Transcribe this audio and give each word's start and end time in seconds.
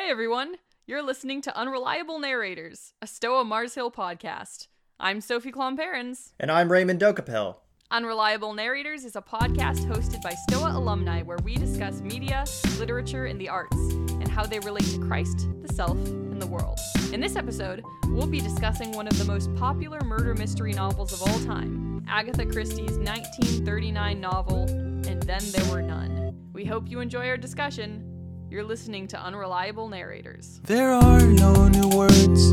Hey 0.00 0.08
everyone, 0.08 0.54
you're 0.86 1.02
listening 1.02 1.42
to 1.42 1.54
Unreliable 1.54 2.18
Narrators, 2.18 2.94
a 3.02 3.06
Stoa 3.06 3.44
Mars 3.44 3.74
Hill 3.74 3.90
podcast. 3.90 4.66
I'm 4.98 5.20
Sophie 5.20 5.52
Klomparens. 5.52 6.32
And 6.40 6.50
I'm 6.50 6.72
Raymond 6.72 6.98
Dokapel. 7.00 7.56
Unreliable 7.90 8.54
Narrators 8.54 9.04
is 9.04 9.14
a 9.14 9.20
podcast 9.20 9.84
hosted 9.84 10.22
by 10.22 10.34
Stoa 10.48 10.70
alumni 10.70 11.20
where 11.20 11.36
we 11.44 11.54
discuss 11.54 12.00
media, 12.00 12.46
literature, 12.78 13.26
and 13.26 13.38
the 13.38 13.50
arts, 13.50 13.76
and 13.76 14.26
how 14.26 14.46
they 14.46 14.58
relate 14.60 14.86
to 14.86 15.00
Christ, 15.00 15.46
the 15.60 15.72
self, 15.74 15.98
and 15.98 16.40
the 16.40 16.46
world. 16.46 16.80
In 17.12 17.20
this 17.20 17.36
episode, 17.36 17.84
we'll 18.06 18.26
be 18.26 18.40
discussing 18.40 18.92
one 18.92 19.06
of 19.06 19.18
the 19.18 19.26
most 19.26 19.54
popular 19.56 20.00
murder 20.00 20.34
mystery 20.34 20.72
novels 20.72 21.12
of 21.12 21.20
all 21.28 21.40
time, 21.40 22.02
Agatha 22.08 22.46
Christie's 22.46 22.96
1939 22.96 24.18
novel, 24.18 24.62
And 25.06 25.22
Then 25.24 25.42
There 25.52 25.70
Were 25.70 25.82
None. 25.82 26.34
We 26.54 26.64
hope 26.64 26.88
you 26.88 27.00
enjoy 27.00 27.28
our 27.28 27.36
discussion. 27.36 28.09
You're 28.50 28.64
listening 28.64 29.06
to 29.08 29.16
Unreliable 29.16 29.88
Narrators. 29.88 30.60
There 30.64 30.90
are 30.90 31.20
no 31.20 31.68
new 31.68 31.88
words 31.96 32.52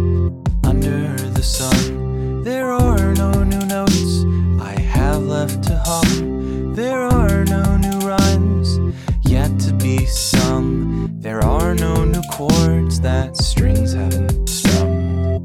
under 0.64 1.18
the 1.32 1.42
sun. 1.42 2.44
There 2.44 2.72
are 2.72 3.16
no 3.16 3.44
new 3.44 3.66
notes 3.66 4.24
I 4.62 4.80
have 4.80 5.24
left 5.24 5.64
to 5.64 5.82
hum. 5.88 6.76
There 6.76 7.02
are 7.02 7.44
no 7.46 7.78
new 7.78 7.98
rhymes 8.08 8.78
yet 9.24 9.60
to 9.62 9.74
be 9.74 10.06
sung. 10.06 11.20
There 11.20 11.44
are 11.44 11.74
no 11.74 12.06
new 12.06 12.22
chords 12.32 13.02
that 13.02 13.36
strings 13.36 13.94
haven't 13.94 14.48
strummed. 14.48 15.42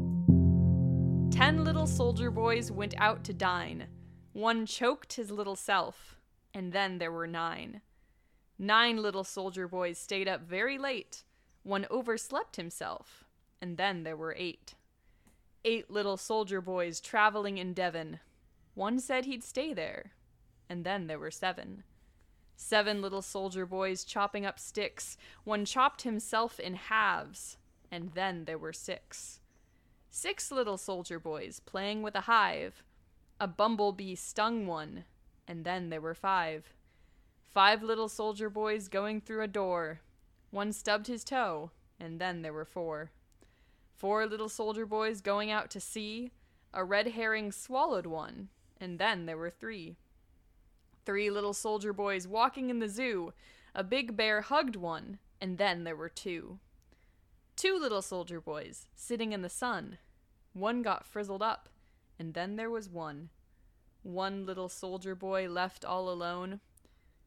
Ten 1.33 1.63
little 1.63 1.87
soldier 1.87 2.29
boys 2.29 2.71
went 2.71 2.93
out 2.99 3.23
to 3.23 3.33
dine. 3.33 3.87
One 4.33 4.67
choked 4.67 5.13
his 5.13 5.31
little 5.31 5.55
self, 5.55 6.19
and 6.53 6.71
then 6.71 6.99
there 6.99 7.11
were 7.11 7.25
nine. 7.25 7.81
Nine 8.59 8.97
little 8.97 9.23
soldier 9.23 9.67
boys 9.67 9.97
stayed 9.97 10.27
up 10.27 10.41
very 10.41 10.77
late. 10.77 11.23
One 11.63 11.87
overslept 11.89 12.55
himself, 12.55 13.25
and 13.61 13.77
then 13.77 14.03
there 14.03 14.17
were 14.17 14.35
eight. 14.37 14.75
Eight 15.65 15.89
little 15.89 16.17
soldier 16.17 16.61
boys 16.61 16.99
traveling 16.99 17.57
in 17.57 17.73
Devon. 17.73 18.19
One 18.75 18.99
said 18.99 19.25
he'd 19.25 19.43
stay 19.43 19.73
there, 19.73 20.11
and 20.69 20.83
then 20.83 21.07
there 21.07 21.19
were 21.19 21.31
seven. 21.31 21.83
Seven 22.55 23.01
little 23.01 23.21
soldier 23.21 23.65
boys 23.65 24.03
chopping 24.03 24.45
up 24.45 24.59
sticks. 24.59 25.17
One 25.43 25.65
chopped 25.65 26.03
himself 26.03 26.59
in 26.59 26.75
halves, 26.75 27.57
and 27.91 28.11
then 28.13 28.45
there 28.45 28.57
were 28.57 28.73
six. 28.73 29.39
Six 30.11 30.51
little 30.51 30.77
soldier 30.77 31.19
boys 31.19 31.59
playing 31.59 32.03
with 32.03 32.15
a 32.15 32.21
hive. 32.21 32.83
A 33.39 33.47
bumblebee 33.47 34.15
stung 34.15 34.67
one, 34.67 35.05
and 35.47 35.65
then 35.65 35.89
there 35.89 36.01
were 36.01 36.13
five. 36.13 36.73
Five 37.53 37.83
little 37.83 38.09
soldier 38.09 38.49
boys 38.49 38.87
going 38.87 39.21
through 39.21 39.43
a 39.43 39.47
door. 39.47 40.01
One 40.49 40.73
stubbed 40.73 41.05
his 41.05 41.23
toe, 41.23 41.69
and 41.99 42.19
then 42.19 42.41
there 42.41 42.51
were 42.51 42.65
four. 42.65 43.11
Four 43.95 44.25
little 44.25 44.49
soldier 44.49 44.87
boys 44.87 45.21
going 45.21 45.51
out 45.51 45.69
to 45.71 45.79
sea. 45.79 46.31
A 46.73 46.83
red 46.83 47.09
herring 47.09 47.51
swallowed 47.51 48.07
one, 48.07 48.49
and 48.81 48.97
then 48.97 49.27
there 49.27 49.37
were 49.37 49.51
three. 49.51 49.97
Three 51.05 51.29
little 51.29 51.53
soldier 51.53 51.93
boys 51.93 52.27
walking 52.27 52.71
in 52.71 52.79
the 52.79 52.89
zoo. 52.89 53.33
A 53.75 53.83
big 53.83 54.17
bear 54.17 54.41
hugged 54.41 54.75
one, 54.75 55.19
and 55.39 55.59
then 55.59 55.83
there 55.83 55.95
were 55.95 56.09
two. 56.09 56.57
Two 57.55 57.77
little 57.79 58.01
soldier 58.01 58.41
boys 58.41 58.87
sitting 58.95 59.31
in 59.31 59.43
the 59.43 59.49
sun. 59.49 59.99
One 60.53 60.81
got 60.81 61.05
frizzled 61.05 61.43
up, 61.43 61.69
and 62.17 62.33
then 62.33 62.55
there 62.55 62.71
was 62.71 62.89
one. 62.89 63.29
One 64.01 64.43
little 64.47 64.69
soldier 64.69 65.13
boy 65.13 65.47
left 65.47 65.85
all 65.85 66.09
alone. 66.09 66.59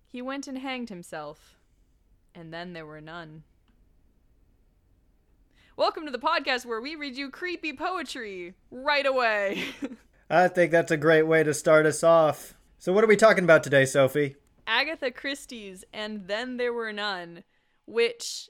He 0.09 0.23
went 0.23 0.47
and 0.47 0.59
hanged 0.59 0.89
himself, 0.89 1.57
and 2.35 2.53
then 2.53 2.73
there 2.73 2.87
were 2.87 3.01
none. 3.01 3.43
Welcome 5.77 6.07
to 6.07 6.13
the 6.13 6.19
podcast 6.19 6.65
where 6.65 6.81
we 6.81 6.95
read 6.95 7.17
you 7.17 7.29
creepy 7.29 7.73
poetry 7.73 8.55
right 8.71 9.05
away. 9.05 9.65
I 10.31 10.49
think 10.49 10.71
that's 10.71 10.91
a 10.91 10.97
great 10.97 11.25
way 11.25 11.43
to 11.43 11.53
start 11.53 11.87
us 11.87 12.03
off. 12.03 12.55
So, 12.79 12.93
what 12.93 13.05
are 13.05 13.09
we 13.09 13.17
talking 13.17 13.45
about 13.45 13.63
today, 13.63 13.85
Sophie? 13.85 14.37
Agatha 14.67 15.11
Christie's 15.11 15.85
And 15.93 16.29
Then 16.29 16.57
There 16.57 16.73
Were 16.73 16.93
None, 16.93 17.45
which, 17.85 18.49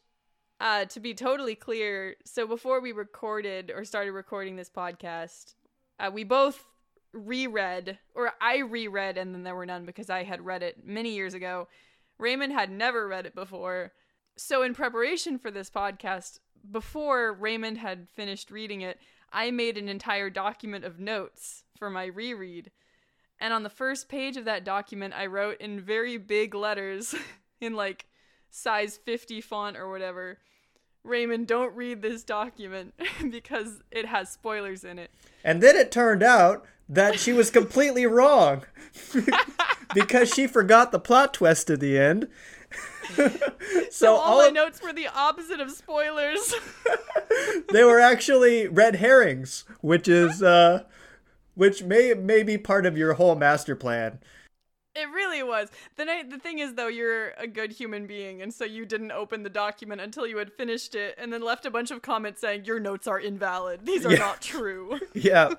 uh, 0.60 0.84
to 0.84 1.00
be 1.00 1.14
totally 1.14 1.54
clear, 1.54 2.16
so 2.24 2.46
before 2.46 2.80
we 2.80 2.92
recorded 2.92 3.72
or 3.74 3.84
started 3.84 4.12
recording 4.12 4.56
this 4.56 4.70
podcast, 4.70 5.54
uh, 5.98 6.10
we 6.12 6.22
both 6.22 6.66
reread, 7.12 7.98
or 8.14 8.32
I 8.40 8.58
reread 8.58 9.16
And 9.16 9.34
Then 9.34 9.42
There 9.42 9.54
Were 9.54 9.66
None 9.66 9.84
because 9.84 10.10
I 10.10 10.22
had 10.22 10.44
read 10.44 10.62
it 10.62 10.84
many 10.84 11.14
years 11.14 11.34
ago. 11.34 11.68
Raymond 12.18 12.52
had 12.52 12.70
never 12.70 13.06
read 13.08 13.26
it 13.26 13.34
before. 13.34 13.92
So, 14.36 14.62
in 14.62 14.74
preparation 14.74 15.38
for 15.38 15.50
this 15.50 15.70
podcast, 15.70 16.40
before 16.70 17.32
Raymond 17.32 17.78
had 17.78 18.08
finished 18.08 18.50
reading 18.50 18.80
it, 18.80 18.98
I 19.32 19.50
made 19.50 19.78
an 19.78 19.88
entire 19.88 20.30
document 20.30 20.84
of 20.84 21.00
notes 21.00 21.64
for 21.78 21.90
my 21.90 22.06
reread. 22.06 22.70
And 23.38 23.52
on 23.52 23.62
the 23.62 23.70
first 23.70 24.08
page 24.08 24.36
of 24.36 24.44
that 24.46 24.64
document, 24.64 25.14
I 25.14 25.26
wrote 25.26 25.60
in 25.60 25.80
very 25.80 26.16
big 26.16 26.54
letters, 26.54 27.14
in 27.60 27.74
like 27.74 28.06
size 28.50 28.96
50 28.96 29.40
font 29.40 29.76
or 29.76 29.90
whatever, 29.90 30.38
Raymond, 31.04 31.46
don't 31.46 31.74
read 31.76 32.02
this 32.02 32.24
document 32.24 32.94
because 33.30 33.80
it 33.90 34.06
has 34.06 34.30
spoilers 34.30 34.84
in 34.84 34.98
it. 34.98 35.10
And 35.44 35.62
then 35.62 35.76
it 35.76 35.92
turned 35.92 36.22
out 36.22 36.66
that 36.88 37.18
she 37.18 37.32
was 37.32 37.50
completely 37.50 38.06
wrong 38.06 38.64
because 39.94 40.32
she 40.32 40.46
forgot 40.46 40.92
the 40.92 40.98
plot 40.98 41.34
twist 41.34 41.70
at 41.70 41.80
the 41.80 41.98
end. 41.98 42.28
so, 43.90 44.16
all, 44.16 44.42
my 44.42 44.48
notes 44.48 44.82
were 44.82 44.92
the 44.92 45.08
opposite 45.08 45.60
of 45.60 45.70
spoilers. 45.70 46.54
they 47.72 47.84
were 47.84 48.00
actually 48.00 48.68
red 48.68 48.96
herrings, 48.96 49.64
which 49.80 50.08
is 50.08 50.42
uh 50.42 50.82
which 51.54 51.82
may 51.82 52.14
may 52.14 52.42
be 52.42 52.58
part 52.58 52.84
of 52.84 52.98
your 52.98 53.14
whole 53.14 53.36
master 53.36 53.76
plan. 53.76 54.18
It 54.96 55.10
really 55.10 55.42
was. 55.42 55.70
The 55.96 56.06
night 56.06 56.30
the 56.30 56.38
thing 56.38 56.58
is 56.58 56.74
though, 56.74 56.88
you're 56.88 57.30
a 57.38 57.46
good 57.46 57.72
human 57.72 58.06
being, 58.06 58.40
and 58.40 58.52
so 58.52 58.64
you 58.64 58.86
didn't 58.86 59.12
open 59.12 59.42
the 59.42 59.50
document 59.50 60.00
until 60.00 60.26
you 60.26 60.38
had 60.38 60.52
finished 60.52 60.94
it, 60.94 61.14
and 61.18 61.32
then 61.32 61.42
left 61.42 61.66
a 61.66 61.70
bunch 61.70 61.90
of 61.90 62.00
comments 62.00 62.40
saying 62.40 62.64
your 62.64 62.80
notes 62.80 63.06
are 63.06 63.20
invalid. 63.20 63.84
These 63.84 64.06
are 64.06 64.12
yeah. 64.12 64.18
not 64.18 64.40
true. 64.40 64.98
yeah. 65.14 65.54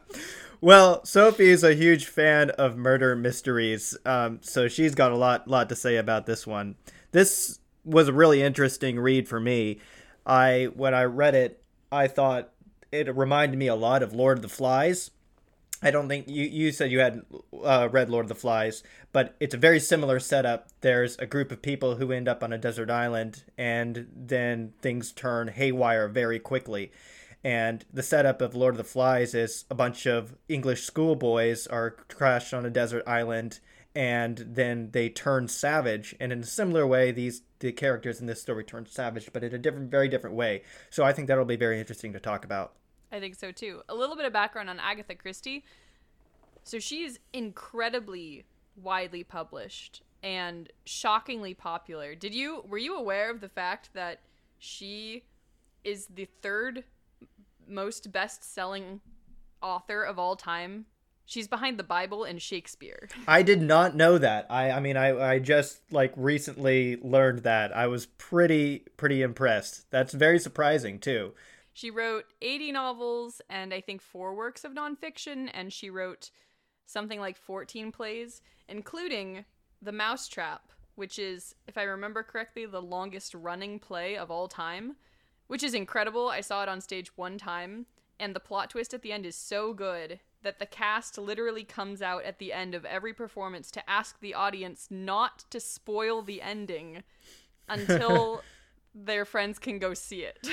Well, 0.60 1.06
Sophie 1.06 1.50
is 1.50 1.64
a 1.64 1.76
huge 1.76 2.08
fan 2.08 2.50
of 2.52 2.78
murder 2.78 3.16
mysteries, 3.16 3.96
um, 4.06 4.40
so 4.42 4.68
she's 4.68 4.96
got 4.96 5.12
a 5.12 5.18
lot 5.18 5.48
lot 5.48 5.70
to 5.70 5.76
say 5.76 5.98
about 5.98 6.26
this 6.26 6.48
one. 6.48 6.76
This 7.12 7.60
was 7.86 8.08
a 8.08 8.14
really 8.14 8.42
interesting 8.42 9.00
read 9.00 9.28
for 9.28 9.40
me. 9.40 9.80
I 10.26 10.70
when 10.74 10.96
I 10.96 11.04
read 11.04 11.36
it, 11.36 11.62
I 11.92 12.08
thought 12.08 12.50
it 12.92 13.16
reminded 13.16 13.58
me 13.60 13.68
a 13.68 13.76
lot 13.76 14.02
of 14.02 14.14
Lord 14.14 14.40
of 14.40 14.42
the 14.42 14.50
Flies 14.50 15.12
I 15.82 15.92
don't 15.92 16.08
think 16.08 16.28
you 16.28 16.46
you 16.46 16.72
said 16.72 16.92
you 16.92 17.00
had 17.00 17.22
uh, 17.64 17.88
read 17.92 18.10
Lord 18.10 18.26
of 18.26 18.30
the 18.30 18.36
Flies, 18.36 18.82
but 19.12 19.36
it's 19.40 19.54
a 19.54 19.60
very 19.60 19.80
similar 19.80 20.20
setup. 20.20 20.70
There's 20.82 21.16
a 21.18 21.28
group 21.28 21.52
of 21.52 21.62
people 21.62 21.96
who 21.96 22.12
end 22.12 22.28
up 22.28 22.44
on 22.44 22.52
a 22.52 22.58
desert 22.58 22.90
island, 22.90 23.44
and 23.58 24.08
then 24.16 24.74
things 24.82 25.12
turn 25.12 25.50
haywire 25.50 26.08
very 26.08 26.40
quickly. 26.40 26.92
And 27.44 27.86
the 27.94 28.04
setup 28.04 28.42
of 28.42 28.56
Lord 28.56 28.74
of 28.74 28.80
the 28.80 28.84
Flies 28.84 29.36
is 29.36 29.66
a 29.70 29.76
bunch 29.76 30.08
of 30.08 30.36
English 30.50 30.84
schoolboys 30.84 31.68
are 31.68 31.92
crashed 31.92 32.54
on 32.54 32.66
a 32.66 32.72
desert 32.72 33.04
island, 33.06 33.60
and 33.94 34.38
then 34.38 34.90
they 34.92 35.10
turn 35.10 35.48
savage. 35.48 36.16
And 36.20 36.32
in 36.32 36.40
a 36.40 36.46
similar 36.46 36.88
way, 36.88 37.12
these 37.12 37.44
the 37.60 37.72
characters 37.72 38.20
in 38.20 38.26
this 38.26 38.42
story 38.42 38.64
turn 38.64 38.88
savage, 38.88 39.30
but 39.32 39.44
in 39.44 39.54
a 39.54 39.60
different, 39.60 39.92
very 39.92 40.08
different 40.08 40.36
way. 40.36 40.64
So 40.90 41.04
I 41.04 41.14
think 41.14 41.28
that'll 41.28 41.46
be 41.46 41.56
very 41.56 41.80
interesting 41.80 42.14
to 42.14 42.20
talk 42.20 42.44
about. 42.44 42.74
I 43.12 43.20
think 43.20 43.36
so 43.36 43.52
too. 43.52 43.82
A 43.90 43.96
little 43.96 44.16
bit 44.16 44.26
of 44.26 44.34
background 44.34 44.70
on 44.70 44.80
Agatha 44.80 45.16
Christie. 45.16 45.64
So 46.64 46.80
she's 46.80 47.20
incredibly 47.32 48.46
widely 48.76 49.24
published 49.24 50.04
and 50.22 50.70
shockingly 50.86 51.54
popular. 51.54 52.16
Did 52.16 52.34
you 52.34 52.64
were 52.68 52.78
you 52.78 52.98
aware 52.98 53.32
of 53.32 53.40
the 53.40 53.50
fact 53.50 53.92
that 53.94 54.20
she 54.60 55.24
is 55.84 56.08
the 56.08 56.28
third 56.42 56.84
most 57.68 58.12
best-selling 58.12 59.00
author 59.62 60.04
of 60.04 60.20
all 60.20 60.36
time? 60.36 60.86
She's 61.26 61.48
behind 61.48 61.78
the 61.78 61.84
Bible 61.84 62.24
and 62.24 62.42
Shakespeare. 62.42 63.10
I 63.28 63.42
did 63.42 63.62
not 63.62 63.96
know 63.96 64.18
that. 64.18 64.48
I 64.50 64.72
I 64.72 64.80
mean 64.80 64.98
I 64.98 65.34
I 65.36 65.40
just 65.40 65.82
like 65.92 66.14
recently 66.16 66.98
learned 66.98 67.40
that. 67.40 67.76
I 67.76 67.88
was 67.88 68.06
pretty 68.06 68.84
pretty 68.98 69.22
impressed. 69.22 69.90
That's 69.92 70.14
very 70.14 70.40
surprising 70.40 71.00
too. 71.00 71.34
She 71.78 71.92
wrote 71.92 72.26
80 72.42 72.72
novels 72.72 73.40
and 73.52 73.72
I 73.72 73.82
think 73.82 74.02
four 74.02 74.34
works 74.34 74.64
of 74.64 74.74
nonfiction, 74.74 75.52
and 75.54 75.72
she 75.72 75.92
wrote 75.92 76.32
something 76.88 77.20
like 77.20 77.38
14 77.38 77.92
plays, 77.92 78.42
including 78.68 79.46
The 79.80 79.92
Mousetrap, 79.92 80.72
which 80.96 81.20
is, 81.20 81.54
if 81.68 81.78
I 81.78 81.84
remember 81.84 82.24
correctly, 82.24 82.66
the 82.66 82.82
longest 82.82 83.36
running 83.36 83.78
play 83.78 84.18
of 84.18 84.32
all 84.32 84.48
time, 84.48 84.96
which 85.46 85.62
is 85.62 85.76
incredible. 85.76 86.30
I 86.30 86.42
saw 86.42 86.64
it 86.64 86.70
on 86.70 86.82
stage 86.82 87.16
one 87.16 87.38
time, 87.38 87.86
and 88.20 88.36
the 88.36 88.40
plot 88.40 88.72
twist 88.72 88.96
at 88.96 89.04
the 89.04 89.12
end 89.12 89.28
is 89.28 89.36
so 89.36 89.72
good 89.72 90.20
that 90.42 90.58
the 90.58 90.66
cast 90.66 91.20
literally 91.20 91.64
comes 91.64 92.02
out 92.02 92.24
at 92.24 92.40
the 92.40 92.54
end 92.54 92.74
of 92.74 92.86
every 92.86 93.14
performance 93.14 93.70
to 93.70 93.88
ask 93.88 94.20
the 94.20 94.34
audience 94.34 94.88
not 94.90 95.46
to 95.52 95.60
spoil 95.60 96.24
the 96.24 96.42
ending 96.42 97.04
until 97.70 98.42
their 99.06 99.26
friends 99.26 99.60
can 99.60 99.80
go 99.80 99.94
see 99.94 100.26
it. 100.26 100.48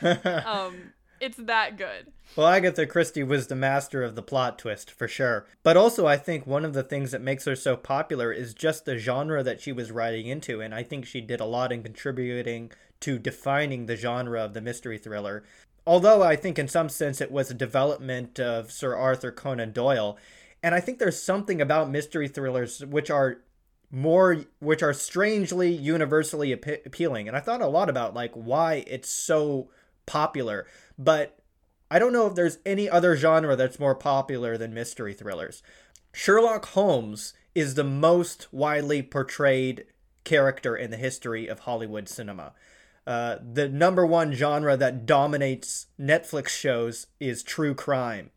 um, 0.46 0.92
it's 1.20 1.36
that 1.36 1.76
good. 1.76 2.12
Well, 2.36 2.46
Agatha 2.46 2.86
Christie 2.86 3.22
was 3.22 3.48
the 3.48 3.54
master 3.54 4.02
of 4.02 4.14
the 4.14 4.22
plot 4.22 4.58
twist, 4.58 4.90
for 4.90 5.06
sure. 5.06 5.46
But 5.62 5.76
also, 5.76 6.06
I 6.06 6.16
think 6.16 6.46
one 6.46 6.64
of 6.64 6.72
the 6.72 6.82
things 6.82 7.10
that 7.10 7.20
makes 7.20 7.44
her 7.44 7.56
so 7.56 7.76
popular 7.76 8.32
is 8.32 8.54
just 8.54 8.84
the 8.84 8.96
genre 8.96 9.42
that 9.42 9.60
she 9.60 9.72
was 9.72 9.90
writing 9.90 10.26
into, 10.26 10.60
and 10.60 10.74
I 10.74 10.82
think 10.82 11.04
she 11.04 11.20
did 11.20 11.40
a 11.40 11.44
lot 11.44 11.72
in 11.72 11.82
contributing 11.82 12.70
to 13.00 13.18
defining 13.18 13.86
the 13.86 13.96
genre 13.96 14.42
of 14.42 14.54
the 14.54 14.60
mystery 14.60 14.98
thriller. 14.98 15.42
Although 15.86 16.22
I 16.22 16.36
think 16.36 16.58
in 16.58 16.68
some 16.68 16.88
sense 16.88 17.20
it 17.20 17.32
was 17.32 17.50
a 17.50 17.54
development 17.54 18.38
of 18.38 18.70
Sir 18.70 18.94
Arthur 18.94 19.32
Conan 19.32 19.72
Doyle, 19.72 20.16
and 20.62 20.74
I 20.74 20.80
think 20.80 20.98
there's 20.98 21.20
something 21.20 21.60
about 21.60 21.90
mystery 21.90 22.28
thrillers 22.28 22.84
which 22.84 23.10
are 23.10 23.38
more 23.90 24.44
which 24.60 24.82
are 24.82 24.92
strangely 24.92 25.70
universally 25.72 26.52
ap- 26.52 26.86
appealing 26.86 27.26
and 27.26 27.36
i 27.36 27.40
thought 27.40 27.60
a 27.60 27.66
lot 27.66 27.88
about 27.88 28.14
like 28.14 28.32
why 28.34 28.84
it's 28.86 29.08
so 29.08 29.68
popular 30.06 30.66
but 30.96 31.40
I 31.90 31.98
don't 31.98 32.12
know 32.12 32.26
if 32.26 32.36
there's 32.36 32.58
any 32.64 32.88
other 32.88 33.16
genre 33.16 33.56
that's 33.56 33.80
more 33.80 33.96
popular 33.96 34.56
than 34.56 34.72
mystery 34.72 35.12
thrillers. 35.12 35.62
Sherlock 36.12 36.66
Holmes 36.66 37.34
is 37.54 37.74
the 37.74 37.84
most 37.84 38.46
widely 38.52 39.02
portrayed 39.02 39.86
character 40.22 40.76
in 40.76 40.92
the 40.92 40.96
history 40.96 41.48
of 41.48 41.60
Hollywood 41.60 42.08
cinema. 42.08 42.52
Uh, 43.06 43.38
the 43.42 43.68
number 43.68 44.06
one 44.06 44.32
genre 44.32 44.76
that 44.76 45.04
dominates 45.04 45.86
Netflix 45.98 46.48
shows 46.48 47.08
is 47.18 47.42
true 47.42 47.74
crime. 47.74 48.30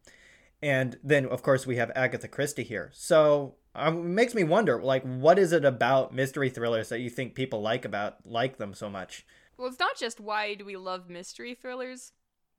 And 0.63 0.97
then, 1.03 1.27
of 1.27 1.43
course, 1.43 1.67
we 1.67 1.75
have 1.75 1.91
Agatha 1.95 2.27
Christie 2.27 2.63
here. 2.63 2.89
So 2.93 3.55
um, 3.75 3.99
it 3.99 4.03
makes 4.03 4.35
me 4.35 4.43
wonder, 4.43 4.81
like, 4.81 5.03
what 5.03 5.39
is 5.39 5.51
it 5.51 5.65
about 5.65 6.13
mystery 6.13 6.49
thrillers 6.49 6.89
that 6.89 6.99
you 6.99 7.09
think 7.09 7.35
people 7.35 7.61
like 7.61 7.85
about 7.85 8.17
like 8.25 8.57
them 8.57 8.73
so 8.73 8.89
much? 8.89 9.25
Well, 9.57 9.67
it's 9.67 9.79
not 9.79 9.97
just 9.97 10.19
why 10.19 10.53
do 10.55 10.65
we 10.65 10.77
love 10.77 11.09
mystery 11.09 11.55
thrillers, 11.55 12.11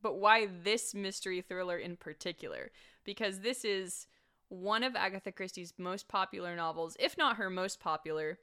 but 0.03 0.19
why 0.19 0.47
this 0.47 0.95
mystery 0.95 1.41
thriller 1.41 1.79
in 1.79 1.97
particular? 1.97 2.71
Because 3.05 3.41
this 3.41 3.65
is 3.65 4.07
one 4.49 4.83
of 4.83 4.97
Agatha 4.97 5.33
Christie's 5.33 5.75
most 5.79 6.09
popular 6.09 6.55
novels, 6.57 6.97
if 6.99 7.17
not 7.17 7.37
her 7.37 7.51
most 7.51 7.81
popular. 7.81 8.39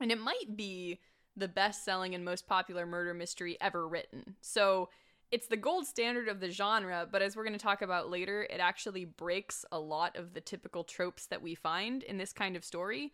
And 0.00 0.10
it 0.10 0.20
might 0.20 0.56
be 0.56 1.00
the 1.36 1.48
best 1.48 1.84
selling 1.84 2.14
and 2.14 2.24
most 2.24 2.46
popular 2.46 2.86
murder 2.86 3.14
mystery 3.14 3.56
ever 3.60 3.86
written. 3.86 4.36
So 4.40 4.88
it's 5.30 5.46
the 5.46 5.56
gold 5.56 5.86
standard 5.86 6.28
of 6.28 6.40
the 6.40 6.50
genre, 6.50 7.06
but 7.10 7.22
as 7.22 7.36
we're 7.36 7.44
going 7.44 7.58
to 7.58 7.58
talk 7.58 7.82
about 7.82 8.10
later, 8.10 8.46
it 8.50 8.60
actually 8.60 9.04
breaks 9.04 9.64
a 9.70 9.78
lot 9.78 10.16
of 10.16 10.34
the 10.34 10.40
typical 10.40 10.84
tropes 10.84 11.26
that 11.26 11.42
we 11.42 11.54
find 11.54 12.02
in 12.02 12.18
this 12.18 12.32
kind 12.32 12.56
of 12.56 12.64
story. 12.64 13.12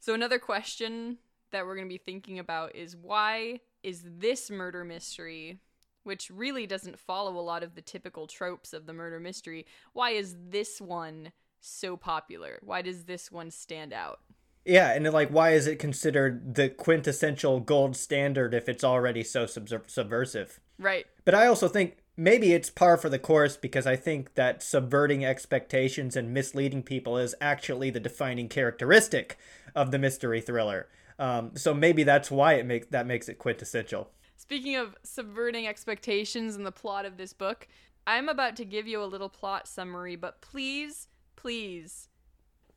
So, 0.00 0.14
another 0.14 0.38
question 0.38 1.18
that 1.50 1.66
we're 1.66 1.76
going 1.76 1.88
to 1.88 1.92
be 1.94 1.98
thinking 1.98 2.38
about 2.38 2.74
is 2.74 2.96
why 2.96 3.60
is 3.82 4.04
this 4.04 4.50
murder 4.50 4.84
mystery 4.84 5.60
which 6.06 6.30
really 6.30 6.68
doesn't 6.68 7.00
follow 7.00 7.36
a 7.36 7.42
lot 7.42 7.64
of 7.64 7.74
the 7.74 7.82
typical 7.82 8.28
tropes 8.28 8.72
of 8.72 8.86
the 8.86 8.92
murder 8.92 9.18
mystery. 9.18 9.66
Why 9.92 10.10
is 10.10 10.36
this 10.48 10.80
one 10.80 11.32
so 11.60 11.96
popular? 11.96 12.60
Why 12.62 12.80
does 12.80 13.04
this 13.04 13.32
one 13.32 13.50
stand 13.50 13.92
out? 13.92 14.20
Yeah, 14.64 14.92
and 14.92 15.12
like, 15.12 15.30
why 15.30 15.50
is 15.50 15.66
it 15.66 15.80
considered 15.80 16.54
the 16.54 16.68
quintessential 16.68 17.58
gold 17.58 17.96
standard 17.96 18.54
if 18.54 18.68
it's 18.68 18.84
already 18.84 19.24
so 19.24 19.46
sub- 19.46 19.68
subversive? 19.88 20.60
Right. 20.78 21.06
But 21.24 21.34
I 21.34 21.46
also 21.46 21.68
think 21.68 21.98
maybe 22.16 22.52
it's 22.52 22.70
par 22.70 22.96
for 22.96 23.08
the 23.08 23.18
course 23.18 23.56
because 23.56 23.86
I 23.86 23.96
think 23.96 24.34
that 24.34 24.62
subverting 24.62 25.24
expectations 25.24 26.16
and 26.16 26.32
misleading 26.32 26.82
people 26.82 27.18
is 27.18 27.34
actually 27.40 27.90
the 27.90 28.00
defining 28.00 28.48
characteristic 28.48 29.38
of 29.74 29.90
the 29.90 29.98
mystery 29.98 30.40
thriller. 30.40 30.88
Um, 31.18 31.52
so 31.54 31.72
maybe 31.72 32.02
that's 32.02 32.30
why 32.30 32.54
it 32.54 32.66
makes 32.66 32.86
that 32.88 33.06
makes 33.06 33.28
it 33.28 33.38
quintessential. 33.38 34.10
Speaking 34.36 34.76
of 34.76 34.94
subverting 35.02 35.66
expectations 35.66 36.56
in 36.56 36.64
the 36.64 36.72
plot 36.72 37.06
of 37.06 37.16
this 37.16 37.32
book, 37.32 37.66
I'm 38.06 38.28
about 38.28 38.54
to 38.56 38.64
give 38.64 38.86
you 38.86 39.02
a 39.02 39.04
little 39.04 39.28
plot 39.28 39.66
summary, 39.66 40.14
but 40.14 40.40
please, 40.40 41.08
please, 41.34 42.08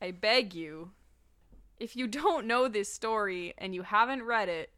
I 0.00 0.10
beg 0.10 0.54
you, 0.54 0.92
if 1.78 1.96
you 1.96 2.06
don't 2.06 2.46
know 2.46 2.68
this 2.68 2.92
story 2.92 3.54
and 3.58 3.74
you 3.74 3.82
haven't 3.82 4.22
read 4.22 4.48
it, 4.48 4.70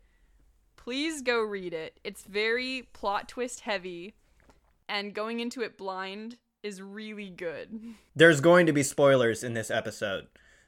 please 0.83 1.23
go 1.23 1.41
read 1.41 1.73
it. 1.73 1.99
It's 2.03 2.25
very 2.25 2.89
plot 2.93 3.29
twist 3.29 3.61
heavy, 3.61 4.15
and 4.89 5.15
going 5.15 5.41
into 5.41 5.63
it 5.63 5.79
blind 5.79 6.39
is 6.63 6.83
really 6.83 7.31
good. 7.31 7.81
There's 8.17 8.41
going 8.41 8.67
to 8.67 8.73
be 8.73 8.83
spoilers 8.83 9.45
in 9.45 9.55
this 9.55 9.71
episode. 9.71 10.27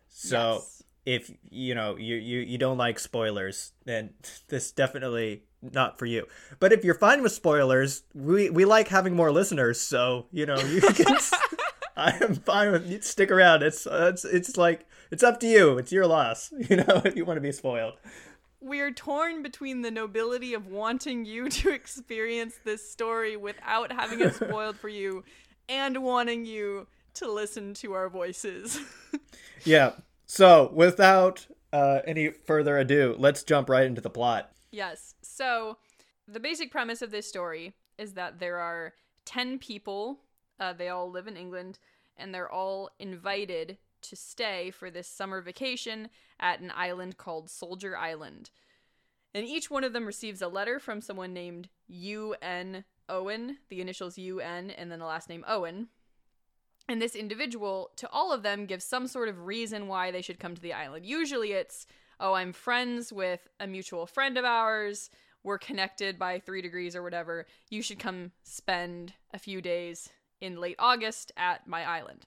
So 0.08 0.54
Yes. 0.54 0.82
if 1.04 1.30
you 1.50 1.74
know 1.74 1.96
you, 1.96 2.16
you 2.16 2.40
you 2.40 2.58
don't 2.58 2.78
like 2.78 2.98
spoilers, 2.98 3.72
then 3.84 4.14
this 4.48 4.70
definitely 4.72 5.42
not 5.62 5.98
for 5.98 6.06
you. 6.06 6.26
But 6.60 6.72
if 6.72 6.84
you're 6.84 6.94
fine 6.94 7.22
with 7.22 7.32
spoilers, 7.32 8.02
we 8.14 8.50
we 8.50 8.64
like 8.64 8.88
having 8.88 9.14
more 9.16 9.32
listeners, 9.32 9.80
so 9.80 10.26
you 10.30 10.46
know 10.46 10.58
you 10.58 10.80
can. 10.80 11.16
I 11.96 12.10
am 12.20 12.34
fine 12.34 12.72
with 12.72 12.90
you 12.90 13.00
stick 13.02 13.30
around. 13.30 13.62
It's 13.62 13.86
uh, 13.86 14.10
it's 14.12 14.24
it's 14.24 14.56
like 14.56 14.86
it's 15.12 15.22
up 15.22 15.38
to 15.40 15.46
you. 15.46 15.78
It's 15.78 15.92
your 15.92 16.06
loss. 16.06 16.52
You 16.68 16.76
know 16.76 17.02
if 17.04 17.14
you 17.16 17.24
want 17.24 17.36
to 17.36 17.40
be 17.40 17.52
spoiled. 17.52 17.94
We 18.64 18.80
are 18.80 18.90
torn 18.90 19.42
between 19.42 19.82
the 19.82 19.90
nobility 19.90 20.54
of 20.54 20.68
wanting 20.68 21.26
you 21.26 21.48
to 21.60 21.70
experience 21.70 22.54
this 22.64 22.90
story 22.90 23.36
without 23.36 23.92
having 23.92 24.20
it 24.20 24.34
spoiled 24.34 24.76
for 24.76 24.88
you 24.88 25.22
and 25.68 26.02
wanting 26.02 26.46
you 26.46 26.86
to 27.14 27.30
listen 27.30 27.74
to 27.74 27.92
our 27.92 28.08
voices. 28.08 28.80
Yeah. 29.64 29.92
So 30.26 30.70
without 30.74 31.46
uh, 31.72 32.00
any 32.06 32.28
further 32.30 32.76
ado, 32.78 33.14
let's 33.18 33.42
jump 33.42 33.70
right 33.70 33.86
into 33.86 34.00
the 34.00 34.10
plot. 34.10 34.50
yes. 34.70 35.14
So, 35.22 35.78
the 36.28 36.40
basic 36.40 36.70
premise 36.70 37.00
of 37.02 37.10
this 37.10 37.26
story 37.26 37.74
is 37.98 38.12
that 38.14 38.38
there 38.40 38.58
are 38.58 38.92
10 39.24 39.58
people, 39.58 40.20
uh, 40.60 40.72
they 40.74 40.88
all 40.88 41.10
live 41.10 41.26
in 41.26 41.36
England, 41.36 41.78
and 42.16 42.34
they're 42.34 42.50
all 42.50 42.90
invited 42.98 43.78
to 44.04 44.16
stay 44.16 44.70
for 44.70 44.90
this 44.90 45.08
summer 45.08 45.40
vacation 45.40 46.08
at 46.40 46.60
an 46.60 46.72
island 46.74 47.16
called 47.16 47.50
Soldier 47.50 47.96
Island. 47.96 48.50
And 49.34 49.44
each 49.44 49.70
one 49.70 49.84
of 49.84 49.92
them 49.92 50.06
receives 50.06 50.42
a 50.42 50.48
letter 50.48 50.78
from 50.78 51.00
someone 51.00 51.32
named 51.32 51.68
U.N. 51.88 52.84
Owen, 53.08 53.58
the 53.68 53.80
initials 53.80 54.16
U.N., 54.16 54.70
and 54.70 54.90
then 54.90 55.00
the 55.00 55.06
last 55.06 55.28
name 55.28 55.44
Owen. 55.48 55.88
And 56.88 57.00
this 57.00 57.16
individual, 57.16 57.90
to 57.96 58.08
all 58.10 58.32
of 58.32 58.42
them, 58.42 58.66
gives 58.66 58.84
some 58.84 59.06
sort 59.06 59.28
of 59.28 59.46
reason 59.46 59.88
why 59.88 60.10
they 60.10 60.22
should 60.22 60.38
come 60.38 60.54
to 60.54 60.62
the 60.62 60.72
island. 60.72 61.04
Usually 61.04 61.52
it's, 61.52 61.86
oh, 62.20 62.34
I'm 62.34 62.52
friends 62.52 63.12
with 63.12 63.48
a 63.58 63.66
mutual 63.66 64.06
friend 64.06 64.36
of 64.38 64.44
ours. 64.44 65.10
We're 65.42 65.58
connected 65.58 66.18
by 66.18 66.38
three 66.38 66.62
degrees 66.62 66.94
or 66.94 67.02
whatever. 67.02 67.46
You 67.70 67.82
should 67.82 67.98
come 67.98 68.32
spend 68.44 69.14
a 69.32 69.38
few 69.38 69.60
days 69.60 70.10
in 70.40 70.60
late 70.60 70.76
August 70.78 71.32
at 71.36 71.66
my 71.66 71.84
island. 71.84 72.26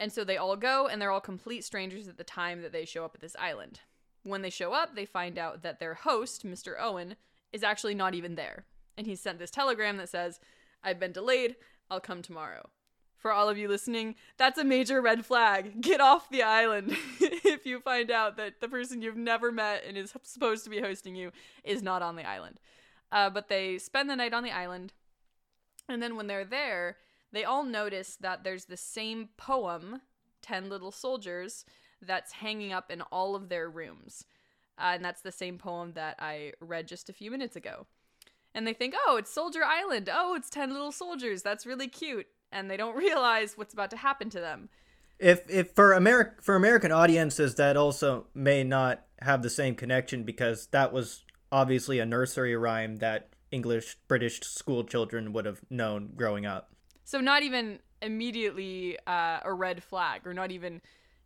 And 0.00 0.10
so 0.10 0.24
they 0.24 0.38
all 0.38 0.56
go, 0.56 0.88
and 0.88 1.00
they're 1.00 1.10
all 1.10 1.20
complete 1.20 1.62
strangers 1.62 2.08
at 2.08 2.16
the 2.16 2.24
time 2.24 2.62
that 2.62 2.72
they 2.72 2.86
show 2.86 3.04
up 3.04 3.14
at 3.14 3.20
this 3.20 3.36
island. 3.38 3.80
When 4.22 4.40
they 4.40 4.48
show 4.48 4.72
up, 4.72 4.96
they 4.96 5.04
find 5.04 5.38
out 5.38 5.62
that 5.62 5.78
their 5.78 5.92
host, 5.92 6.44
Mr. 6.44 6.74
Owen, 6.80 7.16
is 7.52 7.62
actually 7.62 7.94
not 7.94 8.14
even 8.14 8.34
there. 8.34 8.64
And 8.96 9.06
he 9.06 9.14
sent 9.14 9.38
this 9.38 9.50
telegram 9.50 9.98
that 9.98 10.08
says, 10.08 10.40
I've 10.82 10.98
been 10.98 11.12
delayed, 11.12 11.56
I'll 11.90 12.00
come 12.00 12.22
tomorrow. 12.22 12.70
For 13.18 13.30
all 13.30 13.50
of 13.50 13.58
you 13.58 13.68
listening, 13.68 14.14
that's 14.38 14.58
a 14.58 14.64
major 14.64 15.02
red 15.02 15.26
flag. 15.26 15.82
Get 15.82 16.00
off 16.00 16.30
the 16.30 16.42
island 16.42 16.96
if 17.20 17.66
you 17.66 17.80
find 17.80 18.10
out 18.10 18.38
that 18.38 18.62
the 18.62 18.68
person 18.68 19.02
you've 19.02 19.16
never 19.18 19.52
met 19.52 19.84
and 19.86 19.98
is 19.98 20.14
supposed 20.22 20.64
to 20.64 20.70
be 20.70 20.80
hosting 20.80 21.14
you 21.14 21.30
is 21.62 21.82
not 21.82 22.00
on 22.00 22.16
the 22.16 22.26
island. 22.26 22.58
Uh, 23.12 23.28
but 23.28 23.48
they 23.50 23.76
spend 23.76 24.08
the 24.08 24.16
night 24.16 24.32
on 24.32 24.44
the 24.44 24.50
island, 24.50 24.94
and 25.90 26.02
then 26.02 26.16
when 26.16 26.28
they're 26.28 26.44
there, 26.46 26.96
they 27.32 27.44
all 27.44 27.64
notice 27.64 28.16
that 28.20 28.44
there's 28.44 28.66
the 28.66 28.76
same 28.76 29.28
poem, 29.36 30.02
10 30.42 30.68
Little 30.68 30.90
Soldiers, 30.90 31.64
that's 32.02 32.32
hanging 32.32 32.72
up 32.72 32.90
in 32.90 33.02
all 33.02 33.34
of 33.34 33.48
their 33.48 33.68
rooms. 33.68 34.24
Uh, 34.78 34.92
and 34.94 35.04
that's 35.04 35.20
the 35.20 35.32
same 35.32 35.58
poem 35.58 35.92
that 35.92 36.16
I 36.18 36.52
read 36.60 36.88
just 36.88 37.10
a 37.10 37.12
few 37.12 37.30
minutes 37.30 37.56
ago. 37.56 37.86
And 38.54 38.66
they 38.66 38.72
think, 38.72 38.94
oh, 39.06 39.16
it's 39.16 39.30
Soldier 39.30 39.62
Island. 39.64 40.08
Oh, 40.12 40.34
it's 40.34 40.50
10 40.50 40.72
Little 40.72 40.92
Soldiers. 40.92 41.42
That's 41.42 41.66
really 41.66 41.88
cute. 41.88 42.26
And 42.50 42.70
they 42.70 42.76
don't 42.76 42.96
realize 43.08 43.56
what's 43.56 43.74
about 43.74 43.90
to 43.90 43.96
happen 43.96 44.30
to 44.30 44.40
them. 44.40 44.68
If 45.18 45.42
if 45.50 45.72
for 45.72 45.92
American 45.92 46.36
for 46.40 46.56
American 46.56 46.90
audiences 46.92 47.56
that 47.56 47.76
also 47.76 48.28
may 48.32 48.64
not 48.64 49.04
have 49.20 49.42
the 49.42 49.50
same 49.50 49.74
connection 49.74 50.24
because 50.24 50.68
that 50.68 50.94
was 50.94 51.24
obviously 51.52 51.98
a 51.98 52.06
nursery 52.06 52.56
rhyme 52.56 52.96
that 52.96 53.28
English 53.50 53.98
British 54.08 54.40
school 54.40 54.82
children 54.82 55.34
would 55.34 55.44
have 55.44 55.60
known 55.68 56.12
growing 56.16 56.46
up. 56.46 56.69
So, 57.10 57.20
not 57.20 57.42
even 57.42 57.80
immediately 58.00 58.96
uh, 59.04 59.40
a 59.44 59.52
red 59.52 59.82
flag, 59.82 60.28
or 60.28 60.32
not 60.32 60.52
even 60.52 60.80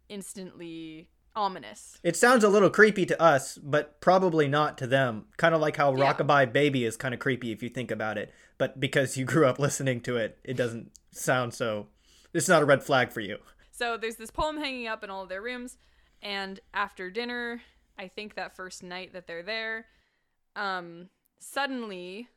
instantly 0.09 1.11
ominous. 1.37 1.99
It 2.03 2.17
sounds 2.17 2.43
a 2.43 2.49
little 2.49 2.71
creepy 2.71 3.05
to 3.05 3.21
us, 3.21 3.59
but 3.59 4.01
probably 4.01 4.49
not 4.49 4.79
to 4.79 4.87
them. 4.87 5.27
Kind 5.37 5.55
of 5.55 5.61
like 5.61 5.77
how 5.77 5.95
Yeah. 5.95 6.15
Rockabye 6.15 6.55
Baby 6.55 6.87
is 6.87 6.97
kind 6.97 7.13
of 7.13 7.21
creepy 7.21 7.53
if 7.53 7.63
you 7.63 7.69
think 7.69 7.91
about 7.91 8.17
it, 8.17 8.33
but 8.57 8.81
because 8.81 9.19
you 9.19 9.25
grew 9.33 9.45
up 9.45 9.59
listening 9.59 10.01
to 10.05 10.17
it, 10.17 10.39
it 10.43 10.57
doesn't 10.57 10.91
sound 11.11 11.53
so. 11.53 11.89
It's 12.33 12.49
not 12.49 12.63
a 12.63 12.65
red 12.65 12.83
flag 12.83 13.13
for 13.13 13.21
you. 13.21 13.37
So 13.71 13.99
there's 13.99 14.17
this 14.17 14.31
poem 14.31 14.57
hanging 14.57 14.87
up 14.87 15.05
in 15.05 15.11
all 15.11 15.25
of 15.25 15.29
their 15.29 15.43
rooms, 15.43 15.77
and 16.23 16.61
after 16.73 17.11
dinner, 17.11 17.61
I 17.99 18.09
think 18.09 18.37
that 18.37 18.57
first 18.57 18.83
night 18.83 19.13
that 19.13 19.27
they're 19.27 19.43
there, 19.43 19.85
um, 20.57 21.11
suddenly 21.41 22.31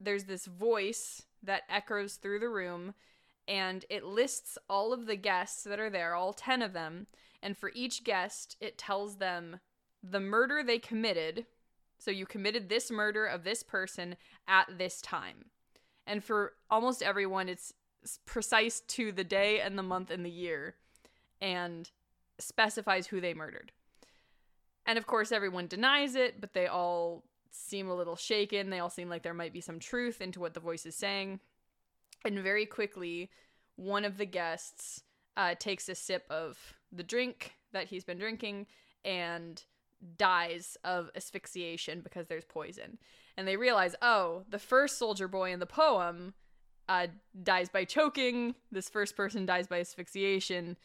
there's 0.00 0.24
this 0.24 0.46
voice 0.46 1.22
that 1.42 1.62
echoes 1.68 2.14
through 2.14 2.40
the 2.40 2.48
room 2.48 2.94
and 3.48 3.84
it 3.88 4.04
lists 4.04 4.58
all 4.68 4.92
of 4.92 5.06
the 5.06 5.16
guests 5.16 5.62
that 5.64 5.78
are 5.78 5.90
there, 5.90 6.14
all 6.14 6.32
10 6.32 6.62
of 6.62 6.72
them, 6.72 7.06
and 7.42 7.56
for 7.56 7.70
each 7.74 8.02
guest 8.02 8.56
it 8.60 8.78
tells 8.78 9.16
them 9.16 9.60
the 10.02 10.20
murder 10.20 10.62
they 10.62 10.78
committed. 10.78 11.46
So 11.98 12.10
you 12.10 12.26
committed 12.26 12.68
this 12.68 12.90
murder 12.90 13.24
of 13.26 13.44
this 13.44 13.62
person 13.62 14.16
at 14.48 14.78
this 14.78 15.00
time. 15.00 15.46
And 16.06 16.22
for 16.22 16.54
almost 16.70 17.02
everyone 17.02 17.48
it's 17.48 17.72
precise 18.24 18.80
to 18.80 19.12
the 19.12 19.24
day 19.24 19.60
and 19.60 19.78
the 19.78 19.82
month 19.82 20.10
and 20.10 20.24
the 20.24 20.30
year 20.30 20.76
and 21.40 21.90
specifies 22.38 23.08
who 23.08 23.20
they 23.20 23.34
murdered. 23.34 23.72
And 24.86 24.98
of 24.98 25.06
course, 25.06 25.32
everyone 25.32 25.66
denies 25.66 26.14
it, 26.14 26.40
but 26.40 26.52
they 26.52 26.66
all 26.66 27.24
seem 27.56 27.88
a 27.88 27.94
little 27.94 28.16
shaken. 28.16 28.70
They 28.70 28.78
all 28.78 28.90
seem 28.90 29.08
like 29.08 29.22
there 29.22 29.34
might 29.34 29.52
be 29.52 29.60
some 29.60 29.78
truth 29.78 30.20
into 30.20 30.40
what 30.40 30.54
the 30.54 30.60
voice 30.60 30.86
is 30.86 30.94
saying. 30.94 31.40
And 32.24 32.38
very 32.40 32.66
quickly, 32.66 33.30
one 33.76 34.04
of 34.04 34.18
the 34.18 34.26
guests 34.26 35.02
uh, 35.36 35.54
takes 35.58 35.88
a 35.88 35.94
sip 35.94 36.24
of 36.30 36.74
the 36.92 37.02
drink 37.02 37.54
that 37.72 37.88
he's 37.88 38.04
been 38.04 38.18
drinking 38.18 38.66
and 39.04 39.62
dies 40.18 40.76
of 40.84 41.10
asphyxiation 41.14 42.00
because 42.00 42.26
there's 42.26 42.44
poison. 42.44 42.98
And 43.36 43.46
they 43.46 43.56
realize, 43.56 43.94
oh, 44.02 44.44
the 44.48 44.58
first 44.58 44.98
soldier 44.98 45.28
boy 45.28 45.52
in 45.52 45.60
the 45.60 45.66
poem 45.66 46.34
uh, 46.88 47.08
dies 47.42 47.68
by 47.68 47.84
choking. 47.84 48.54
This 48.70 48.88
first 48.88 49.16
person 49.16 49.46
dies 49.46 49.66
by 49.66 49.80
asphyxiation. 49.80 50.76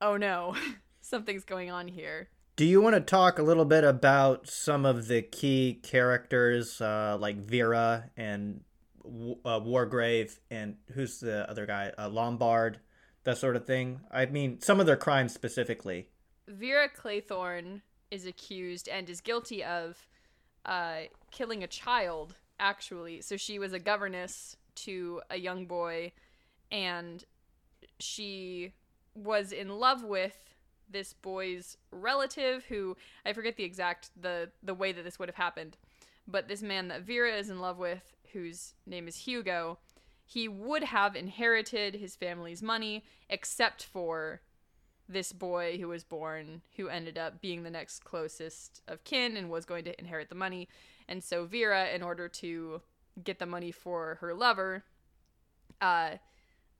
Oh 0.00 0.16
no, 0.16 0.56
something's 1.00 1.44
going 1.44 1.70
on 1.70 1.88
here. 1.88 2.28
Do 2.54 2.66
you 2.66 2.82
want 2.82 2.94
to 2.94 3.00
talk 3.00 3.38
a 3.38 3.42
little 3.42 3.64
bit 3.64 3.82
about 3.82 4.46
some 4.46 4.84
of 4.84 5.08
the 5.08 5.22
key 5.22 5.80
characters, 5.82 6.82
uh, 6.82 7.16
like 7.18 7.36
Vera 7.36 8.10
and 8.14 8.60
uh, 9.04 9.58
Wargrave, 9.58 10.38
and 10.50 10.76
who's 10.92 11.20
the 11.20 11.48
other 11.48 11.64
guy, 11.64 11.92
uh, 11.98 12.10
Lombard, 12.10 12.78
that 13.24 13.38
sort 13.38 13.56
of 13.56 13.64
thing? 13.64 14.00
I 14.10 14.26
mean, 14.26 14.60
some 14.60 14.80
of 14.80 14.86
their 14.86 14.98
crimes 14.98 15.32
specifically. 15.32 16.08
Vera 16.46 16.90
Claythorne 16.90 17.80
is 18.10 18.26
accused 18.26 18.86
and 18.86 19.08
is 19.08 19.22
guilty 19.22 19.64
of 19.64 20.06
uh, 20.66 21.04
killing 21.30 21.62
a 21.62 21.66
child, 21.66 22.34
actually. 22.60 23.22
So 23.22 23.38
she 23.38 23.58
was 23.58 23.72
a 23.72 23.78
governess 23.78 24.58
to 24.74 25.22
a 25.30 25.38
young 25.38 25.64
boy, 25.64 26.12
and 26.70 27.24
she 27.98 28.74
was 29.14 29.52
in 29.52 29.70
love 29.70 30.04
with 30.04 30.51
this 30.92 31.12
boy's 31.12 31.76
relative 31.90 32.64
who 32.66 32.96
I 33.24 33.32
forget 33.32 33.56
the 33.56 33.64
exact 33.64 34.10
the 34.20 34.50
the 34.62 34.74
way 34.74 34.92
that 34.92 35.02
this 35.02 35.18
would 35.18 35.28
have 35.28 35.36
happened, 35.36 35.76
but 36.26 36.48
this 36.48 36.62
man 36.62 36.88
that 36.88 37.02
Vera 37.02 37.32
is 37.32 37.50
in 37.50 37.60
love 37.60 37.78
with, 37.78 38.14
whose 38.32 38.74
name 38.86 39.08
is 39.08 39.16
Hugo, 39.16 39.78
he 40.24 40.48
would 40.48 40.84
have 40.84 41.16
inherited 41.16 41.94
his 41.94 42.16
family's 42.16 42.62
money 42.62 43.04
except 43.28 43.84
for 43.84 44.40
this 45.08 45.32
boy 45.32 45.76
who 45.78 45.88
was 45.88 46.04
born 46.04 46.62
who 46.76 46.88
ended 46.88 47.18
up 47.18 47.40
being 47.40 47.62
the 47.62 47.70
next 47.70 48.04
closest 48.04 48.80
of 48.88 49.04
kin 49.04 49.36
and 49.36 49.50
was 49.50 49.64
going 49.64 49.84
to 49.84 49.98
inherit 49.98 50.28
the 50.28 50.34
money. 50.34 50.68
And 51.08 51.22
so 51.22 51.44
Vera 51.44 51.88
in 51.88 52.02
order 52.02 52.28
to 52.28 52.80
get 53.22 53.38
the 53.38 53.46
money 53.46 53.72
for 53.72 54.16
her 54.20 54.32
lover 54.32 54.84
uh 55.80 56.12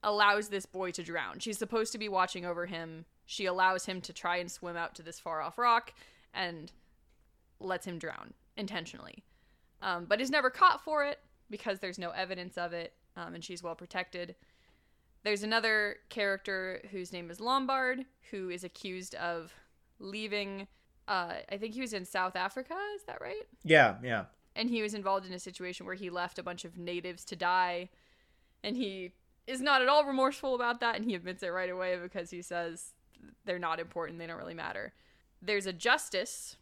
allows 0.01 0.49
this 0.49 0.65
boy 0.65 0.91
to 0.91 1.03
drown. 1.03 1.39
She's 1.39 1.57
supposed 1.57 1.91
to 1.93 1.97
be 1.97 2.09
watching 2.09 2.45
over 2.45 2.65
him 2.65 3.05
she 3.25 3.45
allows 3.45 3.85
him 3.85 4.01
to 4.01 4.13
try 4.13 4.37
and 4.37 4.51
swim 4.51 4.75
out 4.75 4.95
to 4.95 5.03
this 5.03 5.19
far 5.19 5.41
off 5.41 5.57
rock 5.57 5.93
and 6.33 6.71
lets 7.59 7.85
him 7.85 7.97
drown 7.97 8.33
intentionally. 8.57 9.23
Um, 9.81 10.05
but 10.05 10.21
is 10.21 10.29
never 10.29 10.49
caught 10.49 10.83
for 10.83 11.03
it 11.03 11.19
because 11.49 11.79
there's 11.79 11.99
no 11.99 12.11
evidence 12.11 12.57
of 12.57 12.73
it 12.73 12.93
um, 13.15 13.35
and 13.35 13.43
she's 13.43 13.63
well 13.63 13.75
protected. 13.75 14.35
There's 15.23 15.43
another 15.43 15.97
character 16.09 16.81
whose 16.91 17.13
name 17.13 17.29
is 17.29 17.39
Lombard 17.39 18.05
who 18.31 18.49
is 18.49 18.63
accused 18.63 19.15
of 19.15 19.53
leaving. 19.99 20.67
Uh, 21.07 21.33
I 21.51 21.57
think 21.57 21.73
he 21.73 21.81
was 21.81 21.93
in 21.93 22.05
South 22.05 22.35
Africa. 22.35 22.75
Is 22.95 23.03
that 23.03 23.21
right? 23.21 23.43
Yeah, 23.63 23.95
yeah. 24.03 24.25
And 24.55 24.69
he 24.69 24.81
was 24.81 24.93
involved 24.93 25.25
in 25.25 25.33
a 25.33 25.39
situation 25.39 25.85
where 25.85 25.95
he 25.95 26.09
left 26.09 26.39
a 26.39 26.43
bunch 26.43 26.65
of 26.65 26.77
natives 26.77 27.25
to 27.25 27.35
die, 27.35 27.89
and 28.63 28.75
he 28.75 29.13
is 29.47 29.61
not 29.61 29.81
at 29.81 29.89
all 29.89 30.05
remorseful 30.05 30.55
about 30.55 30.79
that, 30.81 30.95
and 30.95 31.05
he 31.05 31.15
admits 31.15 31.41
it 31.41 31.47
right 31.47 31.69
away 31.69 31.97
because 32.01 32.29
he 32.29 32.41
says 32.41 32.93
they're 33.45 33.59
not 33.59 33.79
important, 33.79 34.19
they 34.19 34.27
don't 34.27 34.37
really 34.37 34.53
matter. 34.53 34.93
There's 35.41 35.65
a 35.65 35.73
justice, 35.73 36.57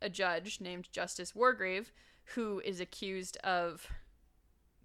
a 0.00 0.08
judge 0.08 0.60
named 0.60 0.88
Justice 0.92 1.32
Wargrave, 1.32 1.86
who 2.34 2.60
is 2.64 2.80
accused 2.80 3.36
of 3.38 3.88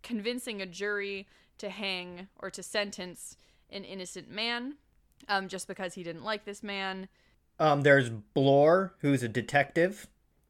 convincing 0.03 0.62
a 0.62 0.65
jury 0.65 1.27
to 1.57 1.69
hang 1.69 2.27
or 2.38 2.50
to 2.50 2.63
sentence 2.63 3.38
an 3.69 3.83
innocent 3.83 4.29
man 4.29 4.75
um, 5.27 5.47
just 5.47 5.67
because 5.67 5.93
he 5.93 6.03
didn't 6.03 6.24
like 6.24 6.45
this 6.45 6.63
man. 6.63 7.07
Um, 7.59 7.81
there's 7.81 8.09
Blore, 8.09 8.93
who's 9.00 9.24
a 9.24 9.27
detective, 9.27 10.07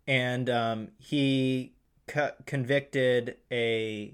and 0.07 0.50
um, 0.50 0.89
he 0.97 1.74
co- 2.07 2.33
convicted 2.45 3.38
a 3.51 4.13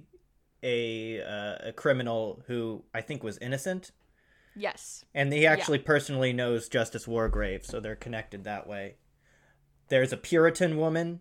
a 0.61 1.21
uh, 1.21 1.69
a 1.69 1.73
criminal 1.73 2.43
who 2.47 2.83
I 2.93 3.01
think 3.01 3.23
was 3.23 3.37
innocent. 3.39 3.91
Yes. 4.55 5.05
And 5.13 5.31
he 5.33 5.45
actually 5.45 5.79
yeah. 5.79 5.85
personally 5.85 6.33
knows 6.33 6.69
Justice 6.69 7.05
Wargrave, 7.05 7.65
so 7.65 7.79
they're 7.79 7.95
connected 7.95 8.43
that 8.43 8.67
way. 8.67 8.95
There's 9.89 10.13
a 10.13 10.17
Puritan 10.17 10.77
woman. 10.77 11.19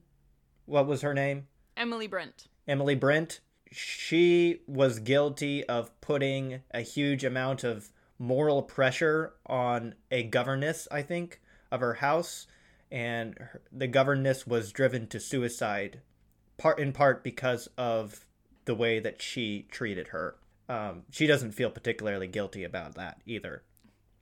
What 0.67 0.87
was 0.87 1.03
her 1.03 1.15
name? 1.15 1.47
Emily 1.77 2.07
Brent. 2.07 2.49
Emily 2.67 2.95
Brent. 2.95 3.41
She 3.71 4.61
was 4.67 4.99
guilty 4.99 5.65
of 5.65 5.99
putting 6.01 6.61
a 6.73 6.83
huge 6.83 7.25
amount 7.25 7.65
of 7.65 7.91
moral 8.19 8.63
pressure 8.63 9.33
on 9.47 9.95
a 10.11 10.23
governess, 10.25 10.87
I 10.91 11.03
think, 11.03 11.41
of 11.71 11.81
her 11.81 11.95
house, 11.95 12.47
and 12.91 13.35
her, 13.39 13.63
the 13.73 13.87
governess 13.87 14.47
was 14.47 14.73
driven 14.73 15.07
to 15.09 15.19
suicide, 15.19 16.03
part 16.59 16.79
in 16.79 16.93
part 16.93 17.25
because 17.25 17.69
of 17.79 18.27
the 18.67 18.75
way 18.75 19.01
that 19.01 19.23
she 19.23 19.67
treated 19.71 20.09
her 20.09 20.37
um, 20.73 21.03
she 21.11 21.27
doesn't 21.27 21.53
feel 21.53 21.71
particularly 21.71 22.27
guilty 22.27 22.65
about 22.65 22.95
that 22.95 23.21
either. 23.27 23.63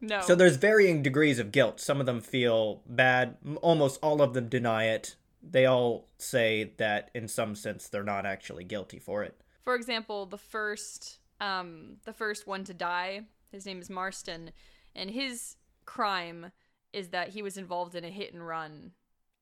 No. 0.00 0.20
So 0.22 0.34
there's 0.34 0.56
varying 0.56 1.02
degrees 1.02 1.38
of 1.38 1.52
guilt. 1.52 1.78
Some 1.78 2.00
of 2.00 2.06
them 2.06 2.20
feel 2.20 2.82
bad. 2.86 3.36
Almost 3.62 4.00
all 4.02 4.20
of 4.20 4.34
them 4.34 4.48
deny 4.48 4.86
it. 4.86 5.14
They 5.42 5.66
all 5.66 6.08
say 6.18 6.72
that 6.78 7.10
in 7.14 7.28
some 7.28 7.54
sense 7.54 7.88
they're 7.88 8.02
not 8.02 8.26
actually 8.26 8.64
guilty 8.64 8.98
for 8.98 9.22
it. 9.22 9.40
For 9.62 9.74
example, 9.74 10.26
the 10.26 10.38
first 10.38 11.18
um, 11.40 11.96
the 12.04 12.12
first 12.12 12.46
one 12.46 12.64
to 12.64 12.74
die, 12.74 13.22
his 13.52 13.64
name 13.64 13.80
is 13.80 13.88
Marston, 13.88 14.50
and 14.94 15.10
his 15.10 15.56
crime 15.86 16.50
is 16.92 17.08
that 17.08 17.28
he 17.28 17.42
was 17.42 17.56
involved 17.56 17.94
in 17.94 18.04
a 18.04 18.10
hit 18.10 18.34
and 18.34 18.46
run 18.46 18.92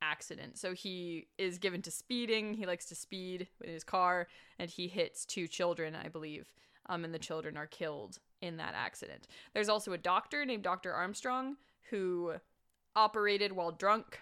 accident. 0.02 0.58
So 0.58 0.74
he 0.74 1.28
is 1.38 1.58
given 1.58 1.82
to 1.82 1.90
speeding. 1.90 2.54
He 2.54 2.66
likes 2.66 2.86
to 2.86 2.94
speed 2.94 3.48
in 3.62 3.72
his 3.72 3.84
car, 3.84 4.28
and 4.58 4.70
he 4.70 4.88
hits 4.88 5.24
two 5.24 5.48
children, 5.48 5.94
I 5.94 6.08
believe 6.08 6.52
um, 6.88 7.04
and 7.04 7.14
the 7.14 7.18
children 7.18 7.56
are 7.56 7.66
killed 7.66 8.18
in 8.40 8.56
that 8.56 8.74
accident. 8.74 9.26
There's 9.52 9.68
also 9.68 9.92
a 9.92 9.98
doctor 9.98 10.44
named 10.44 10.62
Dr. 10.62 10.92
Armstrong 10.92 11.56
who 11.90 12.34
operated 12.96 13.52
while 13.52 13.72
drunk 13.72 14.20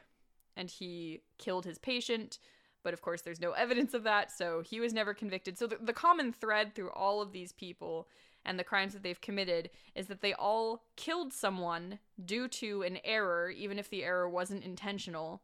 and 0.56 0.70
he 0.70 1.20
killed 1.38 1.64
his 1.64 1.78
patient. 1.78 2.38
But 2.82 2.94
of 2.94 3.02
course, 3.02 3.22
there's 3.22 3.40
no 3.40 3.52
evidence 3.52 3.94
of 3.94 4.04
that, 4.04 4.30
so 4.30 4.62
he 4.64 4.80
was 4.80 4.92
never 4.92 5.12
convicted. 5.12 5.58
So 5.58 5.66
the, 5.66 5.76
the 5.80 5.92
common 5.92 6.32
thread 6.32 6.74
through 6.74 6.90
all 6.90 7.20
of 7.20 7.32
these 7.32 7.52
people 7.52 8.08
and 8.44 8.58
the 8.58 8.64
crimes 8.64 8.92
that 8.92 9.02
they've 9.02 9.20
committed 9.20 9.70
is 9.96 10.06
that 10.06 10.20
they 10.22 10.32
all 10.34 10.84
killed 10.94 11.32
someone 11.32 11.98
due 12.24 12.46
to 12.46 12.82
an 12.82 12.98
error, 13.04 13.50
even 13.50 13.78
if 13.78 13.90
the 13.90 14.04
error 14.04 14.28
wasn't 14.28 14.62
intentional, 14.62 15.42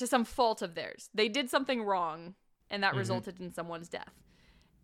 to 0.00 0.06
some 0.06 0.24
fault 0.24 0.60
of 0.60 0.74
theirs. 0.74 1.08
They 1.14 1.28
did 1.28 1.48
something 1.48 1.82
wrong, 1.82 2.34
and 2.68 2.82
that 2.82 2.90
mm-hmm. 2.90 2.98
resulted 2.98 3.40
in 3.40 3.52
someone's 3.52 3.88
death. 3.88 4.14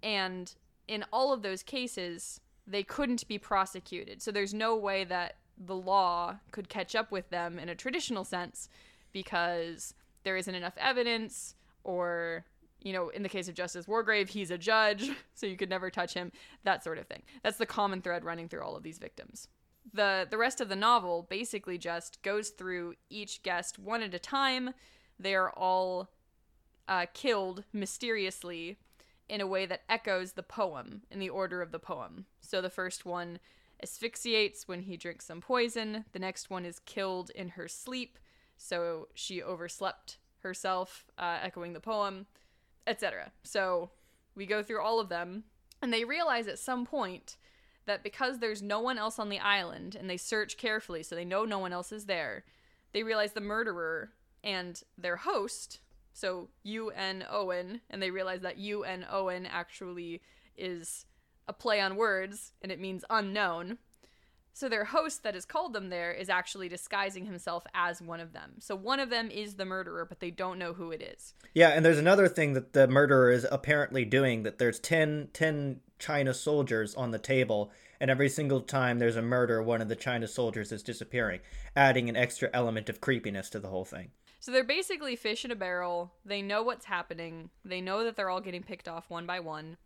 And 0.03 0.55
in 0.87 1.05
all 1.13 1.33
of 1.33 1.43
those 1.43 1.63
cases, 1.63 2.41
they 2.67 2.83
couldn't 2.83 3.27
be 3.29 3.39
prosecuted. 3.39 4.23
So 4.23 4.31
there's 4.31 4.55
no 4.55 4.77
way 4.77 5.05
that 5.05 5.37
the 5.59 5.75
law 5.75 6.37
could 6.53 6.69
catch 6.69 6.95
up 6.95 7.11
with 7.11 7.31
them 7.31 7.59
in 7.59 7.69
a 7.69 7.75
traditional 7.75 8.25
sense 8.25 8.69
because 9.13 9.95
there 10.23 10.37
isn't 10.37 10.55
enough 10.55 10.75
evidence 10.77 11.55
or 11.85 12.45
you 12.83 12.93
know 12.93 13.09
in 13.09 13.23
the 13.23 13.29
case 13.29 13.49
of 13.49 13.55
justice 13.55 13.87
wargrave 13.87 14.29
he's 14.29 14.51
a 14.51 14.59
judge 14.59 15.11
so 15.35 15.47
you 15.47 15.57
could 15.57 15.71
never 15.71 15.89
touch 15.89 16.13
him 16.13 16.31
that 16.65 16.85
sort 16.85 16.99
of 16.99 17.07
thing 17.07 17.23
that's 17.43 17.57
the 17.57 17.65
common 17.65 18.03
thread 18.03 18.25
running 18.25 18.49
through 18.49 18.63
all 18.63 18.77
of 18.77 18.83
these 18.83 18.99
victims 18.99 19.49
the 19.95 20.27
the 20.31 20.37
rest 20.37 20.61
of 20.61 20.69
the 20.69 20.77
novel 20.77 21.27
basically 21.31 21.79
just 21.79 22.21
goes 22.23 22.51
through 22.51 22.95
each 23.09 23.43
guest 23.43 23.79
one 23.79 24.03
at 24.03 24.13
a 24.13 24.19
time 24.19 24.75
they 25.19 25.35
are 25.35 25.51
all 25.51 26.11
uh, 26.89 27.07
killed 27.13 27.65
mysteriously 27.73 28.79
in 29.29 29.41
a 29.41 29.47
way 29.47 29.67
that 29.67 29.83
echoes 29.89 30.33
the 30.33 30.43
poem 30.43 31.03
in 31.11 31.19
the 31.19 31.29
order 31.29 31.61
of 31.61 31.73
the 31.73 31.79
poem. 31.79 32.27
So 32.41 32.61
the 32.61 32.71
first 32.71 33.05
one 33.05 33.41
asphyxiates 33.83 34.69
when 34.69 34.83
he 34.83 34.97
drinks 34.97 35.27
some 35.27 35.41
poison, 35.41 36.05
the 36.13 36.19
next 36.19 36.49
one 36.49 36.65
is 36.65 36.79
killed 36.81 37.31
in 37.31 37.51
her 37.51 37.69
sleep, 37.69 38.19
so 38.57 39.09
she 39.15 39.43
overslept 39.43 40.19
herself, 40.41 41.05
uh, 41.19 41.39
echoing 41.43 41.73
the 41.73 41.81
poem, 41.81 42.27
etc. 42.87 43.33
So 43.43 43.91
We 44.37 44.45
go 44.45 44.63
through 44.63 44.83
all 44.83 45.01
of 45.01 45.09
them, 45.09 45.45
and 45.81 45.93
they 45.93 46.05
realize 46.05 46.47
at 46.47 46.59
some 46.59 46.85
point 46.85 47.39
that 47.87 48.03
because 48.03 48.39
there's 48.39 48.63
no 48.63 48.81
one 48.81 48.99
else 48.99 49.19
on 49.19 49.31
the 49.31 49.39
island, 49.39 49.97
and 49.99 50.11
they 50.11 50.19
search 50.19 50.59
carefully 50.59 51.03
so 51.03 51.15
they 51.15 51.25
know 51.25 51.45
no 51.45 51.59
one 51.59 51.73
else 51.73 51.91
is 51.91 52.05
there, 52.05 52.45
they 52.93 53.03
realize 53.03 53.33
the 53.33 53.41
murderer 53.41 54.11
and 54.47 54.81
their 54.97 55.17
host, 55.17 55.81
so 56.15 56.49
UN 56.63 57.25
Owen, 57.29 57.83
and 57.91 58.01
they 58.01 58.11
realize 58.11 58.41
that 58.41 58.59
UN 58.59 59.05
Owen 59.11 59.45
actually 59.45 60.23
is 60.57 61.05
a 61.49 61.53
play 61.53 61.81
on 61.81 61.97
words 61.97 62.53
and 62.63 62.73
it 62.73 62.81
means 62.81 63.05
unknown. 63.11 63.79
So 64.53 64.71
their 64.71 64.87
host 64.87 65.23
that 65.23 65.35
has 65.35 65.45
called 65.45 65.75
them 65.75 65.91
there 65.91 66.13
is 66.13 66.31
actually 66.31 66.71
disguising 66.71 67.27
himself 67.27 67.65
as 67.75 68.01
one 68.01 68.21
of 68.21 68.33
them. 68.33 68.55
So 68.59 68.75
one 68.75 69.01
of 69.01 69.11
them 69.11 69.31
is 69.31 69.57
the 69.57 69.67
murderer, 69.67 70.07
but 70.07 70.21
they 70.21 70.31
don't 70.31 70.59
know 70.59 70.73
who 70.73 70.93
it 70.93 71.03
is. 71.03 71.35
Yeah, 71.53 71.69
and 71.71 71.85
there's 71.85 71.99
another 71.99 72.27
thing 72.27 72.55
that 72.55 72.73
the 72.73 72.89
murderer 72.89 73.31
is 73.31 73.47
apparently 73.51 74.07
doing 74.07 74.45
that 74.45 74.57
there's 74.57 74.79
10, 74.79 75.29
10 75.35 75.81
China 75.99 76.33
soldiers 76.33 76.95
on 76.95 77.11
the 77.11 77.19
table, 77.19 77.71
and 78.01 78.11
every 78.11 78.31
single 78.31 78.63
time 78.63 78.99
there's 78.99 79.17
a 79.17 79.23
murder, 79.23 79.63
one 79.63 79.83
of 79.83 79.89
the 79.89 79.97
China 79.97 80.27
soldiers 80.27 80.73
is 80.73 80.83
disappearing, 80.83 81.41
adding 81.75 82.09
an 82.09 82.17
extra 82.17 82.49
element 82.55 82.89
of 82.89 83.03
creepiness 83.03 83.51
to 83.51 83.61
the 83.61 83.69
whole 83.69 83.85
thing. 83.85 84.11
So 84.47 84.53
they're 84.53 84.63
basically 84.63 85.17
fish 85.17 85.45
in 85.45 85.51
a 85.51 85.57
barrel. 85.57 86.13
They 86.25 86.41
know 86.41 86.63
what's 86.63 86.85
happening. 86.85 87.51
They 87.65 87.81
know 87.81 88.05
that 88.05 88.15
they're 88.15 88.31
all 88.31 88.41
getting 88.41 88.63
picked 88.63 88.87
off 88.87 89.11
one 89.11 89.27
by 89.27 89.41
one. 89.41 89.77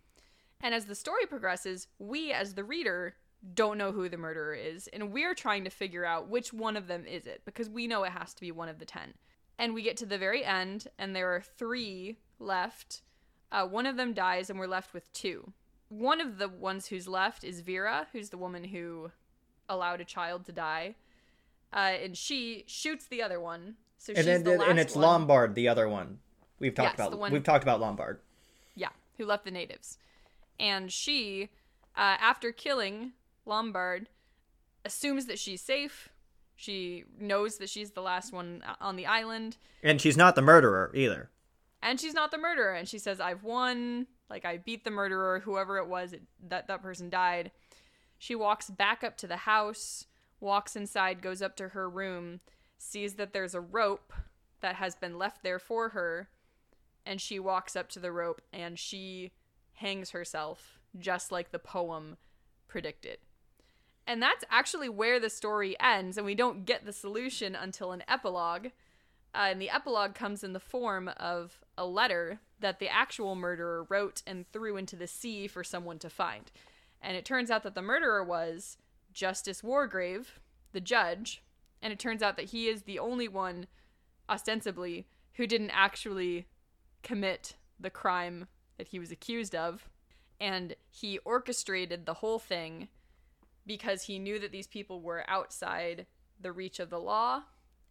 And 0.61 0.75
as 0.75 0.85
the 0.85 0.95
story 0.95 1.25
progresses, 1.25 1.87
we 1.99 2.31
as 2.31 2.53
the 2.53 2.63
reader 2.63 3.15
don't 3.55 3.79
know 3.79 3.91
who 3.91 4.11
the 4.11 4.19
murderer 4.19 4.53
is, 4.53 4.87
and 4.89 5.15
we're 5.15 5.33
trying 5.33 5.65
to 5.65 5.71
figure 5.71 6.05
out 6.05 6.29
which 6.29 6.53
one 6.53 6.77
of 6.77 6.89
them 6.89 7.07
is 7.07 7.27
it 7.27 7.41
because 7.47 7.71
we 7.71 7.87
know 7.87 8.05
it 8.05 8.13
has 8.13 8.35
to 8.35 8.41
be 8.43 8.53
one 8.53 8.69
of 8.69 8.79
the 8.79 8.85
10. 8.85 9.15
And 9.59 9.73
we 9.73 9.81
get 9.81 9.97
to 9.97 10.05
the 10.05 10.19
very 10.19 10.45
end 10.45 10.89
and 10.99 11.17
there 11.17 11.35
are 11.35 11.41
3 11.41 12.19
left. 12.39 13.01
Uh, 13.51 13.67
one 13.67 13.87
of 13.87 13.97
them 13.97 14.13
dies 14.13 14.51
and 14.51 14.59
we're 14.59 14.67
left 14.67 14.93
with 14.93 15.11
two. 15.15 15.55
One 15.89 16.21
of 16.21 16.37
the 16.37 16.51
ones 16.51 16.89
who's 16.89 17.09
left 17.09 17.45
is 17.45 17.63
Vera, 17.63 18.09
who's 18.13 18.29
the 18.29 18.37
woman 18.37 18.65
who 18.65 19.11
allowed 19.71 20.03
a 20.03 20.05
child 20.05 20.45
to 20.45 20.53
die. 20.53 20.97
Uh, 21.73 21.95
and 22.05 22.15
she 22.15 22.65
shoots 22.67 23.07
the 23.07 23.23
other 23.23 23.41
one. 23.41 23.77
So 24.01 24.15
And 24.17 24.27
then 24.27 24.45
the 24.45 24.63
and 24.63 24.79
it's 24.79 24.95
one. 24.95 25.03
Lombard, 25.05 25.55
the 25.55 25.69
other 25.69 25.87
one. 25.87 26.21
We've 26.59 26.75
talked 26.75 26.99
Yes, 26.99 27.07
about 27.09 27.19
one- 27.19 27.33
we've 27.33 27.45
talked 27.45 27.63
about 27.63 27.81
Lombard. 27.81 28.21
Yeah, 28.75 28.89
who 29.19 29.27
left 29.27 29.45
the 29.45 29.51
natives. 29.51 29.99
And 30.59 30.91
she, 30.91 31.51
uh, 31.95 32.17
after 32.19 32.51
killing 32.51 33.13
Lombard, 33.45 34.09
assumes 34.87 35.27
that 35.27 35.39
she's 35.39 35.61
safe. 35.61 36.09
She 36.57 37.05
knows 37.19 37.59
that 37.59 37.69
she's 37.69 37.91
the 37.91 38.01
last 38.01 38.33
one 38.33 38.63
on 38.81 38.97
the 38.97 39.05
island. 39.05 39.59
And 39.83 40.01
she's 40.01 40.17
not 40.17 40.35
the 40.35 40.43
murderer 40.43 40.91
either. 40.95 41.31
And 41.83 42.01
she's 42.01 42.15
not 42.15 42.31
the 42.31 42.39
murderer. 42.39 42.73
And 42.73 42.89
she 42.89 42.99
says, 42.99 43.21
I've 43.21 43.43
won. 43.43 44.07
Like, 44.31 44.47
I 44.47 44.57
beat 44.59 44.85
the 44.85 44.91
murderer, 44.91 45.41
whoever 45.41 45.77
it 45.79 45.89
was 45.89 46.15
it, 46.15 46.23
that 46.49 46.69
that 46.69 46.81
person 46.83 47.11
died. 47.11 47.51
She 48.19 48.35
walks 48.35 48.71
back 48.71 49.03
up 49.05 49.17
to 49.19 49.27
the 49.27 49.39
house, 49.39 50.07
walks 50.41 50.75
inside, 50.77 51.21
goes 51.23 51.43
up 51.43 51.57
to 51.57 51.69
her 51.71 51.89
room, 51.89 52.41
sees 52.81 53.15
that 53.15 53.33
there's 53.33 53.55
a 53.55 53.61
rope 53.61 54.13
that 54.61 54.77
has 54.77 54.95
been 54.95 55.19
left 55.19 55.43
there 55.43 55.59
for 55.59 55.91
her, 55.91 56.29
and 57.05 57.21
she 57.21 57.39
walks 57.39 57.77
up 57.77 57.89
to 57.91 58.01
the 58.01 58.13
rope 58.13 58.41
and 58.53 58.79
she 58.79 59.33
hangs 59.75 60.11
herself, 60.11 60.79
just 60.99 61.31
like 61.31 61.51
the 61.51 61.59
poem 61.59 62.17
predicted. 62.69 63.19
And 64.07 64.23
that's 64.23 64.45
actually 64.51 64.89
where 64.89 65.21
the 65.21 65.31
story 65.31 65.77
ends, 65.79 66.17
and 66.17 66.27
we 66.27 66.35
don't 66.35 66.65
get 66.65 66.85
the 66.85 66.93
solution 66.93 67.55
until 67.55 67.93
an 67.93 68.03
epilogue. 68.09 68.69
Uh, 69.35 69.49
and 69.51 69.61
the 69.61 69.71
epilogue 69.71 70.15
comes 70.15 70.43
in 70.43 70.53
the 70.53 70.59
form 70.59 71.09
of 71.17 71.61
a 71.79 71.87
letter 71.87 72.41
that 72.59 72.79
the 72.79 72.89
actual 72.89 73.35
murderer 73.35 73.87
wrote 73.89 74.23
and 74.27 74.51
threw 74.53 74.77
into 74.77 74.97
the 74.97 75.07
sea 75.07 75.47
for 75.47 75.63
someone 75.63 75.99
to 75.99 76.11
find. 76.11 76.51
And 77.01 77.17
it 77.17 77.25
turns 77.25 77.51
out 77.51 77.63
that 77.63 77.75
the 77.75 77.83
murderer 77.83 78.25
was 78.25 78.77
Justice 79.13 79.63
Wargrave, 79.63 80.27
the 80.73 80.81
judge, 80.81 81.43
and 81.83 81.93
it 81.93 81.99
turns 81.99 82.23
out 82.23 82.37
that 82.37 82.51
he 82.51 82.69
is 82.69 82.83
the 82.83 82.99
only 82.99 83.29
one, 83.29 83.67
ostensibly, 84.29 85.07
who 85.35 85.47
didn't 85.47 85.71
actually 85.71 86.47
commit 87.03 87.57
the 87.79 87.91
crime 87.91 88.47
that 88.77 88.89
he 88.89 88.99
was 88.99 89.11
accused 89.11 89.55
of. 89.55 89.89
And 90.41 90.75
he 90.89 91.19
orchestrated 91.19 92.07
the 92.07 92.15
whole 92.15 92.39
thing 92.39 92.89
because 93.67 94.05
he 94.05 94.19
knew 94.19 94.39
that 94.39 94.53
these 94.53 94.67
people 94.67 95.01
were 95.01 95.25
outside 95.29 96.07
the 96.41 96.53
reach 96.53 96.81
of 96.81 96.89
the 96.91 96.99
law, 96.99 97.43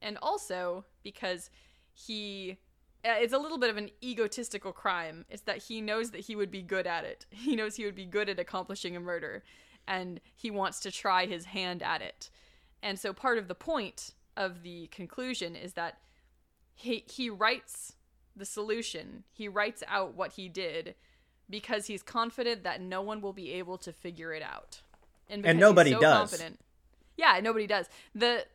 and 0.02 0.18
also 0.22 0.86
because 1.04 1.50
he. 1.94 2.58
uh, 3.06 3.16
It's 3.20 3.34
a 3.34 3.38
little 3.38 3.60
bit 3.60 3.70
of 3.70 3.78
an 3.78 3.92
egotistical 4.04 4.72
crime. 4.72 5.26
It's 5.30 5.44
that 5.44 5.58
he 5.64 5.80
knows 5.82 6.10
that 6.12 6.22
he 6.22 6.36
would 6.36 6.50
be 6.50 6.64
good 6.64 6.88
at 6.88 7.04
it. 7.06 7.26
He 7.32 7.56
knows 7.56 7.76
he 7.76 7.86
would 7.86 7.96
be 7.96 8.06
good 8.06 8.30
at 8.30 8.40
accomplishing 8.40 8.96
a 8.96 9.00
murder, 9.00 9.44
and 9.88 10.20
he 10.36 10.50
wants 10.50 10.80
to 10.82 10.92
try 10.92 11.28
his 11.28 11.46
hand 11.46 11.84
at 11.84 12.02
it. 12.02 12.32
And 12.82 13.00
so 13.00 13.14
part 13.14 13.38
of 13.38 13.48
the 13.48 13.56
point 13.56 14.12
of 14.38 14.64
the 14.64 14.88
conclusion 14.88 15.56
is 15.56 15.74
that 15.74 16.00
he 16.74 17.04
he 17.08 17.30
writes 17.30 17.94
the 18.36 18.46
solution. 18.46 19.24
He 19.32 19.48
writes 19.48 19.84
out 19.88 20.16
what 20.16 20.34
he 20.34 20.48
did 20.48 20.96
because 21.50 21.88
he's 21.88 22.04
confident 22.04 22.64
that 22.64 22.82
no 22.82 23.02
one 23.02 23.22
will 23.22 23.34
be 23.34 23.54
able 23.54 23.78
to 23.80 23.92
figure 23.92 24.34
it 24.34 24.44
out. 24.44 24.82
And, 25.30 25.46
he's 25.46 25.56
nobody 25.56 25.92
so 25.92 26.00
does. 26.00 26.18
Confident, 26.18 26.60
yeah, 27.18 27.40
nobody 27.42 27.68
does. 27.68 27.88
The 28.16 28.46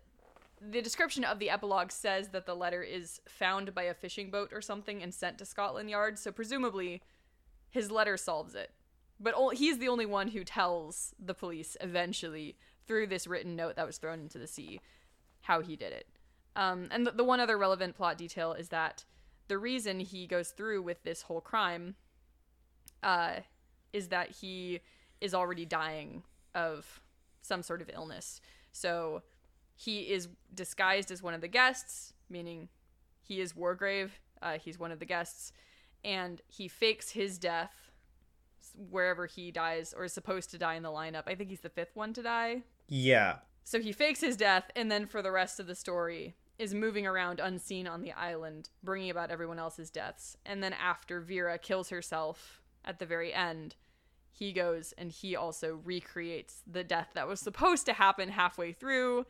the 0.61 0.81
description 0.81 1.25
of 1.25 1.39
the 1.39 1.51
epilogue 1.51 1.91
says 1.91 2.29
that 2.29 2.47
the 2.47 2.55
letter 2.55 2.83
is 2.83 3.21
found 3.29 3.75
by 3.75 3.83
a 3.83 3.95
fishing 3.95 4.31
boat 4.31 4.51
or 4.53 4.63
something 4.63 5.03
and 5.03 5.13
sent 5.13 5.39
to 5.39 5.45
Scotland 5.45 5.91
Yard, 5.91 6.19
so 6.19 6.33
presumably 6.33 7.03
his 7.69 7.91
letter 7.91 8.17
solves 8.17 8.55
it. 8.55 8.71
But 9.21 9.35
o- 9.37 9.51
he's 9.51 9.79
the 9.79 9.89
only 9.89 10.07
one 10.07 10.29
who 10.29 10.43
tells 10.45 11.15
the 11.23 11.35
police 11.35 11.77
eventually 11.81 12.57
through 12.87 13.07
this 13.07 13.27
written 13.27 13.57
note 13.57 13.77
that 13.77 13.87
was 13.87 13.99
thrown 13.99 14.21
into 14.21 14.39
the 14.39 14.47
sea 14.47 14.81
how 15.43 15.61
he 15.61 15.77
did 15.77 15.93
it. 15.93 16.07
Um, 16.57 16.89
and 16.91 17.07
the, 17.07 17.11
the 17.11 17.25
one 17.25 17.41
other 17.41 17.59
relevant 17.59 17.95
plot 17.95 18.17
detail 18.17 18.53
is 18.53 18.69
that 18.69 19.05
the 19.49 19.59
reason 19.59 20.01
he 20.01 20.27
goes 20.27 20.51
through 20.51 20.83
with 20.83 21.03
this 21.03 21.23
whole 21.23 21.41
crime 21.41 21.97
uh, 23.03 23.41
is 23.93 24.09
that 24.09 24.31
he 24.31 24.81
is 25.21 25.35
already 25.35 25.67
dying 25.67 26.23
of 26.55 27.01
some 27.43 27.63
sort 27.63 27.83
of 27.83 27.91
illness. 27.93 28.41
So 28.73 29.23
he 29.77 30.01
is 30.01 30.29
disguised 30.55 31.11
as 31.11 31.23
one 31.23 31.35
of 31.35 31.41
the 31.41 31.49
guests, 31.49 32.15
meaning 32.31 32.69
he 33.23 33.41
is 33.41 33.53
Wargrave. 33.53 34.11
Uh, 34.41 34.59
he's 34.59 34.79
one 34.79 34.93
of 34.93 34.99
the 34.99 35.07
guests, 35.07 35.53
and 36.05 36.41
he 36.49 36.69
fakes 36.69 37.11
his 37.11 37.39
death 37.39 37.91
wherever 38.91 39.27
he 39.27 39.51
dies 39.51 39.95
or 39.97 40.05
is 40.05 40.13
supposed 40.13 40.51
to 40.51 40.59
die 40.59 40.75
in 40.75 40.83
the 40.83 40.91
lineup. 40.91 41.23
I 41.27 41.35
think 41.35 41.51
he's 41.51 41.61
the 41.61 41.69
fifth 41.69 41.95
one 41.95 42.13
to 42.15 42.23
die. 42.23 42.63
Yeah. 42.89 43.37
So 43.65 43.81
he 43.81 43.93
fakes 43.93 44.21
his 44.21 44.37
death, 44.37 44.71
and 44.77 44.91
then 44.91 45.07
for 45.07 45.23
the 45.23 45.33
rest 45.33 45.59
of 45.59 45.67
the 45.67 45.75
story, 45.75 46.37
is 46.59 46.75
moving 46.75 47.07
around 47.07 47.41
unseen 47.41 47.87
on 47.87 48.03
the 48.03 48.13
island, 48.13 48.69
bringing 48.83 49.11
about 49.11 49.31
everyone 49.31 49.59
else's 49.59 49.91
deaths. 49.91 50.37
And 50.47 50.63
then 50.63 50.73
after 50.73 51.21
Vera 51.21 51.59
kills 51.59 51.89
herself 51.89 52.63
at 52.85 52.99
the 52.99 53.07
very 53.07 53.33
end, 53.33 53.75
he 54.31 54.53
goes 54.53 54.93
and 54.99 55.11
he 55.11 55.37
also 55.37 55.81
recreates 55.85 56.63
the 56.67 56.85
death 56.85 57.11
that 57.15 57.29
was 57.29 57.41
supposed 57.41 57.87
to 57.87 57.93
happen 57.93 58.29
halfway 58.29 58.73
through. 58.73 59.27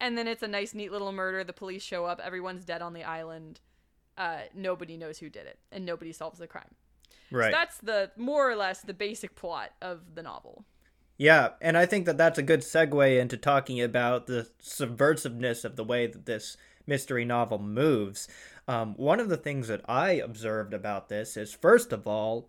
And 0.00 0.18
then 0.18 0.26
it's 0.26 0.42
a 0.42 0.48
nice, 0.48 0.74
neat 0.74 0.92
little 0.92 1.12
murder. 1.12 1.44
The 1.44 1.52
police 1.52 1.82
show 1.82 2.04
up, 2.04 2.20
everyone's 2.22 2.64
dead 2.64 2.82
on 2.82 2.92
the 2.92 3.04
island. 3.04 3.60
Uh, 4.16 4.40
nobody 4.54 4.96
knows 4.96 5.18
who 5.18 5.28
did 5.28 5.46
it, 5.46 5.58
and 5.72 5.84
nobody 5.84 6.12
solves 6.12 6.38
the 6.38 6.46
crime. 6.46 6.74
Right. 7.30 7.46
So 7.46 7.50
that's 7.50 7.78
the 7.78 8.10
more 8.16 8.48
or 8.48 8.54
less 8.54 8.82
the 8.82 8.94
basic 8.94 9.34
plot 9.34 9.70
of 9.82 10.14
the 10.14 10.22
novel. 10.22 10.64
Yeah, 11.16 11.50
and 11.60 11.78
I 11.78 11.86
think 11.86 12.06
that 12.06 12.18
that's 12.18 12.38
a 12.38 12.42
good 12.42 12.60
segue 12.60 13.20
into 13.20 13.36
talking 13.36 13.80
about 13.80 14.26
the 14.26 14.48
subversiveness 14.60 15.64
of 15.64 15.76
the 15.76 15.84
way 15.84 16.06
that 16.06 16.26
this 16.26 16.56
mystery 16.86 17.24
novel 17.24 17.58
moves. 17.58 18.26
Um, 18.66 18.94
one 18.96 19.20
of 19.20 19.28
the 19.28 19.36
things 19.36 19.68
that 19.68 19.82
I 19.88 20.12
observed 20.12 20.74
about 20.74 21.08
this 21.08 21.36
is, 21.36 21.54
first 21.54 21.92
of 21.92 22.06
all, 22.06 22.48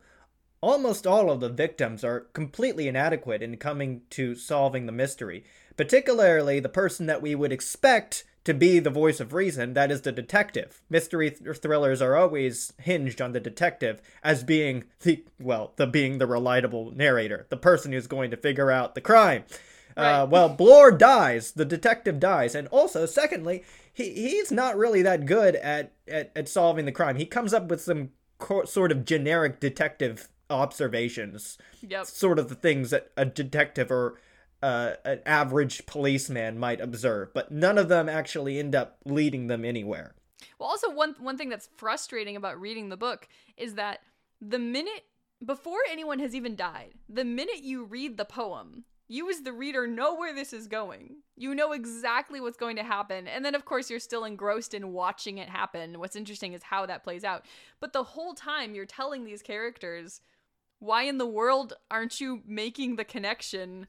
almost 0.62 1.06
all 1.06 1.30
of 1.30 1.42
the 1.42 1.50
victims 1.50 2.04
are 2.04 2.22
completely 2.34 2.88
inadequate 2.88 3.44
in 3.44 3.58
coming 3.58 4.02
to 4.12 4.34
solving 4.34 4.88
the 4.88 4.92
mystery, 4.92 5.44
particularly 5.78 6.60
the 6.60 6.70
person 6.70 7.06
that 7.06 7.22
we 7.22 7.36
would 7.36 7.52
expect 7.52 8.24
to 8.46 8.54
be 8.54 8.80
the 8.80 8.90
voice 8.90 9.20
of 9.20 9.34
reason, 9.34 9.74
that 9.74 9.92
is 9.92 10.02
the 10.02 10.12
detective. 10.12 10.82
Mystery 10.90 11.32
th- 11.32 11.58
thrillers 11.58 12.02
are 12.02 12.16
always 12.16 12.72
hinged 12.80 13.22
on 13.22 13.34
the 13.34 13.40
detective 13.40 14.02
as 14.24 14.44
being 14.44 14.86
the, 15.02 15.24
well, 15.40 15.74
the 15.76 15.86
being 15.88 16.18
the 16.20 16.28
reliable 16.28 16.92
narrator, 16.92 17.46
the 17.50 17.58
person 17.58 17.92
who's 17.92 18.08
going 18.08 18.32
to 18.32 18.38
figure 18.38 18.72
out 18.72 18.96
the 18.96 19.02
crime. 19.02 19.44
Uh, 19.98 20.26
well, 20.30 20.48
Blore 20.48 20.92
dies, 20.92 21.52
the 21.52 21.66
detective 21.66 22.20
dies, 22.20 22.56
and 22.56 22.68
also, 22.70 23.06
secondly, 23.06 23.64
he 23.92 24.12
he's 24.14 24.52
not 24.52 24.78
really 24.78 25.02
that 25.02 25.26
good 25.26 25.56
at, 25.56 25.92
at, 26.08 26.32
at 26.36 26.48
solving 26.48 26.86
the 26.86 26.92
crime. 26.92 27.16
He 27.16 27.26
comes 27.26 27.54
up 27.54 27.68
with 27.70 27.82
some 27.82 28.12
co- 28.38 28.66
sort 28.66 28.92
of 28.92 29.06
generic 29.06 29.60
detective 29.60 30.30
observations, 30.50 31.58
Yep. 31.82 32.06
sort 32.06 32.40
of 32.40 32.50
the 32.50 32.56
things 32.56 32.92
that 32.92 33.10
a 33.18 33.26
detective 33.26 33.90
or 33.92 34.20
uh, 34.62 34.94
an 35.04 35.22
average 35.26 35.86
policeman 35.86 36.58
might 36.58 36.82
observe, 36.82 37.34
but 37.34 37.52
none 37.52 37.78
of 37.78 37.90
them 37.90 38.10
actually 38.10 38.60
end 38.60 38.76
up 38.76 38.98
leading 39.06 39.48
them 39.48 39.64
anywhere. 39.66 40.16
Well, 40.60 40.70
also 40.70 40.90
one 40.92 41.16
one 41.20 41.38
thing 41.38 41.50
that's 41.50 41.70
frustrating 41.76 42.36
about 42.36 42.60
reading 42.60 42.90
the 42.90 42.98
book 42.98 43.28
is 43.58 43.76
that 43.76 44.02
the 44.42 44.60
minute 44.60 45.06
before 45.46 45.80
anyone 45.90 46.20
has 46.20 46.34
even 46.34 46.56
died, 46.56 46.94
the 47.10 47.26
minute 47.26 47.64
you 47.64 47.84
read 47.84 48.18
the 48.18 48.26
poem, 48.26 48.86
you 49.08 49.30
as 49.30 49.42
the 49.42 49.54
reader 49.54 49.86
know 49.86 50.16
where 50.16 50.34
this 50.34 50.54
is 50.54 50.68
going. 50.68 51.18
You 51.36 51.54
know 51.54 51.74
exactly 51.74 52.42
what's 52.42 52.58
going 52.58 52.76
to 52.78 52.84
happen. 52.84 53.28
And 53.28 53.46
then, 53.46 53.54
of 53.54 53.66
course, 53.66 53.90
you're 53.90 54.00
still 54.00 54.24
engrossed 54.24 54.74
in 54.74 54.94
watching 54.94 55.38
it 55.38 55.50
happen. 55.50 56.00
What's 56.00 56.16
interesting 56.16 56.54
is 56.54 56.64
how 56.64 56.86
that 56.88 57.04
plays 57.04 57.24
out. 57.24 57.46
But 57.80 57.94
the 57.94 58.04
whole 58.04 58.34
time 58.34 58.74
you're 58.74 58.86
telling 58.86 59.24
these 59.24 59.44
characters, 59.44 60.22
why 60.80 61.04
in 61.04 61.20
the 61.20 61.28
world 61.28 61.74
aren't 61.92 62.20
you 62.20 62.42
making 62.48 62.96
the 62.96 63.06
connection? 63.06 63.88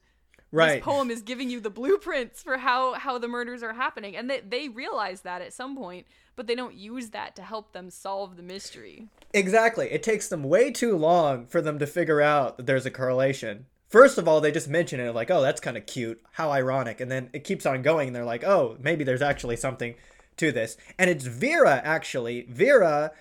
Right. 0.51 0.75
This 0.75 0.83
poem 0.83 1.11
is 1.11 1.21
giving 1.21 1.49
you 1.49 1.59
the 1.59 1.69
blueprints 1.69 2.41
for 2.41 2.57
how, 2.57 2.93
how 2.93 3.17
the 3.17 3.27
murders 3.27 3.63
are 3.63 3.73
happening. 3.73 4.15
And 4.15 4.29
they, 4.29 4.39
they 4.39 4.69
realize 4.69 5.21
that 5.21 5.41
at 5.41 5.53
some 5.53 5.75
point, 5.75 6.07
but 6.35 6.47
they 6.47 6.55
don't 6.55 6.75
use 6.75 7.09
that 7.09 7.35
to 7.35 7.41
help 7.41 7.73
them 7.73 7.89
solve 7.89 8.37
the 8.37 8.43
mystery. 8.43 9.09
Exactly. 9.33 9.91
It 9.91 10.03
takes 10.03 10.29
them 10.29 10.43
way 10.43 10.71
too 10.71 10.95
long 10.95 11.47
for 11.47 11.61
them 11.61 11.79
to 11.79 11.87
figure 11.87 12.21
out 12.21 12.57
that 12.57 12.65
there's 12.65 12.85
a 12.85 12.91
correlation. 12.91 13.65
First 13.89 14.17
of 14.17 14.27
all, 14.27 14.41
they 14.41 14.51
just 14.51 14.67
mention 14.67 14.99
it 14.99 15.15
like, 15.15 15.31
oh, 15.31 15.41
that's 15.41 15.61
kind 15.61 15.77
of 15.77 15.85
cute. 15.85 16.21
How 16.33 16.51
ironic. 16.51 16.99
And 16.99 17.09
then 17.09 17.29
it 17.33 17.45
keeps 17.45 17.65
on 17.65 17.81
going, 17.81 18.07
and 18.07 18.15
they're 18.15 18.25
like, 18.25 18.43
oh, 18.43 18.75
maybe 18.81 19.05
there's 19.05 19.21
actually 19.21 19.55
something 19.55 19.95
to 20.35 20.51
this. 20.51 20.75
And 20.99 21.09
it's 21.09 21.25
Vera, 21.25 21.81
actually. 21.83 22.41
Vera 22.49 23.11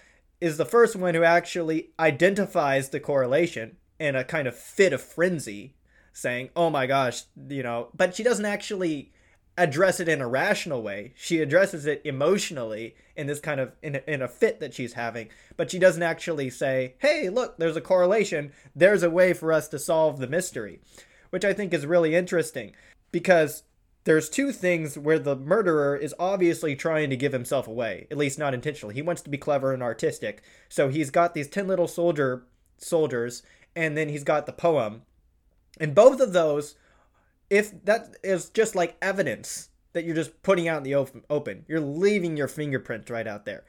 is 0.41 0.57
the 0.57 0.65
first 0.65 0.97
one 0.97 1.15
who 1.15 1.23
actually 1.23 1.91
identifies 2.01 2.89
the 2.89 2.99
correlation 2.99 3.77
in 4.01 4.17
a 4.17 4.25
kind 4.25 4.49
of 4.49 4.57
fit 4.57 4.93
of 4.93 5.01
frenzy, 5.01 5.76
saying, 6.17 6.49
oh 6.57 6.71
my 6.71 6.87
gosh, 6.87 7.25
you 7.51 7.63
know, 7.63 7.89
but 7.95 8.17
she 8.17 8.23
doesn't 8.23 8.47
actually 8.47 9.13
address 9.59 10.01
it 10.01 10.09
in 10.09 10.23
a 10.23 10.29
rational 10.29 10.83
way. 10.83 11.13
She 11.15 11.41
addresses 11.41 11.85
it 11.85 12.01
emotionally 12.07 12.95
in 13.17 13.27
this 13.27 13.39
kind 13.39 13.61
of 13.61 13.73
in 13.83 13.97
a, 13.97 14.03
in 14.07 14.23
a 14.23 14.29
fit 14.29 14.59
that 14.61 14.73
she's 14.73 14.95
having, 14.95 15.29
but 15.59 15.71
she 15.71 15.79
doesn't 15.79 16.03
actually 16.03 16.49
say, 16.49 16.95
"Hey, 16.99 17.29
look, 17.29 17.59
there's 17.59 17.77
a 17.77 17.83
correlation. 17.83 18.53
There's 18.75 19.03
a 19.03 19.11
way 19.11 19.35
for 19.35 19.53
us 19.53 19.69
to 19.69 19.79
solve 19.79 20.19
the 20.19 20.27
mystery," 20.27 20.81
which 21.29 21.45
I 21.45 21.53
think 21.53 21.75
is 21.75 21.85
really 21.85 22.15
interesting 22.15 22.73
because 23.13 23.65
there's 24.05 24.31
two 24.31 24.53
things 24.53 24.97
where 24.97 25.19
the 25.19 25.37
murderer 25.37 25.97
is 25.97 26.15
obviously 26.19 26.75
trying 26.77 27.11
to 27.11 27.17
give 27.17 27.33
himself 27.33 27.69
away, 27.69 28.07
at 28.11 28.17
least 28.17 28.39
not 28.39 28.55
intentionally. 28.55 28.95
He 28.95 29.03
wants 29.03 29.21
to 29.23 29.31
be 29.31 29.37
clever 29.37 29.75
and 29.75 29.83
artistic. 29.83 30.43
So 30.69 30.89
he's 30.89 31.11
got 31.11 31.35
these 31.35 31.49
10 31.49 31.67
little 31.67 31.89
soldier 31.89 32.47
soldiers 32.79 33.43
and 33.75 33.97
then 33.97 34.09
he's 34.09 34.23
got 34.23 34.47
the 34.47 34.53
poem. 34.53 35.03
And 35.79 35.95
both 35.95 36.21
of 36.21 36.33
those 36.33 36.77
if 37.51 37.85
that 37.85 38.17
is 38.23 38.51
just 38.51 38.75
like 38.75 38.97
evidence 39.01 39.71
that 39.93 40.05
you're 40.05 40.15
just 40.15 40.43
putting 40.43 40.69
out 40.69 40.79
in 40.79 40.83
the 40.83 40.95
open, 40.95 41.65
you're 41.69 41.81
leaving 41.81 42.37
your 42.37 42.49
fingerprints 42.49 43.11
right 43.11 43.27
out 43.27 43.45
there. 43.45 43.65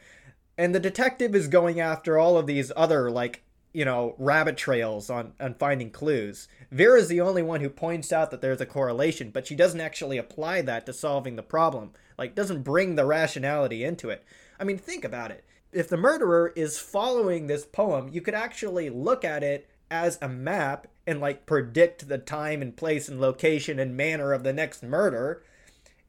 And 0.57 0.73
the 0.73 0.79
detective 0.79 1.35
is 1.35 1.47
going 1.47 1.79
after 1.79 2.17
all 2.17 2.37
of 2.37 2.47
these 2.47 2.71
other 2.75 3.09
like 3.11 3.43
you 3.73 3.85
know 3.85 4.15
rabbit 4.17 4.57
trails 4.57 5.09
on 5.09 5.33
on 5.39 5.53
finding 5.53 5.91
clues. 5.91 6.47
Vera's 6.71 7.07
the 7.07 7.21
only 7.21 7.43
one 7.43 7.61
who 7.61 7.69
points 7.69 8.11
out 8.11 8.31
that 8.31 8.41
there's 8.41 8.61
a 8.61 8.65
correlation, 8.65 9.29
but 9.29 9.45
she 9.45 9.55
doesn't 9.55 9.81
actually 9.81 10.17
apply 10.17 10.61
that 10.63 10.85
to 10.85 10.93
solving 10.93 11.35
the 11.35 11.43
problem. 11.43 11.91
Like 12.17 12.33
doesn't 12.33 12.63
bring 12.63 12.95
the 12.95 13.05
rationality 13.05 13.83
into 13.83 14.09
it. 14.09 14.23
I 14.59 14.63
mean, 14.63 14.79
think 14.79 15.05
about 15.05 15.31
it. 15.31 15.45
If 15.71 15.87
the 15.89 15.97
murderer 15.97 16.53
is 16.55 16.79
following 16.79 17.45
this 17.45 17.65
poem, 17.65 18.09
you 18.11 18.21
could 18.21 18.33
actually 18.33 18.89
look 18.89 19.23
at 19.23 19.43
it 19.43 19.69
as 19.89 20.17
a 20.21 20.27
map 20.27 20.87
and 21.05 21.19
like 21.19 21.45
predict 21.45 22.07
the 22.07 22.17
time 22.17 22.61
and 22.61 22.75
place 22.75 23.07
and 23.07 23.21
location 23.21 23.79
and 23.79 23.95
manner 23.95 24.33
of 24.33 24.43
the 24.43 24.53
next 24.53 24.83
murder. 24.83 25.41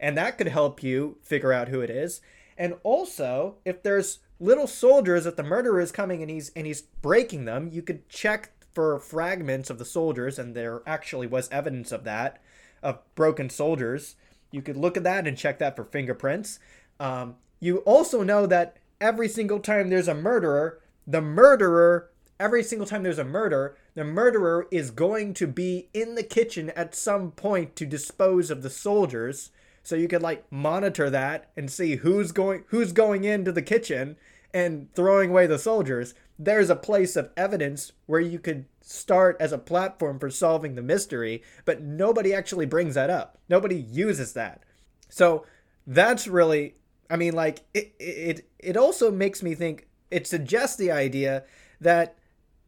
And 0.00 0.16
that 0.16 0.38
could 0.38 0.48
help 0.48 0.82
you 0.82 1.18
figure 1.22 1.52
out 1.52 1.68
who 1.68 1.80
it 1.80 1.90
is. 1.90 2.20
And 2.56 2.74
also, 2.82 3.56
if 3.64 3.82
there's 3.82 4.18
little 4.40 4.66
soldiers 4.66 5.24
that 5.24 5.36
the 5.36 5.42
murderer 5.42 5.80
is 5.80 5.92
coming 5.92 6.22
and 6.22 6.30
he's 6.30 6.50
and 6.50 6.66
he's 6.66 6.82
breaking 6.82 7.44
them, 7.44 7.68
you 7.72 7.82
could 7.82 8.08
check 8.08 8.50
for 8.74 8.98
fragments 9.00 9.70
of 9.70 9.78
the 9.78 9.84
soldiers, 9.84 10.38
and 10.38 10.54
there 10.54 10.82
actually 10.86 11.26
was 11.26 11.48
evidence 11.50 11.90
of 11.90 12.04
that, 12.04 12.40
of 12.82 13.00
broken 13.16 13.50
soldiers. 13.50 14.14
You 14.52 14.62
could 14.62 14.76
look 14.76 14.96
at 14.96 15.02
that 15.04 15.26
and 15.26 15.36
check 15.36 15.58
that 15.58 15.74
for 15.74 15.84
fingerprints. 15.84 16.60
Um, 17.00 17.36
you 17.58 17.78
also 17.78 18.22
know 18.22 18.46
that 18.46 18.76
every 19.00 19.28
single 19.28 19.58
time 19.58 19.90
there's 19.90 20.08
a 20.08 20.14
murderer, 20.14 20.80
the 21.06 21.20
murderer 21.20 22.10
every 22.40 22.62
single 22.62 22.86
time 22.86 23.02
there's 23.02 23.18
a 23.18 23.24
murder, 23.24 23.76
the 23.94 24.04
murderer 24.04 24.66
is 24.70 24.90
going 24.90 25.34
to 25.34 25.46
be 25.46 25.88
in 25.92 26.14
the 26.14 26.22
kitchen 26.22 26.70
at 26.70 26.94
some 26.94 27.32
point 27.32 27.76
to 27.76 27.86
dispose 27.86 28.50
of 28.50 28.62
the 28.62 28.70
soldiers. 28.70 29.50
So 29.82 29.96
you 29.96 30.08
could 30.08 30.22
like 30.22 30.50
monitor 30.50 31.10
that 31.10 31.50
and 31.56 31.70
see 31.70 31.96
who's 31.96 32.32
going 32.32 32.64
who's 32.68 32.92
going 32.92 33.24
into 33.24 33.52
the 33.52 33.62
kitchen 33.62 34.16
and 34.52 34.92
throwing 34.94 35.30
away 35.30 35.46
the 35.46 35.58
soldiers. 35.58 36.14
There's 36.38 36.70
a 36.70 36.76
place 36.76 37.16
of 37.16 37.30
evidence 37.36 37.92
where 38.06 38.20
you 38.20 38.38
could 38.38 38.66
start 38.80 39.36
as 39.40 39.52
a 39.52 39.58
platform 39.58 40.18
for 40.18 40.30
solving 40.30 40.74
the 40.74 40.82
mystery, 40.82 41.42
but 41.64 41.82
nobody 41.82 42.32
actually 42.32 42.66
brings 42.66 42.94
that 42.94 43.10
up. 43.10 43.38
Nobody 43.48 43.76
uses 43.76 44.32
that. 44.34 44.62
So 45.08 45.44
that's 45.86 46.28
really 46.28 46.74
I 47.10 47.16
mean 47.16 47.34
like 47.34 47.60
it 47.74 47.94
it 47.98 48.48
it 48.58 48.76
also 48.76 49.10
makes 49.10 49.42
me 49.42 49.54
think 49.54 49.88
it 50.10 50.26
suggests 50.26 50.76
the 50.76 50.90
idea 50.90 51.44
that 51.80 52.17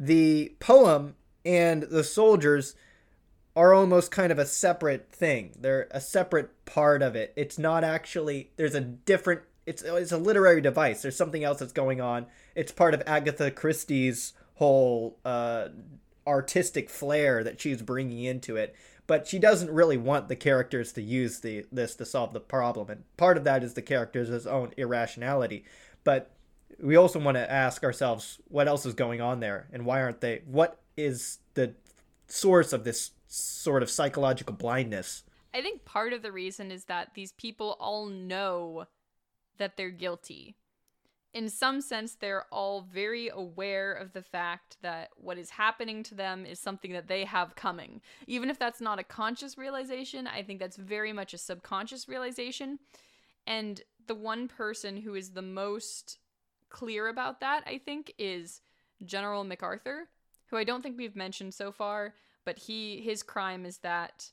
the 0.00 0.56
poem 0.58 1.14
and 1.44 1.82
the 1.84 2.02
soldiers 2.02 2.74
are 3.54 3.74
almost 3.74 4.10
kind 4.10 4.32
of 4.32 4.38
a 4.38 4.46
separate 4.46 5.12
thing. 5.12 5.52
They're 5.60 5.88
a 5.90 6.00
separate 6.00 6.64
part 6.64 7.02
of 7.02 7.14
it. 7.14 7.34
It's 7.36 7.58
not 7.58 7.84
actually 7.84 8.50
there's 8.56 8.74
a 8.74 8.80
different 8.80 9.42
it's 9.66 9.82
it's 9.82 10.12
a 10.12 10.18
literary 10.18 10.62
device. 10.62 11.02
There's 11.02 11.16
something 11.16 11.44
else 11.44 11.58
that's 11.58 11.72
going 11.72 12.00
on. 12.00 12.26
It's 12.54 12.72
part 12.72 12.94
of 12.94 13.02
Agatha 13.06 13.50
Christie's 13.50 14.32
whole 14.54 15.18
uh, 15.24 15.68
artistic 16.26 16.88
flair 16.88 17.44
that 17.44 17.60
she's 17.60 17.82
bringing 17.82 18.24
into 18.24 18.56
it. 18.56 18.74
But 19.06 19.26
she 19.26 19.38
doesn't 19.38 19.70
really 19.70 19.96
want 19.96 20.28
the 20.28 20.36
characters 20.36 20.92
to 20.92 21.02
use 21.02 21.40
the 21.40 21.66
this 21.72 21.96
to 21.96 22.06
solve 22.06 22.32
the 22.32 22.40
problem, 22.40 22.88
and 22.88 23.04
part 23.16 23.36
of 23.36 23.44
that 23.44 23.64
is 23.64 23.74
the 23.74 23.82
characters' 23.82 24.46
own 24.46 24.72
irrationality. 24.76 25.64
But 26.04 26.30
we 26.82 26.96
also 26.96 27.18
want 27.18 27.36
to 27.36 27.50
ask 27.50 27.84
ourselves 27.84 28.38
what 28.48 28.68
else 28.68 28.86
is 28.86 28.94
going 28.94 29.20
on 29.20 29.40
there? 29.40 29.68
And 29.72 29.84
why 29.84 30.00
aren't 30.02 30.20
they 30.20 30.42
what 30.46 30.80
is 30.96 31.38
the 31.54 31.74
source 32.26 32.72
of 32.72 32.84
this 32.84 33.12
sort 33.26 33.82
of 33.82 33.90
psychological 33.90 34.54
blindness? 34.54 35.24
I 35.52 35.62
think 35.62 35.84
part 35.84 36.12
of 36.12 36.22
the 36.22 36.32
reason 36.32 36.70
is 36.70 36.84
that 36.84 37.14
these 37.14 37.32
people 37.32 37.76
all 37.80 38.06
know 38.06 38.86
that 39.58 39.76
they're 39.76 39.90
guilty. 39.90 40.56
In 41.32 41.48
some 41.48 41.80
sense 41.80 42.14
they're 42.14 42.46
all 42.50 42.82
very 42.82 43.28
aware 43.28 43.92
of 43.92 44.12
the 44.12 44.22
fact 44.22 44.78
that 44.82 45.10
what 45.16 45.38
is 45.38 45.50
happening 45.50 46.02
to 46.04 46.14
them 46.14 46.46
is 46.46 46.58
something 46.58 46.92
that 46.92 47.08
they 47.08 47.24
have 47.24 47.56
coming. 47.56 48.00
Even 48.26 48.50
if 48.50 48.58
that's 48.58 48.80
not 48.80 48.98
a 48.98 49.04
conscious 49.04 49.58
realization 49.58 50.26
i 50.26 50.42
think 50.42 50.60
that's 50.60 50.76
very 50.76 51.12
much 51.12 51.34
a 51.34 51.38
subconscious 51.38 52.08
realization. 52.08 52.78
And 53.46 53.80
the 54.06 54.14
one 54.14 54.48
person 54.48 54.96
who 54.96 55.14
is 55.14 55.30
the 55.30 55.42
most 55.42 56.18
clear 56.70 57.08
about 57.08 57.40
that, 57.40 57.62
I 57.66 57.78
think, 57.78 58.14
is 58.18 58.60
General 59.04 59.44
MacArthur, 59.44 60.08
who 60.46 60.56
I 60.56 60.64
don't 60.64 60.82
think 60.82 60.96
we've 60.96 61.16
mentioned 61.16 61.54
so 61.54 61.72
far, 61.72 62.14
but 62.44 62.58
he 62.58 63.00
his 63.00 63.22
crime 63.22 63.66
is 63.66 63.78
that 63.78 64.30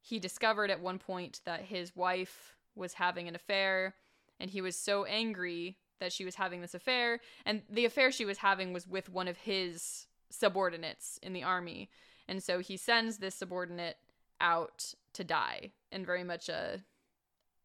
he 0.00 0.18
discovered 0.18 0.70
at 0.70 0.80
one 0.80 0.98
point 0.98 1.40
that 1.44 1.62
his 1.62 1.94
wife 1.94 2.56
was 2.74 2.94
having 2.94 3.28
an 3.28 3.34
affair 3.34 3.94
and 4.40 4.50
he 4.50 4.60
was 4.60 4.76
so 4.76 5.04
angry 5.04 5.76
that 6.00 6.12
she 6.12 6.24
was 6.24 6.34
having 6.34 6.60
this 6.60 6.74
affair 6.74 7.20
and 7.46 7.62
the 7.70 7.84
affair 7.84 8.10
she 8.10 8.24
was 8.24 8.38
having 8.38 8.72
was 8.72 8.88
with 8.88 9.08
one 9.08 9.28
of 9.28 9.36
his 9.36 10.06
subordinates 10.30 11.18
in 11.22 11.32
the 11.32 11.44
army 11.44 11.88
and 12.26 12.42
so 12.42 12.58
he 12.58 12.76
sends 12.76 13.18
this 13.18 13.34
subordinate 13.34 13.98
out 14.40 14.94
to 15.12 15.22
die 15.22 15.70
in 15.92 16.04
very 16.04 16.24
much 16.24 16.48
a 16.48 16.80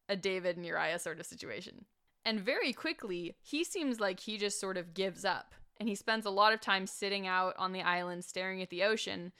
a 0.09 0.15
David 0.15 0.57
and 0.57 0.65
Uriah 0.65 0.99
sort 0.99 1.19
of 1.19 1.25
situation. 1.25 1.85
And 2.27 2.41
very 2.41 2.73
quickly, 2.73 3.37
he 3.41 3.63
seems 3.63 4.01
like 4.01 4.19
he 4.19 4.37
just 4.37 4.59
sort 4.59 4.75
of 4.75 4.93
gives 4.93 5.23
up. 5.23 5.55
And 5.77 5.87
he 5.87 5.95
spends 5.95 6.25
a 6.25 6.29
lot 6.29 6.51
of 6.51 6.59
time 6.59 6.85
sitting 6.85 7.25
out 7.25 7.55
on 7.57 7.71
the 7.71 7.81
island 7.81 8.25
staring 8.25 8.61
at 8.61 8.69
the 8.69 8.83
ocean. 8.83 9.31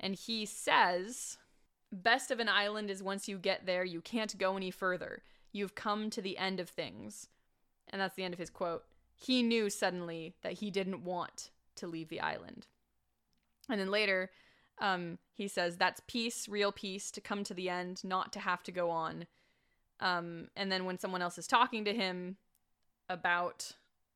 And 0.00 0.16
he 0.16 0.44
says, 0.44 1.38
Best 1.92 2.32
of 2.32 2.40
an 2.40 2.48
island 2.48 2.90
is 2.90 3.00
once 3.00 3.28
you 3.28 3.38
get 3.38 3.64
there, 3.64 3.84
you 3.84 4.00
can't 4.00 4.36
go 4.36 4.56
any 4.56 4.72
further. 4.72 5.22
You've 5.52 5.76
come 5.76 6.10
to 6.10 6.20
the 6.20 6.36
end 6.36 6.58
of 6.58 6.68
things. 6.68 7.28
And 7.88 8.00
that's 8.00 8.16
the 8.16 8.24
end 8.24 8.34
of 8.34 8.40
his 8.40 8.50
quote. 8.50 8.82
He 9.14 9.44
knew 9.44 9.70
suddenly 9.70 10.34
that 10.42 10.54
he 10.54 10.72
didn't 10.72 11.04
want 11.04 11.50
to 11.76 11.86
leave 11.86 12.08
the 12.08 12.20
island. 12.20 12.66
And 13.70 13.78
then 13.78 13.92
later, 13.92 14.32
um, 14.80 15.18
he 15.32 15.46
says, 15.46 15.76
That's 15.76 16.02
peace, 16.08 16.48
real 16.48 16.72
peace, 16.72 17.12
to 17.12 17.20
come 17.20 17.44
to 17.44 17.54
the 17.54 17.68
end, 17.68 18.02
not 18.02 18.32
to 18.32 18.40
have 18.40 18.64
to 18.64 18.72
go 18.72 18.90
on. 18.90 19.26
Um, 20.00 20.48
and 20.56 20.70
then 20.70 20.84
when 20.84 20.98
someone 20.98 21.22
else 21.22 21.38
is 21.38 21.46
talking 21.46 21.84
to 21.84 21.94
him 21.94 22.36
about 23.08 23.72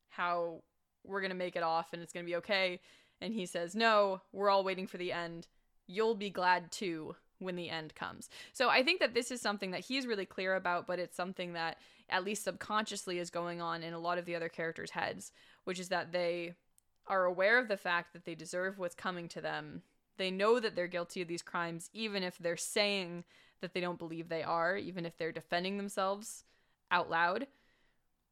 how 0.08 0.62
we're 1.04 1.20
going 1.20 1.30
to 1.30 1.36
make 1.36 1.56
it 1.56 1.62
off 1.62 1.92
and 1.92 2.02
it's 2.02 2.12
going 2.12 2.24
to 2.24 2.30
be 2.30 2.36
okay, 2.36 2.80
and 3.20 3.32
he 3.32 3.46
says, 3.46 3.74
No, 3.74 4.20
we're 4.32 4.50
all 4.50 4.64
waiting 4.64 4.86
for 4.86 4.98
the 4.98 5.12
end. 5.12 5.46
You'll 5.86 6.14
be 6.14 6.30
glad 6.30 6.72
too 6.72 7.16
when 7.38 7.56
the 7.56 7.68
end 7.68 7.94
comes. 7.94 8.28
So 8.52 8.68
I 8.68 8.82
think 8.82 9.00
that 9.00 9.14
this 9.14 9.30
is 9.30 9.40
something 9.40 9.70
that 9.72 9.84
he's 9.84 10.06
really 10.06 10.26
clear 10.26 10.54
about, 10.56 10.86
but 10.86 10.98
it's 10.98 11.16
something 11.16 11.52
that 11.52 11.78
at 12.08 12.24
least 12.24 12.44
subconsciously 12.44 13.18
is 13.18 13.30
going 13.30 13.60
on 13.60 13.82
in 13.82 13.92
a 13.92 13.98
lot 13.98 14.18
of 14.18 14.24
the 14.24 14.34
other 14.34 14.48
characters' 14.48 14.90
heads, 14.90 15.32
which 15.64 15.78
is 15.78 15.88
that 15.88 16.12
they 16.12 16.54
are 17.06 17.24
aware 17.24 17.58
of 17.58 17.68
the 17.68 17.76
fact 17.76 18.12
that 18.12 18.24
they 18.24 18.34
deserve 18.34 18.78
what's 18.78 18.94
coming 18.94 19.28
to 19.28 19.40
them. 19.40 19.82
They 20.16 20.30
know 20.30 20.58
that 20.60 20.74
they're 20.74 20.86
guilty 20.86 21.20
of 21.20 21.28
these 21.28 21.42
crimes, 21.42 21.90
even 21.92 22.22
if 22.22 22.38
they're 22.38 22.56
saying 22.56 23.24
that 23.60 23.74
they 23.74 23.80
don't 23.80 23.98
believe 23.98 24.28
they 24.28 24.42
are, 24.42 24.76
even 24.76 25.06
if 25.06 25.16
they're 25.16 25.32
defending 25.32 25.76
themselves 25.76 26.44
out 26.90 27.10
loud. 27.10 27.46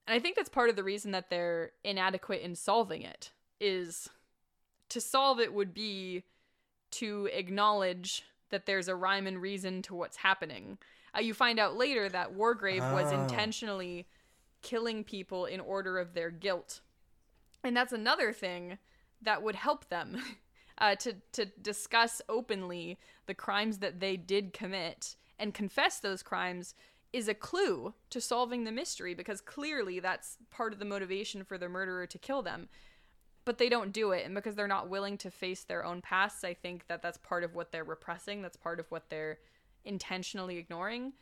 And 0.06 0.14
I 0.14 0.18
think 0.18 0.36
that's 0.36 0.48
part 0.48 0.68
of 0.70 0.76
the 0.76 0.84
reason 0.84 1.12
that 1.12 1.30
they're 1.30 1.72
inadequate 1.82 2.42
in 2.42 2.54
solving 2.54 3.02
it 3.02 3.32
is 3.60 4.08
to 4.90 5.00
solve 5.00 5.40
it 5.40 5.52
would 5.54 5.72
be 5.72 6.24
to 6.92 7.28
acknowledge 7.32 8.22
that 8.50 8.66
there's 8.66 8.86
a 8.88 8.94
rhyme 8.94 9.26
and 9.26 9.40
reason 9.40 9.82
to 9.82 9.94
what's 9.94 10.18
happening. 10.18 10.78
Uh, 11.16 11.20
you 11.20 11.32
find 11.34 11.58
out 11.58 11.76
later 11.76 12.08
that 12.08 12.34
Wargrave 12.36 12.92
was 12.92 13.12
Oh. 13.12 13.22
intentionally 13.22 14.06
killing 14.62 15.04
people 15.04 15.46
in 15.46 15.60
order 15.60 15.98
of 15.98 16.14
their 16.14 16.30
guilt. 16.30 16.80
And 17.62 17.76
that's 17.76 17.92
another 17.92 18.32
thing 18.32 18.78
that 19.22 19.42
would 19.42 19.54
help 19.54 19.88
them 19.88 20.22
uh, 20.78 20.94
to, 20.96 21.14
to 21.32 21.46
discuss 21.46 22.20
openly 22.28 22.98
the 23.26 23.34
crimes 23.34 23.78
that 23.78 24.00
they 24.00 24.16
did 24.16 24.52
commit 24.52 25.16
and 25.38 25.54
confess 25.54 25.98
those 25.98 26.22
crimes 26.22 26.74
is 27.12 27.28
a 27.28 27.34
clue 27.34 27.94
to 28.10 28.20
solving 28.20 28.64
the 28.64 28.72
mystery 28.72 29.14
because 29.14 29.40
clearly 29.40 30.00
that's 30.00 30.36
part 30.50 30.72
of 30.72 30.78
the 30.78 30.84
motivation 30.84 31.44
for 31.44 31.56
the 31.56 31.68
murderer 31.68 32.06
to 32.06 32.18
kill 32.18 32.42
them 32.42 32.68
but 33.44 33.58
they 33.58 33.68
don't 33.68 33.92
do 33.92 34.10
it 34.10 34.24
and 34.24 34.34
because 34.34 34.54
they're 34.54 34.66
not 34.66 34.88
willing 34.88 35.16
to 35.18 35.30
face 35.30 35.62
their 35.62 35.84
own 35.84 36.00
pasts 36.00 36.42
i 36.42 36.52
think 36.52 36.86
that 36.88 37.02
that's 37.02 37.18
part 37.18 37.44
of 37.44 37.54
what 37.54 37.70
they're 37.70 37.84
repressing 37.84 38.42
that's 38.42 38.56
part 38.56 38.80
of 38.80 38.90
what 38.90 39.08
they're 39.10 39.38
intentionally 39.84 40.56
ignoring 40.56 41.12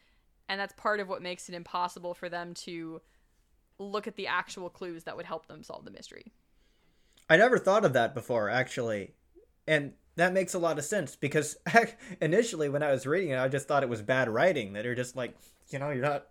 and 0.48 0.58
that's 0.58 0.72
part 0.74 0.98
of 0.98 1.08
what 1.08 1.20
makes 1.20 1.48
it 1.48 1.54
impossible 1.54 2.14
for 2.14 2.28
them 2.30 2.54
to 2.54 3.00
look 3.78 4.06
at 4.06 4.16
the 4.16 4.26
actual 4.26 4.70
clues 4.70 5.04
that 5.04 5.16
would 5.16 5.26
help 5.26 5.46
them 5.46 5.62
solve 5.62 5.84
the 5.84 5.90
mystery 5.90 6.32
I 7.28 7.36
never 7.36 7.58
thought 7.58 7.86
of 7.86 7.94
that 7.94 8.14
before, 8.14 8.50
actually. 8.50 9.14
And 9.66 9.92
that 10.16 10.33
makes 10.33 10.55
a 10.55 10.59
lot 10.59 10.79
of 10.79 10.85
sense 10.85 11.16
because 11.16 11.57
initially 12.20 12.68
when 12.68 12.83
I 12.83 12.92
was 12.92 13.07
reading 13.07 13.31
it, 13.31 13.38
I 13.38 13.48
just 13.48 13.68
thought 13.68 13.83
it 13.83 13.88
was 13.88 14.03
bad 14.03 14.29
writing. 14.29 14.72
That 14.75 14.85
you're 14.85 14.94
just 14.94 15.16
like, 15.16 15.37
you 15.70 15.79
know, 15.79 15.90
you're 15.90 16.05
not 16.05 16.27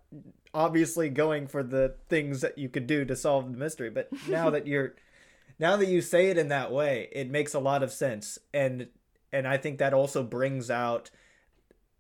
obviously 0.54 1.10
going 1.10 1.48
for 1.48 1.64
the 1.64 1.96
things 2.10 2.42
that 2.42 2.58
you 2.58 2.70
could 2.70 2.88
do 2.88 3.06
to 3.06 3.16
solve 3.16 3.52
the 3.52 3.58
mystery. 3.58 3.90
But 3.90 4.10
now 4.28 4.50
that 4.50 4.68
you're, 4.68 4.96
now 5.60 5.78
that 5.78 5.88
you 5.88 6.02
say 6.02 6.30
it 6.30 6.38
in 6.38 6.50
that 6.50 6.72
way, 6.72 7.10
it 7.12 7.30
makes 7.30 7.54
a 7.54 7.60
lot 7.60 7.84
of 7.84 7.92
sense. 7.92 8.38
And 8.54 8.88
and 9.34 9.48
I 9.48 9.58
think 9.58 9.80
that 9.80 9.94
also 9.94 10.24
brings 10.24 10.70
out 10.70 11.10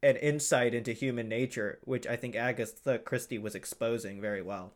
an 0.04 0.15
insight 0.17 0.74
into 0.74 0.91
human 0.91 1.30
nature, 1.30 1.80
which 1.84 2.08
I 2.08 2.15
think 2.15 2.36
Agatha 2.36 3.00
Christie 3.00 3.38
was 3.38 3.56
exposing 3.56 4.20
very 4.20 4.41
well. 4.41 4.74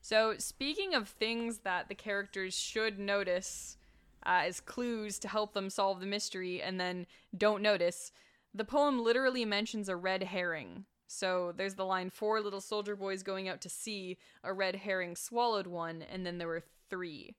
So, 0.00 0.34
speaking 0.38 0.94
of 0.94 1.08
things 1.08 1.58
that 1.58 1.88
the 1.88 1.94
characters 1.94 2.54
should 2.54 2.98
notice 2.98 3.76
uh, 4.26 4.42
as 4.44 4.60
clues 4.60 5.18
to 5.20 5.28
help 5.28 5.52
them 5.54 5.70
solve 5.70 6.00
the 6.00 6.06
mystery 6.06 6.62
and 6.62 6.78
then 6.78 7.06
don't 7.36 7.62
notice, 7.62 8.12
the 8.54 8.64
poem 8.64 9.02
literally 9.02 9.44
mentions 9.44 9.88
a 9.88 9.96
red 9.96 10.22
herring. 10.22 10.84
So, 11.06 11.52
there's 11.56 11.74
the 11.74 11.84
line 11.84 12.10
Four 12.10 12.40
little 12.40 12.60
soldier 12.60 12.94
boys 12.94 13.24
going 13.24 13.48
out 13.48 13.60
to 13.62 13.68
sea, 13.68 14.18
a 14.44 14.52
red 14.52 14.76
herring 14.76 15.16
swallowed 15.16 15.66
one, 15.66 16.02
and 16.02 16.24
then 16.24 16.38
there 16.38 16.46
were 16.46 16.62
three. 16.88 17.34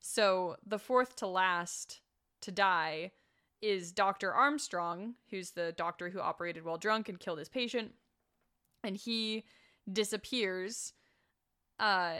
So, 0.00 0.56
the 0.66 0.78
fourth 0.78 1.16
to 1.16 1.26
last 1.26 2.00
to 2.42 2.52
die 2.52 3.12
is 3.62 3.92
Dr. 3.92 4.34
Armstrong, 4.34 5.14
who's 5.30 5.52
the 5.52 5.72
doctor 5.72 6.10
who 6.10 6.20
operated 6.20 6.64
while 6.64 6.76
drunk 6.76 7.08
and 7.08 7.18
killed 7.18 7.38
his 7.38 7.48
patient. 7.48 7.92
And 8.82 8.96
he 8.96 9.44
disappears 9.90 10.92
uh 11.78 12.14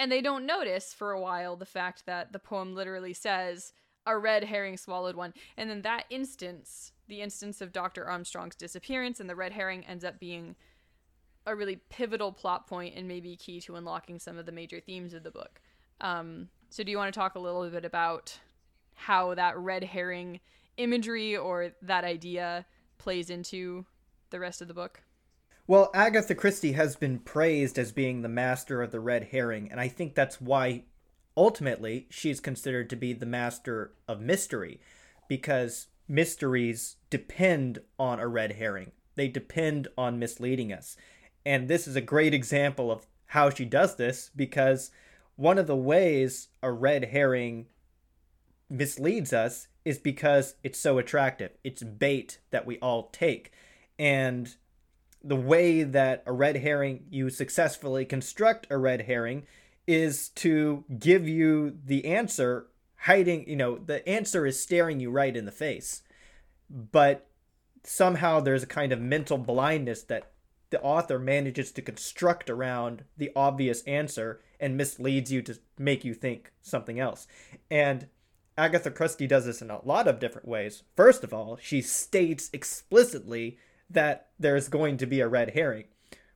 and 0.00 0.10
they 0.10 0.22
don't 0.22 0.46
notice 0.46 0.94
for 0.94 1.12
a 1.12 1.20
while 1.20 1.56
the 1.56 1.66
fact 1.66 2.06
that 2.06 2.32
the 2.32 2.38
poem 2.38 2.74
literally 2.74 3.12
says 3.12 3.74
a 4.06 4.16
red 4.16 4.44
herring 4.44 4.78
swallowed 4.78 5.14
one. 5.14 5.34
And 5.58 5.68
then 5.68 5.82
that 5.82 6.06
instance 6.08 6.92
the 7.06 7.20
instance 7.20 7.60
of 7.60 7.72
dr 7.72 8.02
armstrong's 8.02 8.54
disappearance 8.54 9.18
and 9.18 9.28
the 9.28 9.34
red 9.34 9.52
herring 9.52 9.84
ends 9.84 10.04
up 10.04 10.20
being 10.20 10.54
a 11.44 11.54
really 11.54 11.76
pivotal 11.90 12.32
plot 12.32 12.66
point 12.66 12.94
and 12.96 13.06
maybe 13.06 13.36
key 13.36 13.60
to 13.60 13.76
unlocking 13.76 14.18
some 14.18 14.38
of 14.38 14.46
the 14.46 14.52
major 14.52 14.80
themes 14.80 15.12
of 15.12 15.22
the 15.22 15.30
book. 15.30 15.60
Um, 16.00 16.48
so 16.70 16.82
do 16.82 16.90
you 16.90 16.96
want 16.96 17.12
to 17.12 17.18
talk 17.18 17.34
a 17.34 17.38
little 17.38 17.68
bit 17.68 17.84
about 17.84 18.38
how 18.94 19.34
that 19.34 19.58
red 19.58 19.84
herring 19.84 20.40
imagery 20.76 21.36
or 21.36 21.72
that 21.82 22.04
idea 22.04 22.64
plays 22.96 23.28
into 23.28 23.84
the 24.30 24.38
rest 24.38 24.62
of 24.62 24.68
the 24.68 24.74
book 24.74 25.02
Well, 25.70 25.92
Agatha 25.94 26.34
Christie 26.34 26.72
has 26.72 26.96
been 26.96 27.20
praised 27.20 27.78
as 27.78 27.92
being 27.92 28.22
the 28.22 28.28
master 28.28 28.82
of 28.82 28.90
the 28.90 28.98
red 28.98 29.28
herring, 29.30 29.70
and 29.70 29.78
I 29.78 29.86
think 29.86 30.16
that's 30.16 30.40
why 30.40 30.82
ultimately 31.36 32.08
she's 32.10 32.40
considered 32.40 32.90
to 32.90 32.96
be 32.96 33.12
the 33.12 33.24
master 33.24 33.92
of 34.08 34.20
mystery 34.20 34.80
because 35.28 35.86
mysteries 36.08 36.96
depend 37.08 37.78
on 38.00 38.18
a 38.18 38.26
red 38.26 38.54
herring. 38.54 38.90
They 39.14 39.28
depend 39.28 39.86
on 39.96 40.18
misleading 40.18 40.72
us. 40.72 40.96
And 41.46 41.68
this 41.68 41.86
is 41.86 41.94
a 41.94 42.00
great 42.00 42.34
example 42.34 42.90
of 42.90 43.06
how 43.26 43.48
she 43.48 43.64
does 43.64 43.94
this 43.94 44.32
because 44.34 44.90
one 45.36 45.56
of 45.56 45.68
the 45.68 45.76
ways 45.76 46.48
a 46.64 46.72
red 46.72 47.04
herring 47.04 47.66
misleads 48.68 49.32
us 49.32 49.68
is 49.84 49.98
because 49.98 50.56
it's 50.64 50.80
so 50.80 50.98
attractive. 50.98 51.52
It's 51.62 51.84
bait 51.84 52.40
that 52.50 52.66
we 52.66 52.80
all 52.80 53.08
take. 53.12 53.52
And 54.00 54.56
the 55.22 55.36
way 55.36 55.82
that 55.82 56.22
a 56.26 56.32
red 56.32 56.56
herring 56.56 57.04
you 57.10 57.30
successfully 57.30 58.04
construct 58.04 58.66
a 58.70 58.78
red 58.78 59.02
herring 59.02 59.46
is 59.86 60.28
to 60.30 60.84
give 60.98 61.28
you 61.28 61.76
the 61.84 62.04
answer 62.06 62.66
hiding 63.00 63.48
you 63.48 63.56
know 63.56 63.78
the 63.78 64.06
answer 64.08 64.46
is 64.46 64.60
staring 64.60 65.00
you 65.00 65.10
right 65.10 65.36
in 65.36 65.44
the 65.44 65.52
face. 65.52 66.02
But 66.68 67.26
somehow 67.82 68.40
there's 68.40 68.62
a 68.62 68.68
kind 68.68 68.92
of 68.92 69.00
mental 69.00 69.38
blindness 69.38 70.02
that 70.04 70.32
the 70.70 70.80
author 70.82 71.18
manages 71.18 71.72
to 71.72 71.82
construct 71.82 72.48
around 72.48 73.04
the 73.16 73.32
obvious 73.34 73.82
answer 73.82 74.40
and 74.60 74.76
misleads 74.76 75.32
you 75.32 75.42
to 75.42 75.58
make 75.78 76.04
you 76.04 76.14
think 76.14 76.52
something 76.62 77.00
else. 77.00 77.26
And 77.70 78.08
agatha 78.56 78.90
christie 78.90 79.26
does 79.26 79.46
this 79.46 79.62
in 79.62 79.70
a 79.70 79.84
lot 79.84 80.06
of 80.06 80.20
different 80.20 80.46
ways. 80.46 80.82
First 80.94 81.24
of 81.24 81.32
all 81.34 81.58
she 81.60 81.82
states 81.82 82.50
explicitly 82.52 83.58
that 83.90 84.28
there's 84.38 84.68
going 84.68 84.96
to 84.98 85.06
be 85.06 85.20
a 85.20 85.28
red 85.28 85.50
herring, 85.50 85.84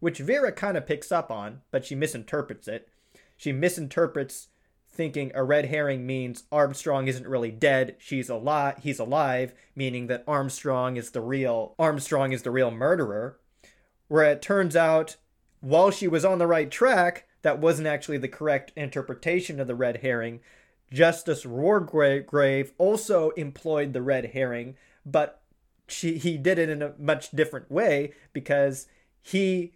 which 0.01 0.19
Vera 0.19 0.53
kind 0.53 0.77
of 0.77 0.87
picks 0.87 1.13
up 1.13 1.31
on, 1.31 1.63
but 1.71 1.85
she 1.87 1.95
misinterprets 1.95 2.69
it. 2.69 2.89
She 3.37 3.53
misinterprets 3.53 4.49
thinking 4.91 5.33
a 5.35 5.43
red 5.43 5.67
herring 5.67 6.07
means 6.07 6.45
Armstrong 6.53 7.09
isn't 7.09 7.27
really 7.27 7.51
dead, 7.51 7.97
she's 7.99 8.29
alive, 8.29 8.77
he's 8.83 8.99
alive, 9.01 9.53
meaning 9.75 10.07
that 10.07 10.25
Armstrong 10.27 10.97
is 10.97 11.11
the 11.11 11.21
real 11.21 11.75
Armstrong 11.79 12.33
is 12.33 12.43
the 12.43 12.51
real 12.51 12.71
murderer. 12.71 13.39
Where 14.09 14.25
it 14.25 14.43
turns 14.43 14.77
out 14.77 15.17
while 15.61 15.91
she 15.91 16.07
was 16.07 16.25
on 16.25 16.39
the 16.39 16.47
right 16.47 16.71
track, 16.71 17.27
that 17.43 17.59
wasn't 17.59 17.89
actually 17.89 18.19
the 18.19 18.29
correct 18.29 18.73
interpretation 18.77 19.59
of 19.59 19.67
the 19.67 19.75
red 19.75 19.99
herring. 19.99 20.41
Justice 20.93 21.45
Wargrave 21.45 22.71
also 22.79 23.31
employed 23.31 23.93
the 23.93 24.03
red 24.03 24.27
herring, 24.27 24.77
but 25.05 25.41
she 25.87 26.19
he 26.19 26.37
did 26.37 26.59
it 26.59 26.69
in 26.69 26.83
a 26.83 26.95
much 26.99 27.31
different 27.31 27.71
way 27.71 28.13
because 28.33 28.87
he 29.23 29.73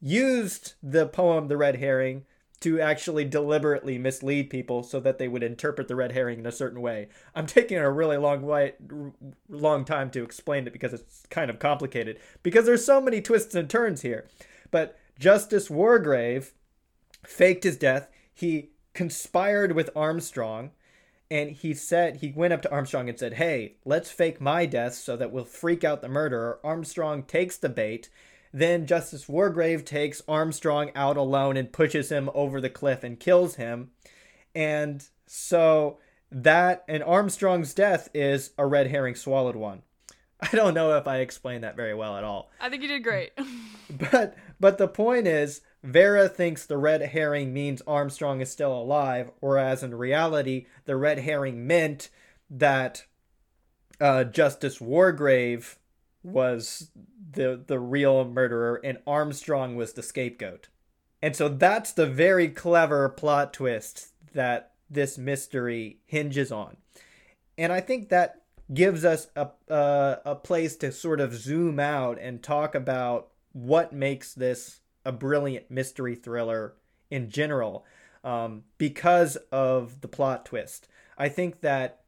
used 0.00 0.74
the 0.82 1.06
poem 1.06 1.48
the 1.48 1.56
red 1.56 1.76
herring 1.76 2.24
to 2.60 2.80
actually 2.80 3.24
deliberately 3.24 3.98
mislead 3.98 4.50
people 4.50 4.82
so 4.82 4.98
that 4.98 5.18
they 5.18 5.28
would 5.28 5.42
interpret 5.42 5.86
the 5.86 5.94
red 5.94 6.12
herring 6.12 6.40
in 6.40 6.46
a 6.46 6.52
certain 6.52 6.80
way. 6.80 7.08
I'm 7.34 7.46
taking 7.46 7.78
a 7.78 7.90
really 7.90 8.16
long 8.16 9.12
long 9.48 9.84
time 9.84 10.10
to 10.10 10.24
explain 10.24 10.66
it 10.66 10.72
because 10.72 10.92
it's 10.92 11.24
kind 11.30 11.50
of 11.50 11.58
complicated 11.58 12.18
because 12.42 12.66
there's 12.66 12.84
so 12.84 13.00
many 13.00 13.20
twists 13.20 13.54
and 13.54 13.70
turns 13.70 14.02
here. 14.02 14.26
But 14.70 14.98
Justice 15.18 15.68
Wargrave 15.68 16.52
faked 17.24 17.64
his 17.64 17.76
death. 17.76 18.08
He 18.34 18.70
conspired 18.92 19.72
with 19.72 19.90
Armstrong 19.94 20.72
and 21.30 21.50
he 21.50 21.74
said 21.74 22.16
he 22.16 22.32
went 22.34 22.52
up 22.52 22.62
to 22.62 22.70
Armstrong 22.70 23.08
and 23.08 23.18
said, 23.18 23.34
"Hey, 23.34 23.76
let's 23.84 24.10
fake 24.10 24.40
my 24.40 24.66
death 24.66 24.94
so 24.94 25.16
that 25.16 25.30
we'll 25.32 25.44
freak 25.44 25.84
out 25.84 26.00
the 26.02 26.08
murderer." 26.08 26.58
Armstrong 26.64 27.22
takes 27.22 27.56
the 27.56 27.68
bait. 27.68 28.08
Then 28.52 28.86
Justice 28.86 29.26
Wargrave 29.26 29.84
takes 29.84 30.22
Armstrong 30.26 30.90
out 30.94 31.16
alone 31.18 31.56
and 31.58 31.72
pushes 31.72 32.10
him 32.10 32.30
over 32.34 32.60
the 32.60 32.70
cliff 32.70 33.04
and 33.04 33.20
kills 33.20 33.56
him. 33.56 33.90
And 34.54 35.06
so 35.26 35.98
that 36.32 36.84
and 36.88 37.02
Armstrong's 37.02 37.74
death 37.74 38.08
is 38.14 38.52
a 38.56 38.66
red 38.66 38.86
herring 38.88 39.14
swallowed 39.14 39.56
one. 39.56 39.82
I 40.40 40.48
don't 40.52 40.74
know 40.74 40.96
if 40.96 41.06
I 41.06 41.18
explained 41.18 41.64
that 41.64 41.76
very 41.76 41.94
well 41.94 42.16
at 42.16 42.24
all. 42.24 42.50
i 42.60 42.68
think 42.68 42.82
you 42.82 42.88
did 42.88 43.02
great 43.02 43.32
But 44.10 44.34
but 44.60 44.78
the 44.78 44.88
point 44.88 45.26
is 45.26 45.60
Vera 45.82 46.28
thinks 46.28 46.66
the 46.66 46.78
red 46.78 47.02
herring 47.02 47.52
means 47.52 47.82
Armstrong 47.86 48.40
is 48.40 48.50
still 48.50 48.72
alive, 48.72 49.30
whereas 49.40 49.82
in 49.82 49.94
reality, 49.94 50.66
the 50.86 50.96
red 50.96 51.20
herring 51.20 51.66
meant 51.66 52.08
that 52.50 53.04
uh, 54.00 54.24
Justice 54.24 54.78
Wargrave 54.78 55.76
was 56.22 56.90
the 57.30 57.62
the 57.64 57.78
real 57.78 58.24
murderer 58.24 58.80
and 58.82 58.98
Armstrong 59.06 59.76
was 59.76 59.92
the 59.92 60.02
scapegoat. 60.02 60.68
And 61.22 61.34
so 61.34 61.48
that's 61.48 61.92
the 61.92 62.06
very 62.06 62.48
clever 62.48 63.08
plot 63.08 63.52
twist 63.52 64.08
that 64.34 64.72
this 64.90 65.18
mystery 65.18 65.98
hinges 66.06 66.52
on. 66.52 66.76
And 67.56 67.72
I 67.72 67.80
think 67.80 68.08
that 68.08 68.42
gives 68.72 69.04
us 69.04 69.28
a, 69.34 69.48
uh, 69.68 70.16
a 70.24 70.34
place 70.36 70.76
to 70.76 70.92
sort 70.92 71.20
of 71.20 71.34
zoom 71.34 71.80
out 71.80 72.18
and 72.20 72.42
talk 72.42 72.74
about 72.74 73.28
what 73.52 73.92
makes 73.92 74.32
this 74.34 74.80
a 75.08 75.12
brilliant 75.12 75.70
mystery 75.70 76.14
thriller 76.14 76.74
in 77.10 77.30
general 77.30 77.86
um, 78.22 78.62
because 78.76 79.36
of 79.50 80.02
the 80.02 80.08
plot 80.08 80.44
twist. 80.44 80.86
I 81.16 81.30
think 81.30 81.62
that 81.62 82.02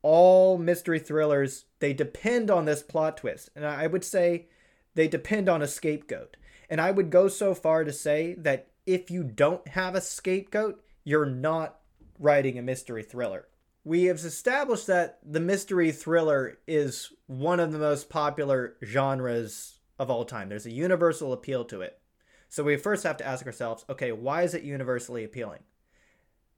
all 0.00 0.56
mystery 0.56 0.98
thrillers 0.98 1.66
they 1.80 1.92
depend 1.92 2.50
on 2.50 2.64
this 2.64 2.82
plot 2.82 3.18
twist, 3.18 3.50
and 3.54 3.66
I 3.66 3.86
would 3.86 4.04
say 4.04 4.46
they 4.94 5.06
depend 5.06 5.50
on 5.50 5.60
a 5.60 5.68
scapegoat. 5.68 6.38
And 6.70 6.80
I 6.80 6.90
would 6.90 7.10
go 7.10 7.28
so 7.28 7.54
far 7.54 7.84
to 7.84 7.92
say 7.92 8.34
that 8.38 8.68
if 8.86 9.10
you 9.10 9.22
don't 9.22 9.68
have 9.68 9.94
a 9.94 10.00
scapegoat, 10.00 10.82
you're 11.04 11.26
not 11.26 11.80
writing 12.18 12.58
a 12.58 12.62
mystery 12.62 13.02
thriller. 13.02 13.46
We 13.84 14.04
have 14.04 14.16
established 14.16 14.86
that 14.86 15.18
the 15.22 15.40
mystery 15.40 15.92
thriller 15.92 16.58
is 16.66 17.12
one 17.26 17.60
of 17.60 17.70
the 17.70 17.78
most 17.78 18.08
popular 18.08 18.76
genres 18.82 19.78
of 19.98 20.10
all 20.10 20.24
time. 20.24 20.48
There's 20.48 20.66
a 20.66 20.72
universal 20.72 21.34
appeal 21.34 21.66
to 21.66 21.82
it. 21.82 22.00
So 22.48 22.64
we 22.64 22.76
first 22.76 23.04
have 23.04 23.16
to 23.18 23.26
ask 23.26 23.46
ourselves 23.46 23.84
okay, 23.88 24.12
why 24.12 24.42
is 24.42 24.54
it 24.54 24.62
universally 24.62 25.24
appealing? 25.24 25.60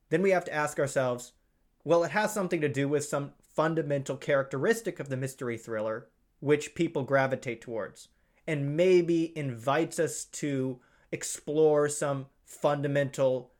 Then 0.09 0.21
we 0.21 0.31
have 0.31 0.45
to 0.45 0.53
ask 0.53 0.79
ourselves 0.79 1.33
well, 1.83 2.03
it 2.03 2.11
has 2.11 2.33
something 2.33 2.61
to 2.61 2.69
do 2.69 2.87
with 2.87 3.05
some 3.05 3.31
fundamental 3.55 4.17
characteristic 4.17 4.99
of 4.99 5.09
the 5.09 5.17
mystery 5.17 5.57
thriller 5.57 6.07
which 6.39 6.75
people 6.75 7.03
gravitate 7.03 7.61
towards 7.61 8.09
and 8.47 8.75
maybe 8.75 9.37
invites 9.37 9.99
us 9.99 10.25
to 10.25 10.79
explore 11.11 11.89
some 11.89 12.27
fundamental 12.45 13.51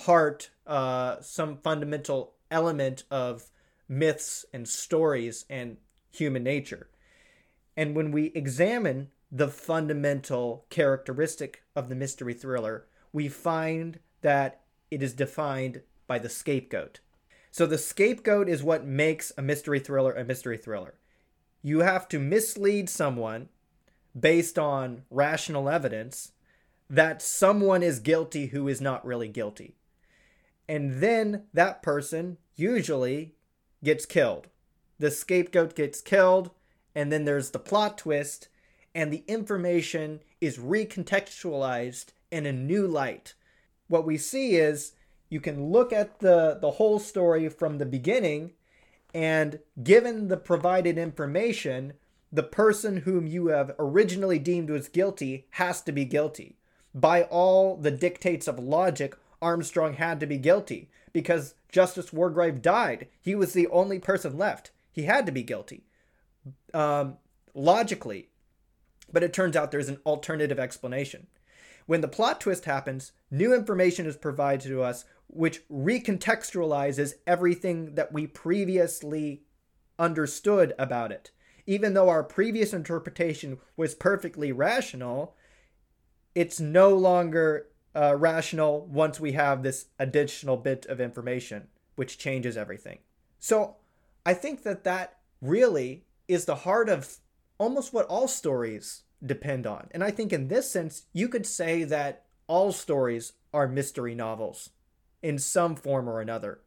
heart, 0.00 0.50
uh, 0.66 1.20
some 1.20 1.58
fundamental 1.58 2.34
element 2.50 3.04
of 3.10 3.50
myths 3.88 4.44
and 4.52 4.68
stories 4.68 5.44
and 5.50 5.76
human 6.12 6.42
nature. 6.42 6.88
And 7.76 7.94
when 7.94 8.12
we 8.12 8.26
examine 8.34 9.08
the 9.30 9.48
fundamental 9.48 10.66
characteristic 10.70 11.62
of 11.74 11.88
the 11.88 11.94
mystery 11.94 12.34
thriller, 12.34 12.86
we 13.12 13.28
find 13.28 13.98
that 14.22 14.62
it 14.90 15.02
is 15.02 15.12
defined 15.12 15.82
by 16.06 16.18
the 16.18 16.28
scapegoat. 16.28 17.00
So 17.50 17.66
the 17.66 17.78
scapegoat 17.78 18.48
is 18.48 18.62
what 18.62 18.84
makes 18.84 19.32
a 19.36 19.42
mystery 19.42 19.78
thriller 19.78 20.12
a 20.12 20.24
mystery 20.24 20.56
thriller. 20.56 20.94
You 21.62 21.80
have 21.80 22.08
to 22.08 22.18
mislead 22.18 22.90
someone 22.90 23.48
based 24.18 24.58
on 24.58 25.02
rational 25.10 25.68
evidence 25.68 26.32
that 26.90 27.22
someone 27.22 27.82
is 27.82 27.98
guilty 28.00 28.46
who 28.46 28.68
is 28.68 28.80
not 28.80 29.04
really 29.04 29.28
guilty. 29.28 29.76
And 30.68 31.00
then 31.00 31.44
that 31.52 31.82
person 31.82 32.38
usually 32.56 33.34
gets 33.82 34.06
killed. 34.06 34.48
The 34.98 35.10
scapegoat 35.10 35.74
gets 35.74 36.00
killed, 36.00 36.50
and 36.94 37.12
then 37.12 37.24
there's 37.24 37.50
the 37.50 37.58
plot 37.58 37.98
twist, 37.98 38.48
and 38.94 39.12
the 39.12 39.24
information 39.26 40.20
is 40.40 40.58
recontextualized 40.58 42.06
in 42.30 42.46
a 42.46 42.52
new 42.52 42.86
light. 42.86 43.34
What 43.88 44.06
we 44.06 44.16
see 44.16 44.56
is 44.56 44.92
you 45.28 45.40
can 45.40 45.70
look 45.70 45.92
at 45.92 46.20
the, 46.20 46.58
the 46.60 46.72
whole 46.72 46.98
story 46.98 47.48
from 47.48 47.78
the 47.78 47.86
beginning, 47.86 48.52
and 49.12 49.58
given 49.82 50.28
the 50.28 50.36
provided 50.36 50.96
information, 50.98 51.94
the 52.32 52.42
person 52.42 52.98
whom 52.98 53.26
you 53.26 53.48
have 53.48 53.74
originally 53.78 54.38
deemed 54.38 54.70
was 54.70 54.88
guilty 54.88 55.46
has 55.50 55.80
to 55.82 55.92
be 55.92 56.04
guilty. 56.04 56.56
By 56.94 57.24
all 57.24 57.76
the 57.76 57.90
dictates 57.90 58.46
of 58.46 58.58
logic, 58.58 59.16
Armstrong 59.42 59.94
had 59.94 60.20
to 60.20 60.26
be 60.26 60.38
guilty 60.38 60.90
because 61.12 61.54
Justice 61.68 62.10
Wargrave 62.10 62.62
died. 62.62 63.08
He 63.20 63.34
was 63.34 63.52
the 63.52 63.66
only 63.68 63.98
person 63.98 64.38
left. 64.38 64.70
He 64.92 65.02
had 65.02 65.26
to 65.26 65.32
be 65.32 65.42
guilty. 65.42 65.84
Um, 66.72 67.18
logically, 67.54 68.28
but 69.12 69.22
it 69.22 69.32
turns 69.32 69.56
out 69.56 69.70
there's 69.70 69.88
an 69.88 70.00
alternative 70.06 70.58
explanation. 70.58 71.26
When 71.86 72.00
the 72.00 72.08
plot 72.08 72.40
twist 72.40 72.64
happens, 72.64 73.12
new 73.30 73.54
information 73.54 74.06
is 74.06 74.16
provided 74.16 74.68
to 74.68 74.82
us 74.82 75.04
which 75.26 75.66
recontextualizes 75.68 77.14
everything 77.26 77.94
that 77.94 78.12
we 78.12 78.26
previously 78.26 79.42
understood 79.98 80.74
about 80.78 81.12
it 81.12 81.30
even 81.66 81.94
though 81.94 82.08
our 82.08 82.22
previous 82.22 82.72
interpretation 82.72 83.58
was 83.76 83.94
perfectly 83.94 84.52
rational, 84.52 85.34
it's 86.34 86.60
no 86.60 86.90
longer 86.90 87.68
uh, 87.96 88.14
rational 88.16 88.86
once 88.86 89.20
we 89.20 89.32
have 89.32 89.62
this 89.62 89.86
additional 89.98 90.56
bit 90.56 90.84
of 90.86 91.00
information, 91.00 91.68
which 91.96 92.18
changes 92.18 92.56
everything. 92.56 92.98
So 93.38 93.76
I 94.26 94.34
think 94.34 94.62
that 94.64 94.84
that 94.84 95.18
really 95.40 96.04
is 96.28 96.44
the 96.44 96.56
heart 96.56 96.88
of 96.88 97.16
almost 97.58 97.92
what 97.92 98.06
all 98.06 98.28
stories 98.28 99.02
depend 99.24 99.66
on. 99.66 99.88
And 99.92 100.02
I 100.04 100.10
think 100.10 100.32
in 100.32 100.48
this 100.48 100.70
sense, 100.70 101.04
you 101.12 101.28
could 101.28 101.46
say 101.46 101.84
that 101.84 102.24
all 102.46 102.72
stories 102.72 103.32
are 103.52 103.68
mystery 103.68 104.14
novels 104.14 104.70
in 105.22 105.38
some 105.38 105.76
form 105.76 106.08
or 106.08 106.20
another. 106.20 106.60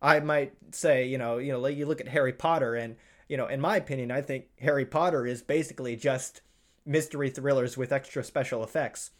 I 0.00 0.20
might 0.20 0.54
say, 0.72 1.06
you 1.06 1.18
know, 1.18 1.38
you 1.38 1.52
know, 1.52 1.66
you 1.66 1.86
look 1.86 2.00
at 2.00 2.08
Harry 2.08 2.32
Potter 2.32 2.74
and 2.74 2.96
you 3.28 3.36
know, 3.36 3.46
in 3.46 3.60
my 3.60 3.76
opinion, 3.76 4.10
I 4.10 4.20
think 4.20 4.46
Harry 4.60 4.84
Potter 4.84 5.26
is 5.26 5.40
basically 5.40 5.96
just 5.96 6.42
mystery 6.84 7.30
thrillers 7.30 7.78
with 7.78 7.90
extra 7.90 8.22
special 8.22 8.62
effects. 8.62 9.10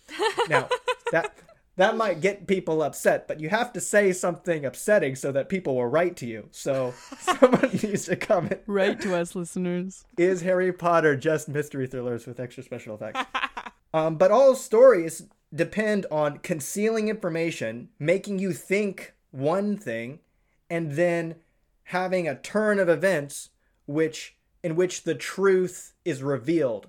now, 0.51 0.69
that 1.13 1.35
that 1.77 1.97
might 1.97 2.21
get 2.21 2.47
people 2.47 2.83
upset, 2.83 3.27
but 3.27 3.41
you 3.41 3.49
have 3.49 3.73
to 3.73 3.81
say 3.81 4.13
something 4.13 4.65
upsetting 4.65 5.17
so 5.17 5.33
that 5.33 5.49
people 5.49 5.75
will 5.77 5.87
write 5.87 6.17
to 6.17 6.27
you. 6.27 6.49
So 6.51 6.93
someone 7.19 7.71
needs 7.73 8.07
to 8.07 8.17
comment. 8.17 8.61
Write 8.67 9.01
to 9.03 9.17
us, 9.17 9.35
listeners. 9.35 10.05
Is 10.19 10.43
Harry 10.43 10.73
Potter 10.73 11.17
just 11.17 11.49
mystery 11.49 11.87
thrillers 11.87 12.27
with 12.27 12.41
extra 12.41 12.63
special 12.63 12.95
effects? 12.95 13.25
um, 13.95 14.17
but 14.17 14.31
all 14.31 14.55
stories 14.55 15.23
depend 15.55 16.07
on 16.11 16.39
concealing 16.39 17.09
information, 17.09 17.89
making 17.99 18.39
you 18.39 18.53
think 18.53 19.15
one 19.31 19.77
thing, 19.77 20.21
and 20.69 20.93
then 20.93 21.37
having 21.85 22.29
a 22.29 22.39
turn 22.39 22.79
of 22.79 22.89
events 22.89 23.51
which 23.87 24.37
in 24.63 24.77
which 24.77 25.03
the 25.03 25.15
truth 25.15 25.93
is 26.05 26.23
revealed 26.23 26.89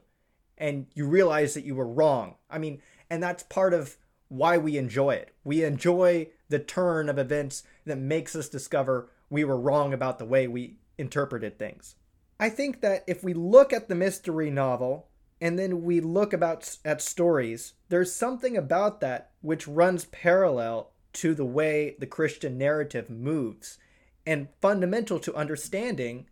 and 0.57 0.85
you 0.93 1.07
realize 1.07 1.55
that 1.55 1.65
you 1.65 1.75
were 1.75 1.87
wrong. 1.87 2.35
I 2.49 2.59
mean, 2.59 2.81
and 3.09 3.21
that's 3.21 3.43
part 3.43 3.73
of 3.73 3.97
why 4.33 4.57
we 4.57 4.77
enjoy 4.77 5.11
it. 5.11 5.35
We 5.43 5.63
enjoy 5.63 6.29
the 6.49 6.57
turn 6.59 7.07
of 7.07 7.19
events 7.19 7.63
that 7.85 7.97
makes 7.97 8.35
us 8.35 8.49
discover 8.49 9.11
we 9.29 9.43
were 9.43 9.59
wrong 9.59 9.93
about 9.93 10.17
the 10.17 10.25
way 10.25 10.47
we 10.47 10.77
interpreted 10.97 11.59
things. 11.59 11.95
I 12.39 12.49
think 12.49 12.81
that 12.81 13.03
if 13.07 13.23
we 13.23 13.33
look 13.33 13.71
at 13.71 13.89
the 13.89 13.95
mystery 13.95 14.49
novel 14.49 15.07
and 15.39 15.57
then 15.59 15.83
we 15.83 16.01
look 16.01 16.33
about 16.33 16.77
at 16.83 17.01
stories, 17.01 17.73
there's 17.89 18.13
something 18.13 18.57
about 18.57 19.01
that 19.01 19.31
which 19.41 19.67
runs 19.67 20.05
parallel 20.05 20.91
to 21.13 21.35
the 21.35 21.45
way 21.45 21.95
the 21.99 22.07
Christian 22.07 22.57
narrative 22.57 23.09
moves 23.09 23.77
and 24.25 24.47
fundamental 24.61 25.19
to 25.19 25.35
understanding 25.35 26.25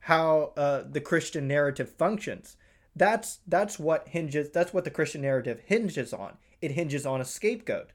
how 0.00 0.52
uh, 0.58 0.82
the 0.86 1.00
Christian 1.00 1.48
narrative 1.48 1.90
functions. 1.90 2.56
That's 2.94 3.38
that's 3.46 3.78
what 3.78 4.08
hinges. 4.08 4.50
That's 4.50 4.74
what 4.74 4.84
the 4.84 4.90
Christian 4.90 5.22
narrative 5.22 5.62
hinges 5.64 6.12
on. 6.12 6.36
It 6.60 6.72
hinges 6.72 7.06
on 7.06 7.20
a 7.20 7.24
scapegoat. 7.24 7.90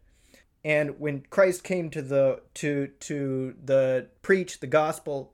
And 0.63 0.99
when 0.99 1.21
Christ 1.29 1.63
came 1.63 1.89
to 1.89 2.01
the 2.01 2.41
to 2.55 2.87
to 2.99 3.55
the 3.63 4.07
preach 4.21 4.59
the 4.59 4.67
gospel 4.67 5.33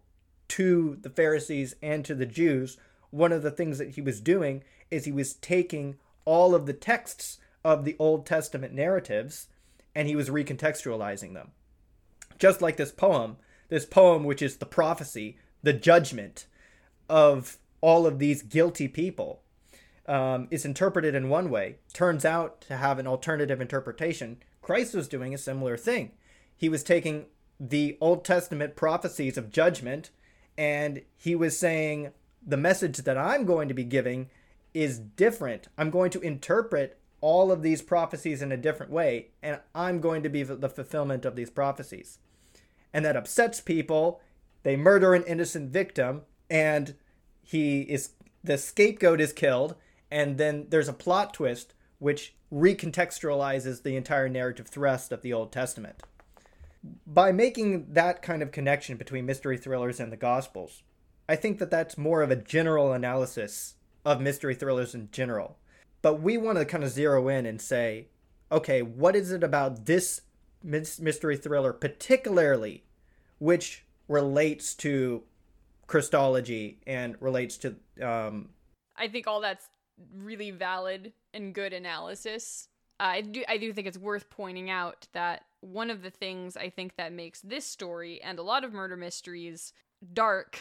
to 0.49 0.97
the 1.01 1.09
Pharisees 1.09 1.75
and 1.81 2.05
to 2.05 2.15
the 2.15 2.25
Jews, 2.25 2.77
one 3.09 3.33
of 3.33 3.43
the 3.43 3.51
things 3.51 3.77
that 3.77 3.91
he 3.91 4.01
was 4.01 4.21
doing 4.21 4.63
is 4.89 5.05
he 5.05 5.11
was 5.11 5.33
taking 5.33 5.97
all 6.23 6.55
of 6.55 6.65
the 6.65 6.73
texts 6.73 7.39
of 7.63 7.83
the 7.83 7.95
Old 7.99 8.25
Testament 8.25 8.73
narratives 8.73 9.47
and 9.93 10.07
he 10.07 10.15
was 10.15 10.30
recontextualizing 10.30 11.34
them. 11.34 11.51
Just 12.39 12.61
like 12.61 12.78
this 12.78 12.91
poem, 12.91 13.38
this 13.69 13.86
poem 13.86 14.23
which 14.23 14.41
is 14.41 14.57
the 14.57 14.65
prophecy, 14.65 15.38
the 15.63 15.73
judgment 15.73 16.45
of 17.09 17.57
all 17.82 18.05
of 18.05 18.19
these 18.19 18.41
guilty 18.41 18.88
people 18.88 19.41
um, 20.08 20.47
is 20.51 20.66
interpreted 20.66 21.16
in 21.16 21.30
one 21.30 21.49
way, 21.49 21.78
turns 21.93 22.26
out 22.26 22.62
to 22.62 22.78
have 22.78 22.99
an 22.99 23.08
alternative 23.08 23.60
interpretation. 23.60 24.38
Christ 24.62 24.93
was 24.93 25.08
doing 25.08 25.34
a 25.34 25.38
similar 25.38 25.78
thing. 25.78 26.12
He 26.55 26.70
was 26.70 26.84
taking 26.84 27.26
the 27.60 27.97
Old 27.99 28.24
Testament 28.24 28.76
prophecies 28.76 29.38
of 29.38 29.51
judgment 29.51 30.12
and 30.58 31.01
he 31.16 31.36
was 31.36 31.58
saying, 31.58 32.12
the 32.45 32.58
message 32.58 32.97
that 32.99 33.18
I'm 33.18 33.45
going 33.45 33.68
to 33.68 33.74
be 33.74 33.84
giving 33.84 34.30
is 34.74 34.99
different. 34.99 35.68
I'm 35.78 35.89
going 35.89 36.12
to 36.12 36.22
interpret 36.22 36.97
all 37.20 37.51
of 37.51 37.62
these 37.62 37.82
prophecies 37.82 38.41
in 38.41 38.51
a 38.51 38.58
different 38.58 38.91
way, 38.91 39.30
and 39.41 39.60
I'm 39.74 39.99
going 39.99 40.24
to 40.24 40.30
be 40.30 40.43
the 40.43 40.70
fulfillment 40.70 41.26
of 41.26 41.36
these 41.36 41.49
prophecies. 41.49 42.20
And 42.93 43.03
that 43.03 43.18
upsets 43.18 43.60
people. 43.60 44.22
They 44.64 44.76
murder 44.76 45.14
an 45.14 45.24
innocent 45.24 45.72
victim, 45.72 46.22
and 46.49 46.95
he 47.41 47.82
is 47.82 48.12
the 48.43 48.58
scapegoat 48.58 49.20
is 49.20 49.34
killed 49.34 49.76
and 50.12 50.38
then 50.38 50.68
there's 50.70 50.88
a 50.89 50.93
plot 50.93 51.34
twist 51.34 51.74
which 51.99 52.36
recontextualizes 52.53 53.84
the 53.84 53.95
entire 53.95 54.30
narrative 54.30 54.68
thrust 54.68 55.12
of 55.12 55.22
the 55.22 55.34
Old 55.34 55.51
Testament. 55.51 56.01
by 57.05 57.32
making 57.32 57.93
that 57.93 58.22
kind 58.22 58.41
of 58.41 58.51
connection 58.51 58.97
between 58.97 59.26
mystery 59.26 59.58
thrillers 59.58 59.99
and 59.99 60.12
the 60.12 60.18
Gospels, 60.18 60.84
I 61.28 61.36
think 61.36 61.60
that 61.60 61.72
that's 61.72 61.97
more 61.97 62.22
of 62.22 62.32
a 62.32 62.36
general 62.36 62.93
analysis 62.93 63.76
of 64.05 64.22
mystery 64.22 64.55
thrillers 64.55 64.95
in 64.95 65.10
general. 65.12 65.58
But 66.01 66.22
we 66.22 66.38
want 66.38 66.58
to 66.60 66.66
kind 66.66 66.84
of 66.84 66.91
zero 66.91 67.28
in 67.28 67.45
and 67.45 67.60
say, 67.60 68.08
okay, 68.51 68.82
what 68.82 69.16
is 69.16 69.32
it 69.32 69.43
about 69.43 69.86
this 69.86 70.22
mystery 70.64 71.38
thriller 71.38 71.72
particularly 71.72 72.84
which 73.39 73.86
relates 74.08 74.74
to 74.74 75.24
Christology 75.86 76.80
and 76.88 77.16
relates 77.22 77.58
to 77.58 77.76
um 78.01 78.49
I 78.97 79.08
think 79.08 79.28
all 79.28 79.39
that's 79.39 79.70
really 80.16 80.52
valid 80.52 81.14
and 81.34 81.54
good 81.54 81.74
analysis. 81.74 82.68
Uh, 83.00 83.04
I 83.04 83.22
do 83.22 83.43
I 83.48 83.58
do 83.58 83.74
think 83.74 83.88
it's 83.88 83.98
worth 83.98 84.30
pointing 84.30 84.70
out 84.70 85.08
that 85.14 85.43
one 85.62 85.89
of 85.89 86.02
the 86.02 86.10
things 86.10 86.58
I 86.58 86.70
think 86.70 86.95
that 86.98 87.14
makes 87.14 87.41
this 87.41 87.66
story 87.66 88.22
and 88.22 88.39
a 88.39 88.43
lot 88.43 88.64
of 88.64 88.74
murder 88.74 88.95
mysteries 88.95 89.74
dark 90.14 90.60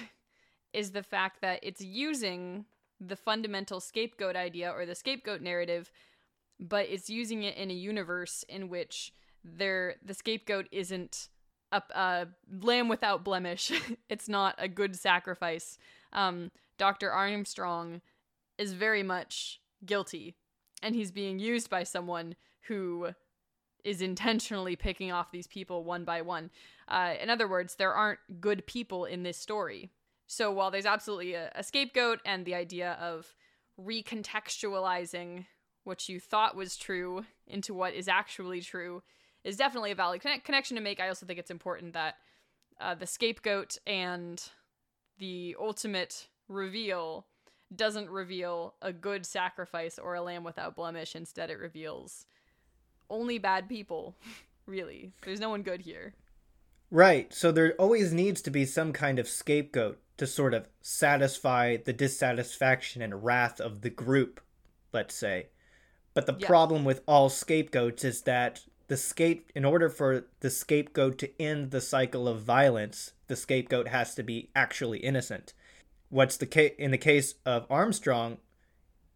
is 0.73 0.91
the 0.91 1.03
fact 1.03 1.41
that 1.41 1.61
it's 1.63 1.81
using 1.81 2.67
the 3.01 3.17
fundamental 3.17 3.81
scapegoat 3.81 4.37
idea 4.37 4.71
or 4.71 4.87
the 4.87 4.95
scapegoat 4.95 5.41
narrative, 5.41 5.91
but 6.59 6.87
it's 6.89 7.11
using 7.11 7.43
it 7.43 7.57
in 7.57 7.71
a 7.71 7.75
universe 7.75 8.45
in 8.49 8.69
which 8.69 9.13
there 9.45 9.97
the 10.05 10.15
scapegoat 10.15 10.67
isn't 10.73 11.29
a, 11.73 11.83
a 11.95 12.27
lamb 12.61 12.89
without 12.89 13.25
blemish. 13.25 13.73
it's 14.09 14.29
not 14.29 14.55
a 14.59 14.69
good 14.69 14.97
sacrifice. 14.97 15.79
Um, 16.13 16.51
Dr. 16.79 17.11
Armstrong 17.11 18.01
is 18.59 18.73
very 18.73 19.03
much 19.03 19.61
guilty, 19.85 20.37
and 20.83 20.95
he's 20.95 21.11
being 21.11 21.39
used 21.39 21.71
by 21.71 21.83
someone 21.83 22.37
who 22.69 23.09
is 23.85 24.03
intentionally 24.03 24.75
picking 24.75 25.13
off 25.13 25.31
these 25.31 25.47
people 25.47 25.85
one 25.85 26.05
by 26.05 26.21
one. 26.21 26.51
Uh, 26.89 27.15
in 27.21 27.31
other 27.31 27.47
words, 27.47 27.77
there 27.77 27.95
aren't 27.95 28.19
good 28.41 28.67
people 28.67 29.05
in 29.05 29.23
this 29.23 29.39
story. 29.39 29.91
So 30.27 30.51
while 30.51 30.73
there's 30.73 30.87
absolutely 30.87 31.35
a, 31.35 31.53
a 31.55 31.63
scapegoat 31.63 32.21
and 32.25 32.45
the 32.45 32.55
idea 32.57 32.99
of 33.01 33.35
recontextualizing 33.81 35.47
what 35.85 36.09
you 36.09 36.19
thought 36.19 36.57
was 36.57 36.77
true 36.77 37.25
into 37.47 37.73
what 37.73 37.95
is 37.95 38.09
actually 38.09 38.61
true 38.61 39.03
is 39.45 39.57
definitely 39.57 39.93
a 39.93 39.95
valid 39.95 40.21
connect- 40.21 40.45
connection 40.45 40.75
to 40.77 40.83
make. 40.83 40.99
I 40.99 41.09
also 41.09 41.25
think 41.25 41.39
it's 41.39 41.51
important 41.51 41.93
that 41.93 42.17
uh, 42.81 42.97
the 42.97 43.07
scapegoat 43.07 43.79
and 43.87 44.43
the 45.19 45.57
ultimate 45.61 46.27
reveal 46.49 47.27
doesn't 47.75 48.11
reveal 48.11 48.75
a 48.81 48.93
good 48.93 49.27
sacrifice 49.27 49.99
or 49.99 50.15
a 50.15 50.23
lamb 50.23 50.45
without 50.45 50.77
blemish. 50.77 51.17
Instead, 51.17 51.51
it 51.51 51.59
reveals 51.59 52.27
only 53.11 53.39
bad 53.39 53.69
people, 53.69 54.17
really. 54.67 55.13
There's 55.23 55.41
no 55.41 55.51
one 55.51 55.63
good 55.63 55.81
here. 55.81 56.15
Right. 56.91 57.33
So 57.35 57.51
there 57.51 57.75
always 57.75 58.13
needs 58.13 58.41
to 58.43 58.51
be 58.51 58.65
some 58.65 58.93
kind 58.93 59.19
of 59.19 59.29
scapegoat 59.29 59.99
to 60.19 60.27
sort 60.27 60.55
of 60.55 60.69
satisfy 60.81 61.77
the 61.77 61.93
dissatisfaction 61.93 63.03
and 63.03 63.25
wrath 63.25 63.61
of 63.61 63.83
the 63.83 63.91
group, 63.91 64.41
let's 64.93 65.15
say. 65.15 65.49
But 66.15 66.27
the 66.27 66.37
yeah. 66.39 66.47
problem 66.47 66.85
with 66.85 67.03
all 67.07 67.29
scapegoats 67.29 68.05
is 68.05 68.23
that 68.23 68.63
the 68.89 68.97
scape 68.97 69.51
in 69.55 69.65
order 69.65 69.89
for 69.89 70.27
the 70.41 70.51
scapegoat 70.51 71.19
to 71.19 71.43
end 71.43 71.71
the 71.71 71.81
cycle 71.81 72.29
of 72.29 72.41
violence, 72.41 73.13
the 73.27 73.37
scapegoat 73.37 73.89
has 73.89 74.15
to 74.15 74.23
be 74.23 74.51
actually 74.55 74.99
innocent. 75.01 75.53
What's 76.09 76.37
the 76.37 76.47
case 76.47 76.73
in 76.79 76.91
the 76.91 76.99
case 76.99 77.35
of 77.45 77.67
Armstrong? 77.71 78.39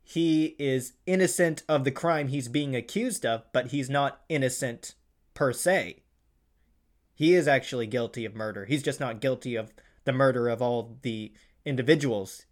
He 0.02 0.56
is 0.58 0.94
innocent 1.06 1.62
of 1.68 1.84
the 1.84 1.92
crime 1.92 2.28
he's 2.28 2.48
being 2.48 2.74
accused 2.74 3.24
of, 3.24 3.44
but 3.52 3.68
he's 3.68 3.88
not 3.88 4.22
innocent 4.28 4.94
per 5.34 5.52
se. 5.52 6.02
He 7.14 7.34
is 7.34 7.46
actually 7.46 7.86
guilty 7.86 8.24
of 8.24 8.34
murder. 8.34 8.64
He's 8.64 8.82
just 8.82 8.98
not 8.98 9.20
guilty 9.20 9.54
of 9.54 9.72
the 10.04 10.12
murder 10.12 10.48
of 10.48 10.60
all 10.60 10.98
the 11.02 11.32
individuals 11.64 12.46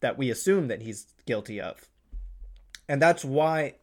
that 0.00 0.16
we 0.16 0.30
assume 0.30 0.68
that 0.68 0.82
he's 0.82 1.12
guilty 1.26 1.60
of. 1.60 1.88
And 2.88 3.02
that's 3.02 3.24
why 3.24 3.74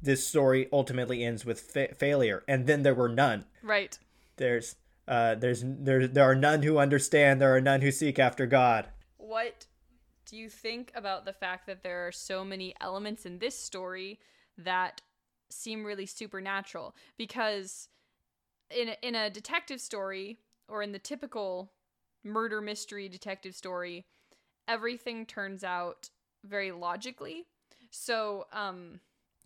this 0.00 0.26
story 0.26 0.68
ultimately 0.72 1.24
ends 1.24 1.44
with 1.44 1.60
fa- 1.60 1.94
failure 1.94 2.44
and 2.46 2.66
then 2.66 2.82
there 2.82 2.94
were 2.94 3.08
none 3.08 3.44
right 3.62 3.98
there's 4.36 4.76
uh 5.06 5.34
there's 5.34 5.62
there 5.64 6.06
there 6.06 6.24
are 6.24 6.34
none 6.34 6.62
who 6.62 6.78
understand 6.78 7.40
there 7.40 7.54
are 7.54 7.60
none 7.60 7.80
who 7.80 7.90
seek 7.90 8.18
after 8.18 8.46
god 8.46 8.88
what 9.28 9.66
do 10.26 10.36
you 10.36 10.48
think 10.48 10.92
about 10.94 11.24
the 11.24 11.32
fact 11.32 11.66
that 11.66 11.82
there 11.82 12.06
are 12.06 12.12
so 12.12 12.44
many 12.44 12.74
elements 12.80 13.26
in 13.26 13.38
this 13.38 13.58
story 13.58 14.18
that 14.56 15.00
seem 15.50 15.84
really 15.84 16.06
supernatural 16.06 16.94
because 17.16 17.88
in 18.70 18.90
a, 18.90 18.96
in 19.02 19.14
a 19.14 19.30
detective 19.30 19.80
story 19.80 20.38
or 20.68 20.82
in 20.82 20.92
the 20.92 20.98
typical 20.98 21.72
murder 22.24 22.60
mystery 22.60 23.08
detective 23.08 23.54
story 23.54 24.04
everything 24.66 25.24
turns 25.24 25.64
out 25.64 26.10
very 26.44 26.70
logically 26.70 27.46
so 27.90 28.46
um 28.52 29.00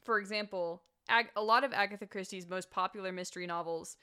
for 0.05 0.19
example, 0.19 0.83
Ag- 1.09 1.31
a 1.37 1.43
lot 1.43 1.65
of 1.65 1.73
Agatha 1.73 2.07
Christie's 2.07 2.49
most 2.49 2.71
popular 2.71 3.13
mystery 3.13 3.47
novels 3.47 3.97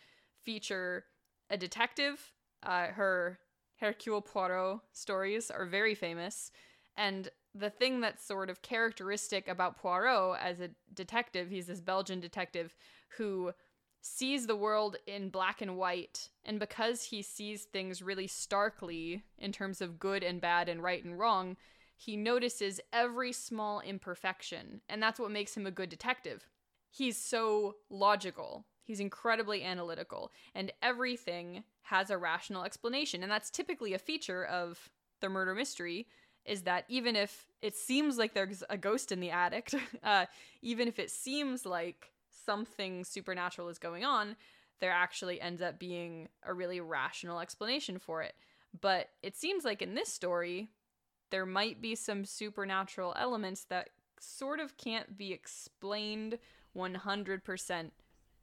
feature 0.44 1.06
a 1.50 1.58
detective. 1.58 2.34
Uh, 2.64 2.88
her 2.88 3.40
Hercule 3.80 4.22
Poirot 4.22 4.80
stories 4.92 5.50
are 5.50 5.66
very 5.66 5.96
famous, 5.96 6.52
and 6.98 7.30
the 7.56 7.70
thing 7.70 8.02
that's 8.02 8.26
sort 8.26 8.50
of 8.50 8.62
characteristic 8.62 9.48
about 9.48 9.78
Poirot 9.78 10.38
as 10.42 10.60
a 10.60 10.70
detective, 10.94 11.50
he's 11.50 11.68
this 11.68 11.82
Belgian 11.82 12.20
detective 12.20 12.76
who 13.18 13.54
sees 14.02 14.48
the 14.48 14.56
world 14.56 14.98
in 15.08 15.30
black 15.30 15.62
and 15.62 15.78
white, 15.78 16.30
and 16.46 16.60
because 16.60 17.06
he 17.06 17.22
sees 17.22 17.64
things 17.64 18.02
really 18.02 18.28
starkly 18.28 19.24
in 19.38 19.52
terms 19.52 19.82
of 19.82 20.00
good 20.00 20.24
and 20.24 20.40
bad 20.40 20.70
and 20.70 20.82
right 20.84 21.04
and 21.04 21.18
wrong, 21.18 21.58
he 21.96 22.16
notices 22.16 22.80
every 22.94 23.34
small 23.34 23.82
imperfection, 23.82 24.82
and 24.88 25.04
that's 25.04 25.20
what 25.20 25.32
makes 25.32 25.56
him 25.56 25.66
a 25.66 25.72
good 25.72 25.90
detective. 25.90 26.48
He's 26.90 27.18
so 27.18 27.76
logical, 27.90 28.66
he's 28.90 29.00
incredibly 29.00 29.64
analytical, 29.64 30.32
and 30.56 30.72
everything 30.82 31.64
has 31.84 32.10
a 32.10 32.18
rational 32.18 32.64
explanation. 32.64 33.22
And 33.22 33.32
that's 33.32 33.52
typically 33.52 33.94
a 33.94 34.00
feature 34.00 34.44
of 34.44 34.90
the 35.22 35.30
murder 35.30 35.54
mystery 35.54 36.08
is 36.44 36.64
that 36.64 36.86
even 36.88 37.16
if 37.16 37.46
it 37.62 37.76
seems 37.76 38.18
like 38.18 38.34
there's 38.34 38.64
a 38.68 38.78
ghost 38.78 39.12
in 39.12 39.20
the 39.20 39.30
attic, 39.30 39.72
uh, 40.04 40.26
even 40.64 40.88
if 40.88 40.98
it 40.98 41.12
seems 41.12 41.68
like 41.68 42.12
something 42.46 43.04
supernatural 43.04 43.70
is 43.70 43.78
going 43.78 44.04
on, 44.04 44.36
there 44.80 44.92
actually 44.92 45.40
ends 45.40 45.62
up 45.62 45.78
being 45.78 46.28
a 46.42 46.52
really 46.52 46.82
rational 46.82 47.40
explanation 47.40 48.00
for 48.00 48.24
it. 48.24 48.34
But 48.82 49.10
it 49.22 49.38
seems 49.38 49.64
like 49.66 49.84
in 49.84 49.94
this 49.94 50.12
story, 50.12 50.70
there 51.30 51.46
might 51.46 51.80
be 51.80 51.94
some 51.94 52.26
supernatural 52.26 53.14
elements 53.20 53.66
that 53.66 53.92
sort 54.20 54.60
of 54.60 54.78
can't 54.78 55.16
be 55.16 55.32
explained 55.32 56.40
100% 56.76 57.92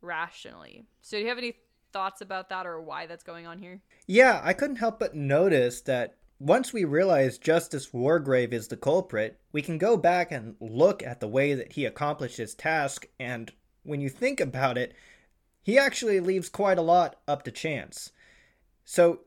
rationally. 0.06 0.86
So, 1.02 1.16
do 1.16 1.22
you 1.22 1.28
have 1.28 1.38
any 1.38 1.54
thoughts 1.92 2.20
about 2.20 2.48
that 2.48 2.66
or 2.66 2.80
why 2.80 3.06
that's 3.06 3.24
going 3.24 3.46
on 3.46 3.58
here? 3.58 3.80
Yeah, 4.06 4.40
I 4.42 4.52
couldn't 4.52 4.76
help 4.76 4.98
but 4.98 5.14
notice 5.14 5.80
that 5.82 6.16
once 6.38 6.72
we 6.72 6.84
realize 6.84 7.38
Justice 7.38 7.90
Wargrave 7.90 8.52
is 8.52 8.68
the 8.68 8.76
culprit, 8.76 9.38
we 9.52 9.62
can 9.62 9.78
go 9.78 9.96
back 9.96 10.30
and 10.30 10.54
look 10.60 11.02
at 11.02 11.20
the 11.20 11.28
way 11.28 11.54
that 11.54 11.72
he 11.72 11.84
accomplished 11.84 12.36
his 12.36 12.54
task, 12.54 13.06
and 13.18 13.52
when 13.82 14.00
you 14.00 14.08
think 14.08 14.40
about 14.40 14.76
it, 14.78 14.94
he 15.62 15.78
actually 15.78 16.20
leaves 16.20 16.48
quite 16.48 16.78
a 16.78 16.82
lot 16.82 17.16
up 17.26 17.42
to 17.44 17.50
chance. 17.50 18.12
So 18.84 19.20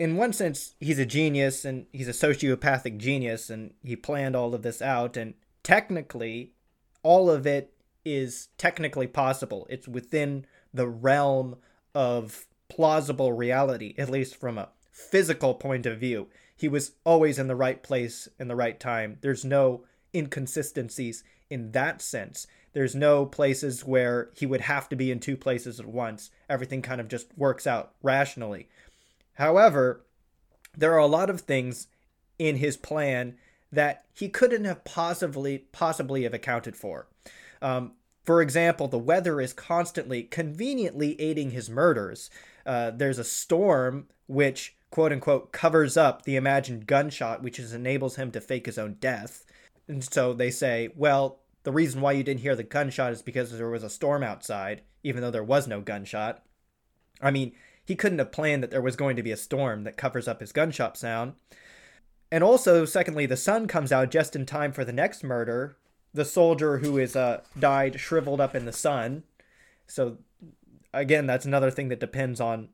in 0.00 0.16
one 0.16 0.32
sense, 0.32 0.74
he's 0.80 0.98
a 0.98 1.04
genius 1.04 1.64
and 1.64 1.86
he's 1.92 2.08
a 2.08 2.12
sociopathic 2.12 2.96
genius 2.96 3.50
and 3.50 3.74
he 3.84 3.94
planned 3.94 4.34
all 4.34 4.54
of 4.54 4.62
this 4.62 4.80
out. 4.80 5.16
And 5.16 5.34
technically, 5.62 6.54
all 7.02 7.28
of 7.30 7.46
it 7.46 7.74
is 8.04 8.48
technically 8.58 9.06
possible. 9.06 9.66
It's 9.70 9.88
within 9.88 10.46
the 10.72 10.88
realm 10.88 11.56
of 11.94 12.46
plausible 12.68 13.32
reality, 13.32 13.94
at 13.98 14.10
least 14.10 14.36
from 14.36 14.58
a 14.58 14.70
physical 14.92 15.54
point 15.54 15.86
of 15.86 15.98
view. 15.98 16.28
He 16.56 16.68
was 16.68 16.92
always 17.04 17.38
in 17.38 17.48
the 17.48 17.56
right 17.56 17.82
place 17.82 18.28
in 18.38 18.48
the 18.48 18.56
right 18.56 18.78
time. 18.78 19.18
There's 19.20 19.44
no 19.44 19.84
inconsistencies 20.14 21.24
in 21.48 21.72
that 21.72 22.02
sense. 22.02 22.46
There's 22.72 22.94
no 22.94 23.26
places 23.26 23.84
where 23.84 24.30
he 24.34 24.46
would 24.46 24.60
have 24.62 24.88
to 24.90 24.96
be 24.96 25.10
in 25.10 25.18
two 25.18 25.36
places 25.36 25.80
at 25.80 25.86
once. 25.86 26.30
Everything 26.48 26.82
kind 26.82 27.00
of 27.00 27.08
just 27.08 27.26
works 27.36 27.66
out 27.66 27.92
rationally. 28.02 28.68
However, 29.34 30.04
there 30.76 30.92
are 30.92 30.98
a 30.98 31.06
lot 31.06 31.30
of 31.30 31.40
things 31.40 31.88
in 32.38 32.56
his 32.56 32.76
plan 32.76 33.36
that 33.72 34.04
he 34.14 34.28
couldn't 34.28 34.64
have 34.64 34.84
possibly 34.84 35.58
possibly 35.72 36.22
have 36.24 36.34
accounted 36.34 36.76
for. 36.76 37.06
Um, 37.62 37.92
for 38.24 38.42
example, 38.42 38.88
the 38.88 38.98
weather 38.98 39.40
is 39.40 39.52
constantly, 39.52 40.22
conveniently 40.22 41.20
aiding 41.20 41.50
his 41.50 41.70
murders. 41.70 42.30
Uh, 42.66 42.90
there's 42.90 43.18
a 43.18 43.24
storm 43.24 44.06
which, 44.26 44.76
quote 44.90 45.12
unquote, 45.12 45.52
covers 45.52 45.96
up 45.96 46.22
the 46.22 46.36
imagined 46.36 46.86
gunshot, 46.86 47.42
which 47.42 47.58
is, 47.58 47.72
enables 47.72 48.16
him 48.16 48.30
to 48.32 48.40
fake 48.40 48.66
his 48.66 48.78
own 48.78 48.96
death. 49.00 49.44
And 49.88 50.04
so 50.04 50.32
they 50.32 50.50
say, 50.50 50.90
well, 50.94 51.40
the 51.62 51.72
reason 51.72 52.00
why 52.00 52.12
you 52.12 52.22
didn't 52.22 52.40
hear 52.40 52.54
the 52.54 52.62
gunshot 52.62 53.12
is 53.12 53.22
because 53.22 53.56
there 53.56 53.68
was 53.68 53.82
a 53.82 53.90
storm 53.90 54.22
outside, 54.22 54.82
even 55.02 55.22
though 55.22 55.30
there 55.30 55.42
was 55.42 55.66
no 55.66 55.80
gunshot. 55.80 56.42
I 57.20 57.30
mean, 57.30 57.52
he 57.84 57.96
couldn't 57.96 58.18
have 58.18 58.32
planned 58.32 58.62
that 58.62 58.70
there 58.70 58.80
was 58.80 58.96
going 58.96 59.16
to 59.16 59.22
be 59.22 59.32
a 59.32 59.36
storm 59.36 59.84
that 59.84 59.96
covers 59.96 60.28
up 60.28 60.40
his 60.40 60.52
gunshot 60.52 60.96
sound. 60.96 61.34
And 62.30 62.44
also, 62.44 62.84
secondly, 62.84 63.26
the 63.26 63.36
sun 63.36 63.66
comes 63.66 63.90
out 63.90 64.10
just 64.10 64.36
in 64.36 64.46
time 64.46 64.72
for 64.72 64.84
the 64.84 64.92
next 64.92 65.24
murder. 65.24 65.76
The 66.12 66.24
soldier 66.24 66.78
who 66.78 66.98
is 66.98 67.14
uh, 67.14 67.42
died 67.58 68.00
shriveled 68.00 68.40
up 68.40 68.54
in 68.54 68.64
the 68.64 68.72
sun. 68.72 69.22
So, 69.86 70.18
again, 70.92 71.26
that's 71.26 71.44
another 71.44 71.70
thing 71.70 71.88
that 71.88 72.00
depends 72.00 72.40
on 72.40 72.68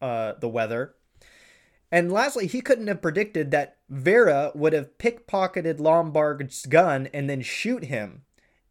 uh, 0.00 0.34
the 0.40 0.48
weather. 0.48 0.94
And 1.92 2.12
lastly, 2.12 2.46
he 2.46 2.60
couldn't 2.60 2.86
have 2.86 3.02
predicted 3.02 3.50
that 3.50 3.78
Vera 3.88 4.52
would 4.54 4.72
have 4.72 4.96
pickpocketed 4.98 5.80
Lombard's 5.80 6.66
gun 6.66 7.08
and 7.12 7.28
then 7.28 7.42
shoot 7.42 7.84
him. 7.84 8.22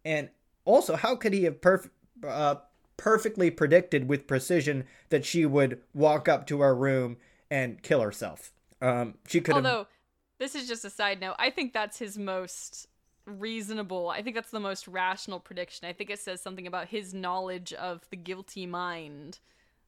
And 0.05 0.30
also, 0.63 0.95
how 0.95 1.15
could 1.15 1.34
he 1.34 1.43
have 1.43 1.59
perf- 1.59 1.89
uh, 2.26 2.55
perfectly 2.95 3.51
predicted 3.51 4.07
with 4.07 4.28
precision 4.28 4.86
that 5.09 5.26
she 5.26 5.45
would 5.45 5.82
walk 5.93 6.30
up 6.30 6.47
to 6.47 6.61
her 6.61 6.74
room 6.74 7.17
and 7.51 7.82
kill 7.84 8.01
herself? 8.01 8.51
Um, 8.82 9.15
she 9.28 9.41
could. 9.41 9.55
Although, 9.55 9.88
this 10.39 10.55
is 10.55 10.67
just 10.67 10.86
a 10.86 10.89
side 10.89 11.20
note. 11.20 11.36
I 11.38 11.49
think 11.49 11.74
that's 11.74 11.99
his 11.99 12.17
most 12.17 12.88
reasonable. 13.30 14.09
I 14.09 14.21
think 14.21 14.36
that's 14.36 14.51
the 14.51 14.59
most 14.59 14.88
rational 14.88 15.39
prediction. 15.39 15.88
I 15.88 15.93
think 15.93 16.09
it 16.09 16.19
says 16.19 16.41
something 16.41 16.67
about 16.67 16.88
his 16.88 17.13
knowledge 17.13 17.73
of 17.73 18.01
the 18.09 18.17
guilty 18.17 18.65
mind 18.65 19.39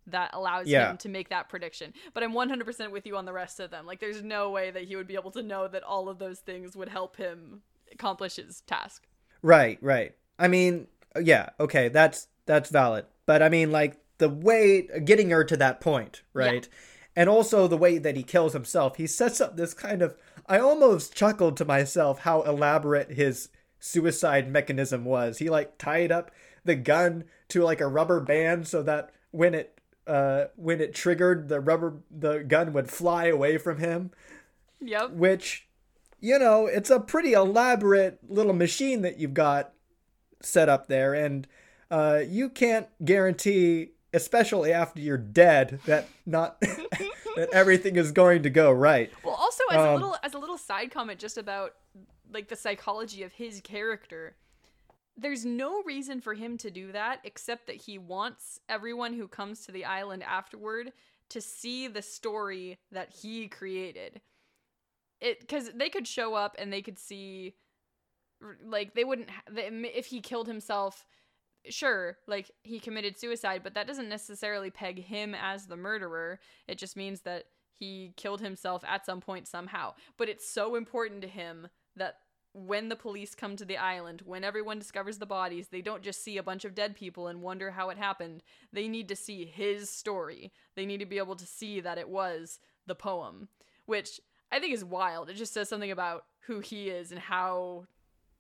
that 0.08 0.32
allows 0.34 0.68
Yeah. 0.68 0.92
him 0.92 0.98
to 0.98 1.10
make 1.10 1.30
that 1.30 1.48
prediction. 1.50 1.94
But 2.14 2.24
I'm 2.24 2.34
100% 2.34 2.92
with 2.92 3.06
you 3.06 3.18
on 3.18 3.26
the 3.26 3.34
rest 3.34 3.60
of 3.60 3.70
them. 3.72 3.86
Like, 3.86 4.00
there's 4.00 4.24
no 4.24 4.50
way 4.50 4.72
that 4.72 4.86
he 4.86 4.96
would 4.96 5.08
be 5.08 5.16
able 5.16 5.32
to 5.32 5.44
know 5.44 5.68
that 5.68 5.84
all 5.84 6.10
of 6.10 6.18
those 6.18 6.40
things 6.40 6.76
would 6.76 6.90
help 6.90 7.18
him 7.18 7.62
accomplish 7.92 8.38
his 8.38 8.62
task. 8.62 9.06
Right, 9.42 9.78
right. 9.82 10.16
I 10.40 10.48
mean, 10.48 10.88
yeah, 11.22 11.50
okay, 11.60 11.90
that's 11.90 12.28
that's 12.46 12.70
valid. 12.70 13.06
But 13.26 13.44
I 13.44 13.50
mean, 13.50 13.72
like 13.72 13.98
the 14.18 14.30
way 14.30 14.88
getting 15.04 15.30
her 15.30 15.44
to 15.44 15.58
that 15.58 15.82
point, 15.82 16.24
right? 16.34 16.68
And 17.16 17.30
also 17.30 17.68
the 17.68 17.78
way 17.78 17.98
that 17.98 18.16
he 18.16 18.24
kills 18.24 18.54
himself. 18.54 18.96
He 18.96 19.06
sets 19.08 19.42
up 19.42 19.58
this 19.58 19.74
kind 19.74 20.02
of. 20.02 20.16
I 20.52 20.60
almost 20.60 21.16
chuckled 21.16 21.56
to 21.58 21.66
myself 21.66 22.20
how 22.20 22.42
elaborate 22.42 23.12
his 23.12 23.50
suicide 23.80 24.52
mechanism 24.52 25.06
was. 25.06 25.38
He 25.38 25.50
like 25.50 25.78
tied 25.78 26.12
up 26.12 26.30
the 26.66 26.76
gun 26.76 27.24
to 27.50 27.64
like 27.64 27.80
a 27.82 27.88
rubber 27.88 28.20
band 28.20 28.68
so 28.68 28.84
that 28.84 29.12
when 29.32 29.54
it 29.54 29.80
uh 30.08 30.46
when 30.56 30.82
it 30.82 30.94
triggered 30.94 31.48
the 31.48 31.60
rubber 31.60 32.00
the 32.12 32.40
gun 32.40 32.74
would 32.74 32.90
fly 32.90 33.26
away 33.28 33.58
from 33.58 33.78
him 33.80 34.12
Yep. 34.82 35.12
which 35.12 35.68
you 36.20 36.38
know 36.40 36.66
it's 36.68 36.90
a 36.90 37.00
pretty 37.00 37.34
elaborate 37.34 38.20
little 38.28 38.54
machine 38.54 39.04
that 39.04 39.20
you've 39.20 39.34
got 39.34 39.74
set 40.42 40.70
up 40.70 40.88
there 40.88 41.14
and 41.14 41.48
uh, 41.92 42.22
you 42.28 42.50
can't 42.50 42.88
guarantee 43.06 43.92
especially 44.14 44.74
after 44.74 45.00
you're 45.00 45.18
dead 45.18 45.80
that 45.86 46.08
not 46.26 46.60
that 47.36 47.50
everything 47.54 47.96
is 47.96 48.12
going 48.12 48.44
to 48.44 48.50
go 48.50 48.72
right 48.72 49.12
Well, 49.24 49.31
also 49.52 49.64
as 49.72 49.86
a 49.86 49.90
Um, 49.90 49.94
little 49.96 50.18
as 50.24 50.34
a 50.34 50.40
little 50.40 50.58
side 50.58 50.92
comment 50.92 51.20
just 51.20 51.38
about 51.38 51.76
like 52.32 52.48
the 52.48 52.56
psychology 52.56 53.24
of 53.24 53.34
his 53.34 53.62
character. 53.62 54.36
There's 55.18 55.46
no 55.46 55.84
reason 55.84 56.22
for 56.22 56.34
him 56.34 56.58
to 56.60 56.72
do 56.72 56.92
that 56.94 57.20
except 57.24 57.68
that 57.68 57.76
he 57.76 57.98
wants 57.98 58.60
everyone 58.70 59.14
who 59.14 59.28
comes 59.28 59.66
to 59.66 59.72
the 59.72 59.84
island 59.86 60.24
afterward 60.24 60.94
to 61.30 61.42
see 61.42 61.88
the 61.88 62.02
story 62.02 62.80
that 62.92 63.12
he 63.22 63.48
created. 63.48 64.22
It 65.20 65.48
cuz 65.48 65.72
they 65.74 65.90
could 65.90 66.08
show 66.08 66.34
up 66.34 66.56
and 66.58 66.72
they 66.72 66.82
could 66.82 66.98
see 66.98 67.56
like 68.64 68.96
they 68.96 69.04
wouldn't 69.04 69.30
ha- 69.30 69.42
if 69.56 70.08
he 70.08 70.22
killed 70.22 70.48
himself 70.48 71.06
sure 71.70 72.18
like 72.26 72.50
he 72.64 72.80
committed 72.80 73.20
suicide 73.20 73.62
but 73.62 73.76
that 73.76 73.86
doesn't 73.86 74.10
necessarily 74.10 74.72
peg 74.72 75.04
him 75.04 75.36
as 75.36 75.68
the 75.68 75.78
murderer 75.78 76.40
it 76.68 76.80
just 76.80 76.98
means 76.98 77.22
that 77.22 77.46
he 77.82 78.14
killed 78.16 78.42
himself 78.42 78.84
at 78.88 79.08
some 79.08 79.20
point 79.22 79.48
somehow. 79.48 79.96
But 80.16 80.30
it's 80.30 80.48
so 80.48 80.76
important 80.76 81.22
to 81.24 81.28
him 81.28 81.68
that 81.96 82.20
when 82.54 82.90
the 82.90 82.96
police 82.96 83.34
come 83.34 83.56
to 83.56 83.66
the 83.66 83.78
island 83.78 84.22
when 84.26 84.44
everyone 84.44 84.78
discovers 84.78 85.18
the 85.18 85.26
bodies 85.26 85.70
they 85.70 85.82
don't 85.82 86.04
just 86.04 86.22
see 86.22 86.38
a 86.38 86.44
bunch 86.44 86.66
of 86.66 86.76
dead 86.76 86.96
people 86.98 87.28
and 87.28 87.42
wonder 87.42 87.72
how 87.72 87.90
it 87.90 87.98
happened. 87.98 88.44
They 88.72 88.88
need 88.88 89.08
to 89.08 89.16
see 89.16 89.46
his 89.46 89.90
story. 89.90 90.52
They 90.76 90.86
need 90.86 91.00
to 91.00 91.06
be 91.08 91.18
able 91.18 91.38
to 91.38 91.46
see 91.46 91.80
that 91.80 91.98
it 91.98 92.08
was 92.08 92.60
the 92.86 92.96
poem 92.96 93.48
which 93.88 94.22
i 94.52 94.60
think 94.60 94.74
is 94.74 94.86
wild. 94.86 95.30
It 95.30 95.36
just 95.36 95.54
says 95.54 95.68
something 95.68 95.92
about 95.92 96.26
who 96.42 96.60
he 96.60 96.90
is 96.90 97.12
and 97.12 97.20
how 97.20 97.86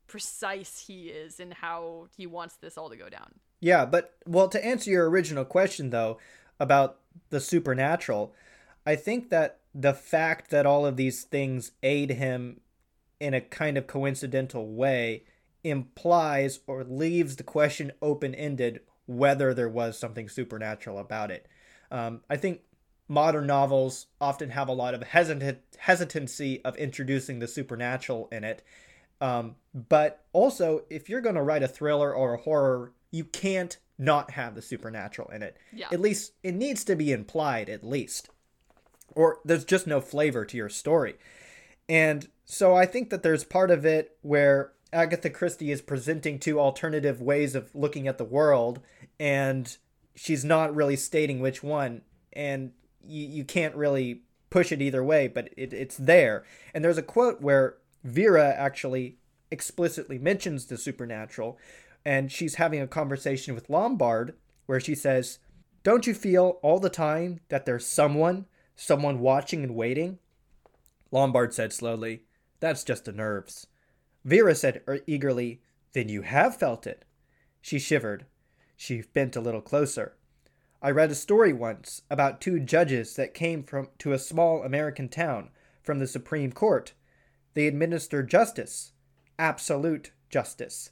precise 0.07 0.85
he 0.87 1.07
is 1.07 1.39
and 1.39 1.53
how 1.53 2.07
he 2.15 2.27
wants 2.27 2.57
this 2.57 2.77
all 2.77 2.89
to 2.91 2.97
go 2.97 3.09
down. 3.09 3.31
yeah 3.59 3.85
but 3.85 4.13
well 4.27 4.49
to 4.49 4.63
answer 4.63 4.91
your 4.91 5.09
original 5.09 5.45
question 5.45 5.89
though 5.89 6.19
about 6.59 6.99
the 7.31 7.39
supernatural 7.39 8.33
i 8.85 8.95
think 8.95 9.29
that 9.29 9.59
the 9.73 9.93
fact 9.93 10.49
that 10.51 10.65
all 10.65 10.85
of 10.85 10.97
these 10.97 11.23
things 11.23 11.71
aid 11.81 12.11
him 12.11 12.59
in 13.19 13.33
a 13.33 13.41
kind 13.41 13.77
of 13.77 13.87
coincidental 13.87 14.67
way 14.67 15.23
implies 15.63 16.59
or 16.67 16.83
leaves 16.83 17.35
the 17.35 17.43
question 17.43 17.91
open 18.01 18.33
ended 18.33 18.81
whether 19.05 19.53
there 19.53 19.69
was 19.69 19.97
something 19.97 20.27
supernatural 20.27 20.97
about 20.97 21.31
it. 21.31 21.47
Um, 21.91 22.21
I 22.29 22.37
think 22.37 22.61
modern 23.07 23.45
novels 23.45 24.07
often 24.19 24.49
have 24.49 24.67
a 24.67 24.73
lot 24.73 24.93
of 24.93 25.03
hesitant 25.03 25.59
hesitancy 25.77 26.63
of 26.63 26.75
introducing 26.77 27.39
the 27.39 27.47
supernatural 27.47 28.27
in 28.31 28.43
it. 28.43 28.63
Um, 29.19 29.55
but 29.75 30.23
also, 30.33 30.83
if 30.89 31.07
you're 31.07 31.21
going 31.21 31.35
to 31.35 31.43
write 31.43 31.61
a 31.61 31.67
thriller 31.67 32.13
or 32.13 32.33
a 32.33 32.41
horror, 32.41 32.93
you 33.11 33.23
can't 33.23 33.77
not 33.99 34.31
have 34.31 34.55
the 34.55 34.63
supernatural 34.63 35.29
in 35.29 35.43
it. 35.43 35.57
Yeah. 35.71 35.87
At 35.91 35.99
least 35.99 36.33
it 36.41 36.55
needs 36.55 36.83
to 36.85 36.95
be 36.95 37.11
implied, 37.11 37.69
at 37.69 37.83
least. 37.83 38.29
Or 39.15 39.39
there's 39.43 39.65
just 39.65 39.87
no 39.87 40.01
flavor 40.01 40.45
to 40.45 40.57
your 40.57 40.69
story. 40.69 41.15
And 41.89 42.29
so 42.45 42.75
I 42.75 42.85
think 42.85 43.09
that 43.09 43.23
there's 43.23 43.43
part 43.43 43.71
of 43.71 43.85
it 43.85 44.17
where 44.21 44.73
Agatha 44.93 45.29
Christie 45.29 45.71
is 45.71 45.81
presenting 45.81 46.39
two 46.39 46.59
alternative 46.59 47.21
ways 47.21 47.55
of 47.55 47.73
looking 47.75 48.07
at 48.07 48.17
the 48.17 48.25
world, 48.25 48.81
and 49.19 49.77
she's 50.15 50.43
not 50.43 50.75
really 50.75 50.95
stating 50.95 51.39
which 51.39 51.63
one. 51.63 52.01
And 52.33 52.71
you, 53.03 53.25
you 53.27 53.43
can't 53.43 53.75
really 53.75 54.21
push 54.49 54.71
it 54.71 54.81
either 54.81 55.03
way, 55.03 55.27
but 55.27 55.49
it, 55.57 55.73
it's 55.73 55.97
there. 55.97 56.43
And 56.73 56.83
there's 56.83 56.97
a 56.97 57.03
quote 57.03 57.41
where 57.41 57.77
Vera 58.03 58.49
actually 58.49 59.17
explicitly 59.49 60.17
mentions 60.17 60.65
the 60.65 60.77
supernatural, 60.77 61.57
and 62.05 62.31
she's 62.31 62.55
having 62.55 62.81
a 62.81 62.87
conversation 62.87 63.55
with 63.55 63.69
Lombard 63.69 64.35
where 64.65 64.79
she 64.79 64.95
says, 64.95 65.39
Don't 65.83 66.07
you 66.07 66.13
feel 66.13 66.59
all 66.61 66.79
the 66.79 66.89
time 66.89 67.39
that 67.49 67.65
there's 67.65 67.85
someone, 67.85 68.45
someone 68.81 69.19
watching 69.19 69.63
and 69.63 69.75
waiting? 69.75 70.17
Lombard 71.11 71.53
said 71.53 71.71
slowly, 71.71 72.23
That's 72.59 72.83
just 72.83 73.05
the 73.05 73.11
nerves. 73.11 73.67
Vera 74.25 74.55
said 74.55 74.81
er- 74.87 75.01
eagerly, 75.05 75.61
Then 75.93 76.09
you 76.09 76.23
have 76.23 76.55
felt 76.55 76.87
it. 76.87 77.05
She 77.61 77.77
shivered. 77.77 78.25
She 78.75 79.03
bent 79.13 79.35
a 79.35 79.41
little 79.41 79.61
closer. 79.61 80.15
I 80.81 80.89
read 80.89 81.11
a 81.11 81.15
story 81.15 81.53
once 81.53 82.01
about 82.09 82.41
two 82.41 82.59
judges 82.59 83.15
that 83.15 83.35
came 83.35 83.63
from 83.63 83.89
to 83.99 84.13
a 84.13 84.19
small 84.19 84.63
American 84.63 85.09
town 85.09 85.51
from 85.83 85.99
the 85.99 86.07
Supreme 86.07 86.51
Court. 86.51 86.93
They 87.53 87.67
administered 87.67 88.29
justice, 88.29 88.93
absolute 89.37 90.11
justice, 90.31 90.89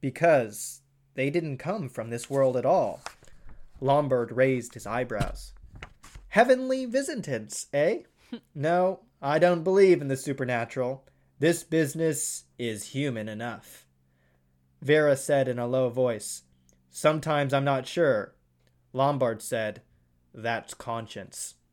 because 0.00 0.80
they 1.14 1.30
didn't 1.30 1.58
come 1.58 1.88
from 1.88 2.10
this 2.10 2.28
world 2.28 2.56
at 2.56 2.66
all. 2.66 3.00
Lombard 3.80 4.32
raised 4.32 4.74
his 4.74 4.86
eyebrows. 4.86 5.52
Heavenly 6.30 6.84
visitants, 6.84 7.66
eh? 7.72 8.00
no, 8.54 9.00
I 9.22 9.38
don't 9.38 9.64
believe 9.64 10.02
in 10.02 10.08
the 10.08 10.16
supernatural. 10.16 11.06
This 11.38 11.62
business 11.64 12.44
is 12.58 12.88
human 12.88 13.28
enough. 13.28 13.86
Vera 14.82 15.16
said 15.16 15.48
in 15.48 15.58
a 15.58 15.66
low 15.66 15.88
voice, 15.88 16.42
Sometimes 16.90 17.54
I'm 17.54 17.64
not 17.64 17.86
sure. 17.86 18.34
Lombard 18.92 19.40
said, 19.42 19.82
That's 20.34 20.74
conscience. 20.74 21.54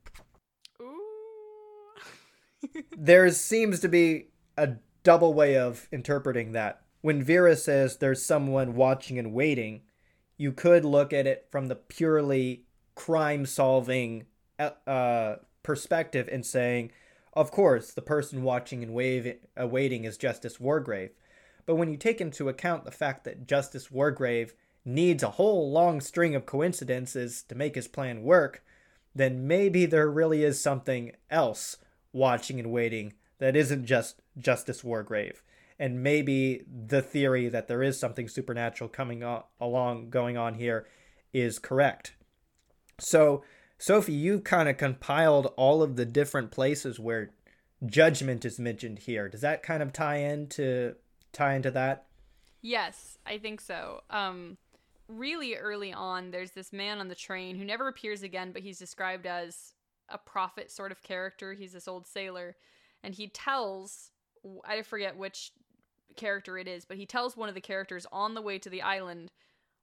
There 2.96 3.30
seems 3.30 3.80
to 3.80 3.88
be 3.88 4.30
a 4.56 4.76
double 5.02 5.32
way 5.34 5.56
of 5.56 5.86
interpreting 5.92 6.52
that. 6.52 6.82
When 7.00 7.22
Vera 7.22 7.54
says 7.54 7.96
there's 7.98 8.24
someone 8.24 8.74
watching 8.74 9.18
and 9.18 9.32
waiting, 9.32 9.82
you 10.36 10.50
could 10.52 10.84
look 10.84 11.12
at 11.12 11.26
it 11.26 11.46
from 11.50 11.68
the 11.68 11.76
purely 11.76 12.64
crime 12.96 13.46
solving 13.46 14.26
uh, 14.58 15.36
perspective 15.62 16.28
and 16.30 16.44
saying, 16.44 16.92
of 17.32 17.50
course, 17.50 17.92
the 17.92 18.02
person 18.02 18.42
watching 18.42 18.82
and 18.82 19.36
uh, 19.60 19.66
waiting 19.66 20.04
is 20.04 20.16
Justice 20.16 20.56
Wargrave. 20.58 21.10
But 21.66 21.74
when 21.74 21.90
you 21.90 21.96
take 21.96 22.20
into 22.20 22.48
account 22.48 22.84
the 22.84 22.90
fact 22.90 23.24
that 23.24 23.46
Justice 23.46 23.88
Wargrave 23.88 24.52
needs 24.84 25.22
a 25.22 25.30
whole 25.30 25.70
long 25.70 26.00
string 26.00 26.34
of 26.34 26.46
coincidences 26.46 27.42
to 27.42 27.54
make 27.54 27.74
his 27.74 27.88
plan 27.88 28.22
work, 28.22 28.64
then 29.14 29.46
maybe 29.46 29.84
there 29.84 30.10
really 30.10 30.44
is 30.44 30.60
something 30.60 31.12
else 31.30 31.76
watching 32.12 32.58
and 32.58 32.70
waiting 32.70 33.12
that 33.38 33.56
isn't 33.56 33.84
just 33.84 34.22
Justice 34.38 34.82
Wargrave. 34.82 35.42
And 35.78 36.02
maybe 36.02 36.64
the 36.66 37.02
theory 37.02 37.48
that 37.48 37.68
there 37.68 37.82
is 37.82 37.98
something 37.98 38.28
supernatural 38.28 38.88
coming 38.88 39.22
o- 39.22 39.44
along, 39.60 40.08
going 40.08 40.38
on 40.38 40.54
here, 40.54 40.86
is 41.34 41.58
correct. 41.58 42.14
So 42.98 43.42
Sophie, 43.78 44.12
you 44.12 44.40
kind 44.40 44.68
of 44.68 44.78
compiled 44.78 45.52
all 45.56 45.82
of 45.82 45.96
the 45.96 46.06
different 46.06 46.50
places 46.50 46.98
where 46.98 47.30
judgment 47.84 48.44
is 48.44 48.58
mentioned 48.58 49.00
here. 49.00 49.28
Does 49.28 49.42
that 49.42 49.62
kind 49.62 49.82
of 49.82 49.92
tie 49.92 50.16
into 50.16 50.94
tie 51.32 51.54
into 51.54 51.70
that? 51.72 52.06
Yes, 52.62 53.18
I 53.26 53.38
think 53.38 53.60
so. 53.60 54.00
Um, 54.10 54.56
really 55.08 55.54
early 55.54 55.92
on, 55.92 56.30
there's 56.30 56.52
this 56.52 56.72
man 56.72 56.98
on 56.98 57.08
the 57.08 57.14
train 57.14 57.56
who 57.56 57.64
never 57.64 57.88
appears 57.88 58.22
again, 58.22 58.52
but 58.52 58.62
he's 58.62 58.78
described 58.78 59.26
as 59.26 59.74
a 60.08 60.18
prophet 60.18 60.70
sort 60.70 60.90
of 60.90 61.02
character. 61.02 61.52
He's 61.52 61.72
this 61.72 61.88
old 61.88 62.06
sailor, 62.06 62.56
and 63.02 63.14
he 63.14 63.28
tells 63.28 64.10
I 64.64 64.82
forget 64.82 65.16
which 65.16 65.52
character 66.16 66.56
it 66.56 66.68
is, 66.68 66.84
but 66.84 66.96
he 66.96 67.04
tells 67.04 67.36
one 67.36 67.48
of 67.48 67.54
the 67.54 67.60
characters 67.60 68.06
on 68.10 68.34
the 68.34 68.42
way 68.42 68.58
to 68.58 68.70
the 68.70 68.82
island, 68.82 69.32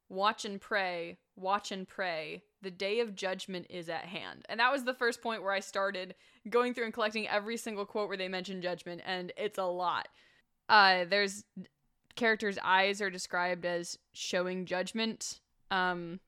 "Watch 0.10 0.46
and 0.46 0.60
pray, 0.60 1.20
watch 1.36 1.72
and 1.72 1.88
pray. 1.88 2.44
The 2.64 2.72
day 2.72 2.99
of 2.99 3.16
judgment 3.16 3.68
is 3.70 3.89
at 3.89 4.05
hand." 4.05 4.45
And 4.49 4.59
that 4.59 4.72
was 4.72 4.84
the 4.84 4.93
first 4.93 5.22
point 5.22 5.43
where 5.43 5.53
I 5.53 5.59
started 5.59 6.16
going 6.49 6.74
through 6.74 6.86
and 6.86 6.93
collecting 6.93 7.28
every 7.28 7.57
single 7.57 7.86
quote 7.86 8.07
where 8.07 8.18
they 8.18 8.28
mention 8.28 8.61
judgment, 8.61 9.01
and 9.05 9.32
it's 9.38 9.57
a 9.57 9.66
lot. 9.66 10.07
Uh, 10.68 11.05
there's 11.05 11.43
character's 12.16 12.57
eyes 12.64 13.01
are 13.01 13.09
described 13.09 13.66
as 13.66 13.97
showing 14.14 14.66
judgment. 14.66 15.39
Um, 15.72 16.20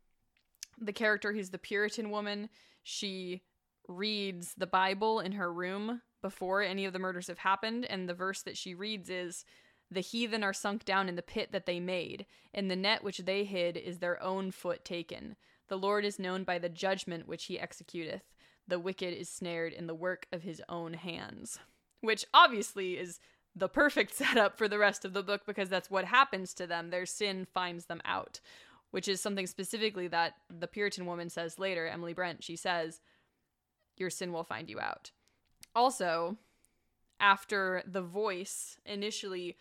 the 0.79 0.93
character 0.93 1.33
who's 1.33 1.51
the 1.51 1.57
Puritan 1.57 2.09
woman, 2.09 2.49
she 2.83 3.43
reads 3.87 4.55
the 4.55 4.67
Bible 4.67 5.19
in 5.19 5.33
her 5.33 5.51
room 5.51 6.01
before 6.21 6.61
any 6.61 6.85
of 6.85 6.93
the 6.93 6.99
murders 6.99 7.27
have 7.27 7.37
happened, 7.39 7.85
and 7.85 8.09
the 8.09 8.13
verse 8.13 8.41
that 8.41 8.57
she 8.57 8.73
reads 8.73 9.09
is 9.09 9.45
the 9.91 10.01
heathen 10.01 10.43
are 10.43 10.53
sunk 10.53 10.83
down 10.83 11.07
in 11.07 11.15
the 11.15 11.21
pit 11.21 11.51
that 11.51 11.67
they 11.67 11.79
made, 11.79 12.25
and 12.53 12.69
the 12.69 12.75
net 12.75 13.03
which 13.03 13.19
they 13.19 13.43
hid 13.43 13.77
is 13.77 13.99
their 13.99 14.21
own 14.23 14.49
foot 14.49 14.83
taken. 14.83 15.35
The 15.67 15.77
Lord 15.77 16.05
is 16.05 16.19
known 16.19 16.43
by 16.43 16.59
the 16.59 16.69
judgment 16.69 17.27
which 17.27 17.45
he 17.45 17.57
executeth. 17.57 18.21
The 18.67 18.79
wicked 18.79 19.13
is 19.13 19.29
snared 19.29 19.73
in 19.73 19.87
the 19.87 19.95
work 19.95 20.27
of 20.31 20.43
his 20.43 20.61
own 20.69 20.93
hands. 20.93 21.59
Which 22.01 22.25
obviously 22.33 22.97
is 22.97 23.19
the 23.55 23.69
perfect 23.69 24.13
setup 24.15 24.57
for 24.57 24.67
the 24.67 24.79
rest 24.79 25.05
of 25.05 25.13
the 25.13 25.23
book 25.23 25.41
because 25.45 25.69
that's 25.69 25.89
what 25.89 26.05
happens 26.05 26.53
to 26.55 26.67
them. 26.67 26.89
Their 26.89 27.05
sin 27.05 27.47
finds 27.53 27.85
them 27.85 28.01
out, 28.05 28.39
which 28.91 29.07
is 29.07 29.21
something 29.21 29.47
specifically 29.47 30.07
that 30.07 30.33
the 30.49 30.67
Puritan 30.67 31.05
woman 31.05 31.29
says 31.29 31.59
later, 31.59 31.87
Emily 31.87 32.13
Brent. 32.13 32.43
She 32.43 32.55
says, 32.55 33.01
Your 33.97 34.09
sin 34.09 34.33
will 34.33 34.43
find 34.43 34.69
you 34.69 34.79
out. 34.79 35.11
Also, 35.73 36.37
after 37.19 37.81
the 37.85 38.01
voice 38.01 38.77
initially 38.85 39.57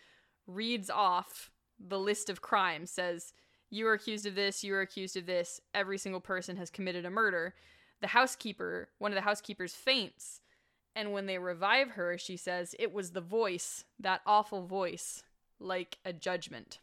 reads 0.46 0.90
off 0.90 1.50
the 1.78 1.98
list 1.98 2.28
of 2.28 2.42
crimes, 2.42 2.90
says, 2.90 3.32
You 3.70 3.88
are 3.88 3.94
accused 3.94 4.26
of 4.26 4.34
this, 4.34 4.62
you 4.62 4.74
are 4.74 4.80
accused 4.80 5.16
of 5.16 5.26
this, 5.26 5.60
every 5.74 5.98
single 5.98 6.20
person 6.20 6.56
has 6.56 6.70
committed 6.70 7.04
a 7.04 7.10
murder. 7.10 7.54
The 8.00 8.08
housekeeper, 8.08 8.88
one 8.98 9.10
of 9.10 9.16
the 9.16 9.22
housekeepers, 9.22 9.74
faints 9.74 10.40
and 10.96 11.12
when 11.12 11.26
they 11.26 11.38
revive 11.38 11.90
her, 11.90 12.16
she 12.16 12.36
says, 12.36 12.74
It 12.78 12.92
was 12.92 13.10
the 13.10 13.20
voice, 13.20 13.84
that 13.98 14.20
awful 14.26 14.66
voice, 14.66 15.24
like 15.58 15.98
a 16.04 16.12
judgment. 16.12 16.78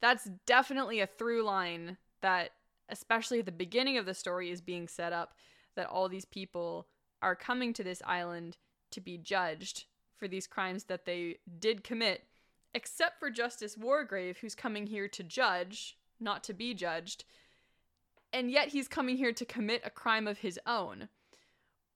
That's 0.00 0.28
definitely 0.46 1.00
a 1.00 1.06
through 1.06 1.44
line 1.44 1.96
that, 2.22 2.50
especially 2.88 3.38
at 3.40 3.46
the 3.46 3.52
beginning 3.52 3.98
of 3.98 4.06
the 4.06 4.14
story, 4.14 4.50
is 4.50 4.60
being 4.60 4.88
set 4.88 5.12
up 5.12 5.34
that 5.76 5.86
all 5.86 6.08
these 6.08 6.24
people 6.24 6.88
are 7.22 7.36
coming 7.36 7.72
to 7.74 7.84
this 7.84 8.02
island 8.04 8.56
to 8.90 9.00
be 9.00 9.16
judged 9.16 9.84
for 10.16 10.26
these 10.26 10.46
crimes 10.46 10.84
that 10.84 11.04
they 11.04 11.36
did 11.58 11.84
commit, 11.84 12.24
except 12.74 13.20
for 13.20 13.30
Justice 13.30 13.76
Wargrave, 13.76 14.38
who's 14.38 14.54
coming 14.54 14.86
here 14.86 15.08
to 15.08 15.22
judge, 15.22 15.96
not 16.20 16.44
to 16.44 16.54
be 16.54 16.74
judged. 16.74 17.24
And 18.32 18.50
yet 18.50 18.68
he's 18.68 18.88
coming 18.88 19.16
here 19.16 19.32
to 19.32 19.44
commit 19.44 19.82
a 19.84 19.90
crime 19.90 20.26
of 20.26 20.38
his 20.38 20.58
own. 20.66 21.08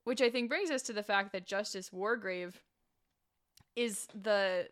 Which 0.05 0.23
I 0.23 0.31
think 0.31 0.49
brings 0.49 0.71
us 0.71 0.83
to 0.83 0.93
the 0.93 1.03
fact 1.03 1.33
that 1.33 1.47
Justice 1.47 1.91
Wargrave 1.91 2.55
is 3.77 4.09
the 4.15 4.69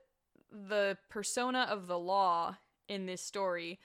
the 0.51 0.96
persona 1.11 1.66
of 1.68 1.86
the 1.86 1.99
law 1.99 2.57
in 2.88 3.05
this 3.05 3.20
story 3.20 3.78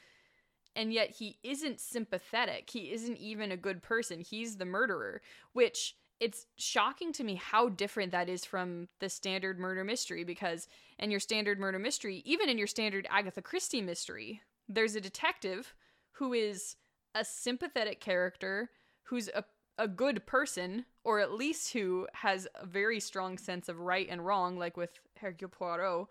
and 0.76 0.92
yet 0.92 1.12
he 1.12 1.38
isn't 1.44 1.80
sympathetic. 1.80 2.70
He 2.70 2.92
isn't 2.92 3.18
even 3.18 3.52
a 3.52 3.58
good 3.58 3.82
person. 3.82 4.22
He's 4.22 4.58
the 4.58 4.66
murderer, 4.66 5.22
which 5.54 5.96
it's 6.20 6.46
shocking 6.58 7.12
to 7.14 7.24
me 7.24 7.36
how 7.36 7.70
different 7.70 8.12
that 8.12 8.30
is 8.30 8.46
from 8.46 8.88
the 9.00 9.10
standard 9.10 9.60
murder 9.60 9.84
mystery 9.84 10.24
because 10.24 10.68
in 11.00 11.12
your 11.12 11.20
standard 11.20 11.60
murder 11.60 11.80
mystery, 11.80 12.22
even 12.26 12.50
in 12.50 12.58
your 12.58 12.68
standard 12.68 13.08
Agatha 13.10 13.42
Christie 13.42 13.82
mystery, 13.82 14.42
there's 14.74 14.96
a 14.96 15.02
detective 15.02 15.74
who 16.14 16.34
is 16.34 16.76
a 17.16 17.24
sympathetic 17.24 18.00
character 18.00 18.70
who's 19.04 19.30
a 19.30 19.44
a 19.78 19.88
good 19.88 20.26
person, 20.26 20.86
or 21.04 21.20
at 21.20 21.34
least 21.34 21.74
who 21.74 22.08
has 22.14 22.48
a 22.56 22.66
very 22.66 23.00
strong 23.00 23.38
sense 23.38 23.68
of 23.70 23.80
right 23.80 24.08
and 24.10 24.26
wrong, 24.26 24.58
like 24.58 24.78
with 24.78 25.00
Hercule 25.18 25.50
Poirot. 25.50 26.08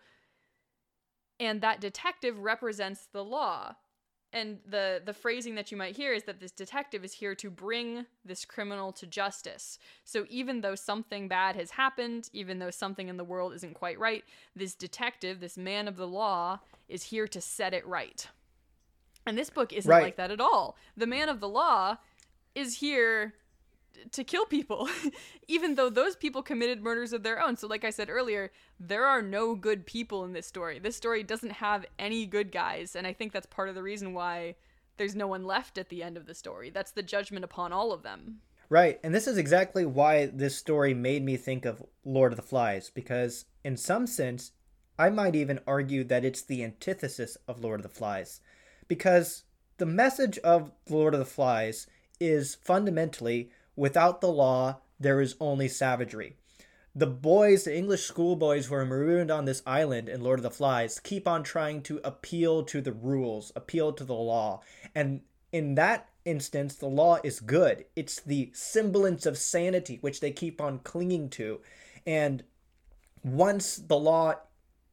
And 1.38 1.60
that 1.60 1.80
detective 1.80 2.38
represents 2.38 3.08
the 3.12 3.24
law. 3.24 3.74
And 4.34 4.58
the, 4.66 5.02
the 5.04 5.12
phrasing 5.12 5.56
that 5.56 5.70
you 5.70 5.76
might 5.76 5.94
hear 5.94 6.14
is 6.14 6.22
that 6.24 6.40
this 6.40 6.52
detective 6.52 7.04
is 7.04 7.12
here 7.12 7.34
to 7.34 7.50
bring 7.50 8.06
this 8.24 8.46
criminal 8.46 8.90
to 8.92 9.06
justice. 9.06 9.78
So 10.04 10.24
even 10.30 10.62
though 10.62 10.74
something 10.74 11.28
bad 11.28 11.54
has 11.56 11.72
happened, 11.72 12.30
even 12.32 12.58
though 12.58 12.70
something 12.70 13.08
in 13.08 13.18
the 13.18 13.24
world 13.24 13.52
isn't 13.54 13.74
quite 13.74 13.98
right, 13.98 14.24
this 14.56 14.74
detective, 14.74 15.38
this 15.40 15.58
man 15.58 15.86
of 15.86 15.96
the 15.96 16.08
law, 16.08 16.60
is 16.88 17.04
here 17.04 17.28
to 17.28 17.40
set 17.42 17.74
it 17.74 17.86
right. 17.86 18.26
And 19.26 19.38
this 19.38 19.50
book 19.50 19.72
isn't 19.72 19.88
Right. 19.90 20.02
like 20.02 20.16
that 20.16 20.30
at 20.30 20.40
all. 20.40 20.76
The 20.96 21.06
man 21.06 21.28
of 21.28 21.40
the 21.40 21.48
law 21.48 21.98
is 22.54 22.78
here 22.78 23.34
to 24.10 24.24
kill 24.24 24.46
people, 24.46 24.88
even 25.48 25.74
though 25.74 25.88
those 25.90 26.16
people 26.16 26.42
committed 26.42 26.82
murders 26.82 27.12
of 27.12 27.22
their 27.22 27.40
own. 27.40 27.56
So, 27.56 27.66
like 27.66 27.84
I 27.84 27.90
said 27.90 28.10
earlier, 28.10 28.50
there 28.80 29.06
are 29.06 29.22
no 29.22 29.54
good 29.54 29.86
people 29.86 30.24
in 30.24 30.32
this 30.32 30.46
story. 30.46 30.78
This 30.78 30.96
story 30.96 31.22
doesn't 31.22 31.52
have 31.52 31.86
any 31.98 32.26
good 32.26 32.50
guys, 32.50 32.96
and 32.96 33.06
I 33.06 33.12
think 33.12 33.32
that's 33.32 33.46
part 33.46 33.68
of 33.68 33.74
the 33.74 33.82
reason 33.82 34.12
why 34.14 34.56
there's 34.96 35.14
no 35.14 35.26
one 35.26 35.44
left 35.44 35.78
at 35.78 35.88
the 35.88 36.02
end 36.02 36.16
of 36.16 36.26
the 36.26 36.34
story. 36.34 36.70
That's 36.70 36.90
the 36.90 37.02
judgment 37.02 37.44
upon 37.44 37.72
all 37.72 37.92
of 37.92 38.02
them. 38.02 38.40
Right, 38.68 38.98
and 39.04 39.14
this 39.14 39.26
is 39.26 39.36
exactly 39.36 39.84
why 39.84 40.26
this 40.26 40.56
story 40.56 40.94
made 40.94 41.22
me 41.22 41.36
think 41.36 41.64
of 41.64 41.82
Lord 42.04 42.32
of 42.32 42.36
the 42.36 42.42
Flies, 42.42 42.90
because 42.90 43.44
in 43.62 43.76
some 43.76 44.06
sense, 44.06 44.52
I 44.98 45.10
might 45.10 45.34
even 45.34 45.60
argue 45.66 46.04
that 46.04 46.24
it's 46.24 46.42
the 46.42 46.64
antithesis 46.64 47.36
of 47.46 47.60
Lord 47.62 47.80
of 47.80 47.82
the 47.84 47.88
Flies. 47.90 48.40
Because 48.89 49.45
the 49.78 49.87
message 49.87 50.39
of 50.39 50.72
The 50.87 50.95
Lord 50.95 51.14
of 51.14 51.20
the 51.20 51.26
Flies 51.26 51.87
is 52.20 52.55
fundamentally 52.55 53.51
without 53.76 54.20
the 54.20 54.30
law, 54.30 54.80
there 55.01 55.20
is 55.20 55.35
only 55.41 55.68
savagery. 55.68 56.37
The 56.95 57.07
boys, 57.07 57.64
the 57.64 57.74
English 57.74 58.05
schoolboys 58.05 58.66
who 58.66 58.74
are 58.74 58.85
marooned 58.85 59.30
on 59.30 59.47
this 59.47 59.62
island 59.66 60.09
in 60.11 60.20
Lord 60.20 60.39
of 60.39 60.43
the 60.43 60.51
Flies, 60.51 61.01
keep 61.01 61.26
on 61.26 61.43
trying 61.43 61.83
to 61.85 62.01
appeal 62.05 62.64
to 62.64 62.83
the 62.83 62.93
rules, 62.93 63.51
appeal 63.57 63.93
to 63.95 64.05
the 64.05 64.14
law. 64.14 64.61
And 64.95 65.22
in 65.53 65.74
that 65.76 66.09
instance, 66.24 66.74
the 66.74 66.87
law 66.87 67.18
is 67.24 67.41
good. 67.41 67.87
It's 67.97 68.20
the 68.20 68.51
semblance 68.55 69.24
of 69.24 69.39
sanity 69.39 69.99
which 70.03 70.20
they 70.20 70.33
keep 70.33 70.61
on 70.61 70.80
clinging 70.80 71.30
to. 71.30 71.61
And 72.07 72.45
once 73.24 73.76
the 73.76 73.99
law 73.99 74.35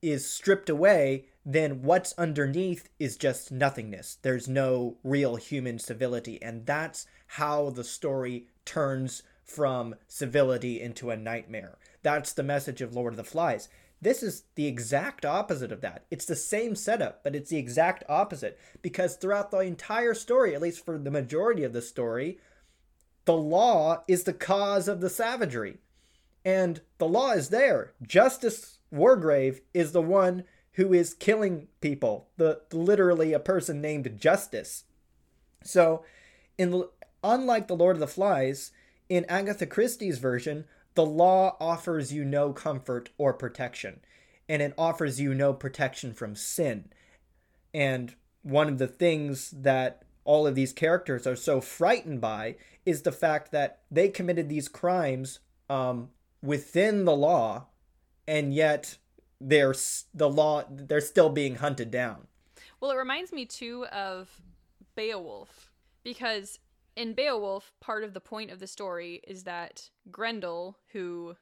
is 0.01 0.29
stripped 0.29 0.69
away, 0.69 1.25
then 1.53 1.81
what's 1.81 2.13
underneath 2.15 2.89
is 2.99 3.17
just 3.17 3.51
nothingness. 3.51 4.19
There's 4.21 4.47
no 4.47 4.97
real 5.03 5.35
human 5.37 5.79
civility. 5.79 6.39
And 6.43 6.67
that's 6.67 7.07
how 7.25 7.71
the 7.71 7.83
story 7.83 8.45
turns 8.65 9.23
from 9.43 9.95
civility 10.07 10.79
into 10.79 11.09
a 11.09 11.17
nightmare. 11.17 11.79
That's 12.03 12.33
the 12.33 12.43
message 12.43 12.81
of 12.81 12.93
Lord 12.93 13.13
of 13.13 13.17
the 13.17 13.23
Flies. 13.23 13.67
This 13.99 14.21
is 14.21 14.43
the 14.53 14.67
exact 14.67 15.25
opposite 15.25 15.71
of 15.71 15.81
that. 15.81 16.05
It's 16.11 16.25
the 16.25 16.35
same 16.35 16.75
setup, 16.75 17.23
but 17.23 17.35
it's 17.35 17.49
the 17.49 17.57
exact 17.57 18.03
opposite 18.07 18.59
because 18.83 19.15
throughout 19.15 19.49
the 19.49 19.57
entire 19.57 20.13
story, 20.13 20.53
at 20.53 20.61
least 20.61 20.85
for 20.85 20.99
the 20.99 21.09
majority 21.09 21.63
of 21.63 21.73
the 21.73 21.81
story, 21.81 22.37
the 23.25 23.35
law 23.35 24.03
is 24.07 24.23
the 24.23 24.33
cause 24.33 24.87
of 24.87 25.01
the 25.01 25.09
savagery. 25.09 25.79
And 26.45 26.81
the 26.99 27.07
law 27.07 27.31
is 27.31 27.49
there. 27.49 27.93
Justice 28.03 28.77
Wargrave 28.93 29.61
is 29.73 29.93
the 29.93 30.01
one 30.01 30.43
who 30.73 30.93
is 30.93 31.13
killing 31.13 31.67
people. 31.81 32.29
The 32.37 32.61
literally 32.71 33.33
a 33.33 33.39
person 33.39 33.81
named 33.81 34.19
Justice. 34.19 34.85
So, 35.63 36.03
in 36.57 36.83
unlike 37.23 37.67
the 37.67 37.75
Lord 37.75 37.95
of 37.95 37.99
the 37.99 38.07
Flies, 38.07 38.71
in 39.09 39.25
Agatha 39.25 39.65
Christie's 39.65 40.19
version, 40.19 40.65
the 40.95 41.05
law 41.05 41.57
offers 41.59 42.13
you 42.13 42.23
no 42.23 42.53
comfort 42.53 43.09
or 43.17 43.33
protection, 43.33 44.01
and 44.47 44.61
it 44.61 44.73
offers 44.77 45.19
you 45.19 45.33
no 45.33 45.53
protection 45.53 46.13
from 46.13 46.35
sin. 46.35 46.91
And 47.73 48.15
one 48.41 48.67
of 48.67 48.77
the 48.77 48.87
things 48.87 49.51
that 49.51 50.03
all 50.23 50.45
of 50.45 50.55
these 50.55 50.73
characters 50.73 51.25
are 51.25 51.35
so 51.35 51.61
frightened 51.61 52.21
by 52.21 52.55
is 52.85 53.01
the 53.01 53.11
fact 53.11 53.51
that 53.51 53.79
they 53.89 54.09
committed 54.09 54.49
these 54.49 54.67
crimes 54.67 55.39
um, 55.69 56.09
within 56.41 57.05
the 57.05 57.15
law, 57.15 57.67
and 58.27 58.53
yet 58.53 58.97
they're 59.41 59.75
the 60.13 60.29
law 60.29 60.63
they're 60.69 61.01
still 61.01 61.29
being 61.29 61.55
hunted 61.55 61.91
down. 61.91 62.27
Well, 62.79 62.91
it 62.91 62.95
reminds 62.95 63.31
me 63.31 63.45
too 63.45 63.85
of 63.87 64.29
Beowulf 64.95 65.71
because 66.03 66.59
in 66.95 67.13
Beowulf, 67.13 67.73
part 67.79 68.03
of 68.03 68.13
the 68.13 68.19
point 68.19 68.51
of 68.51 68.59
the 68.59 68.67
story 68.67 69.21
is 69.27 69.43
that 69.43 69.89
Grendel, 70.11 70.77
who, 70.91 71.35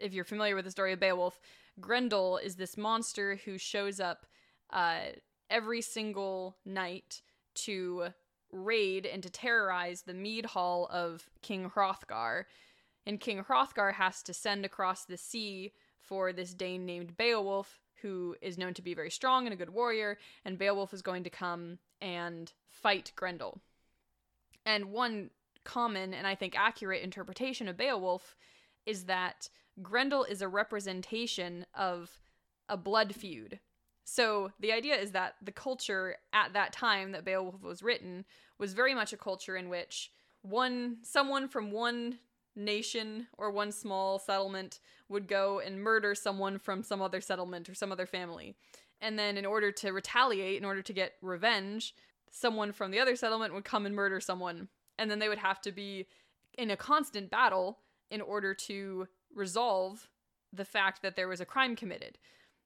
if 0.00 0.12
you're 0.12 0.24
familiar 0.24 0.56
with 0.56 0.64
the 0.64 0.70
story 0.70 0.92
of 0.92 1.00
Beowulf, 1.00 1.38
Grendel 1.80 2.38
is 2.38 2.56
this 2.56 2.76
monster 2.76 3.36
who 3.44 3.58
shows 3.58 4.00
up 4.00 4.26
uh, 4.70 5.00
every 5.50 5.82
single 5.82 6.56
night 6.64 7.22
to 7.54 8.08
raid 8.50 9.06
and 9.06 9.22
to 9.22 9.30
terrorize 9.30 10.02
the 10.02 10.14
mead 10.14 10.46
hall 10.46 10.88
of 10.90 11.28
King 11.42 11.70
Hrothgar. 11.70 12.44
And 13.06 13.20
King 13.20 13.44
Hrothgar 13.44 13.94
has 13.94 14.22
to 14.24 14.34
send 14.34 14.64
across 14.64 15.04
the 15.04 15.16
sea 15.16 15.72
for 16.02 16.32
this 16.32 16.54
Dane 16.54 16.84
named 16.84 17.16
Beowulf, 17.16 17.80
who 18.02 18.36
is 18.42 18.58
known 18.58 18.74
to 18.74 18.82
be 18.82 18.94
very 18.94 19.10
strong 19.10 19.46
and 19.46 19.54
a 19.54 19.56
good 19.56 19.70
warrior, 19.70 20.18
and 20.44 20.58
Beowulf 20.58 20.92
is 20.92 21.02
going 21.02 21.24
to 21.24 21.30
come 21.30 21.78
and 22.00 22.52
fight 22.68 23.12
Grendel. 23.16 23.60
And 24.66 24.86
one 24.86 25.30
common 25.64 26.12
and 26.12 26.26
I 26.26 26.34
think 26.34 26.58
accurate 26.58 27.02
interpretation 27.02 27.68
of 27.68 27.76
Beowulf 27.76 28.36
is 28.86 29.04
that 29.04 29.48
Grendel 29.80 30.24
is 30.24 30.42
a 30.42 30.48
representation 30.48 31.66
of 31.74 32.18
a 32.68 32.76
blood 32.76 33.14
feud. 33.14 33.60
So 34.04 34.52
the 34.58 34.72
idea 34.72 34.96
is 34.96 35.12
that 35.12 35.36
the 35.40 35.52
culture 35.52 36.16
at 36.32 36.52
that 36.52 36.72
time 36.72 37.12
that 37.12 37.24
Beowulf 37.24 37.62
was 37.62 37.82
written 37.82 38.24
was 38.58 38.72
very 38.72 38.94
much 38.94 39.12
a 39.12 39.16
culture 39.16 39.56
in 39.56 39.68
which 39.68 40.10
one 40.42 40.98
someone 41.02 41.48
from 41.48 41.70
one 41.70 42.18
nation 42.54 43.26
or 43.38 43.50
one 43.50 43.72
small 43.72 44.18
settlement 44.18 44.80
would 45.08 45.26
go 45.26 45.60
and 45.60 45.82
murder 45.82 46.14
someone 46.14 46.58
from 46.58 46.82
some 46.82 47.02
other 47.02 47.20
settlement 47.20 47.68
or 47.68 47.74
some 47.74 47.92
other 47.92 48.06
family. 48.06 48.54
And 49.00 49.18
then 49.18 49.36
in 49.36 49.46
order 49.46 49.72
to 49.72 49.92
retaliate, 49.92 50.58
in 50.58 50.64
order 50.64 50.82
to 50.82 50.92
get 50.92 51.14
revenge, 51.22 51.94
someone 52.30 52.72
from 52.72 52.90
the 52.90 53.00
other 53.00 53.16
settlement 53.16 53.54
would 53.54 53.64
come 53.64 53.86
and 53.86 53.94
murder 53.94 54.20
someone. 54.20 54.68
And 54.98 55.10
then 55.10 55.18
they 55.18 55.28
would 55.28 55.38
have 55.38 55.60
to 55.62 55.72
be 55.72 56.06
in 56.56 56.70
a 56.70 56.76
constant 56.76 57.30
battle 57.30 57.78
in 58.10 58.20
order 58.20 58.54
to 58.54 59.08
resolve 59.34 60.08
the 60.52 60.64
fact 60.64 61.02
that 61.02 61.16
there 61.16 61.28
was 61.28 61.40
a 61.40 61.46
crime 61.46 61.74
committed. 61.74 62.18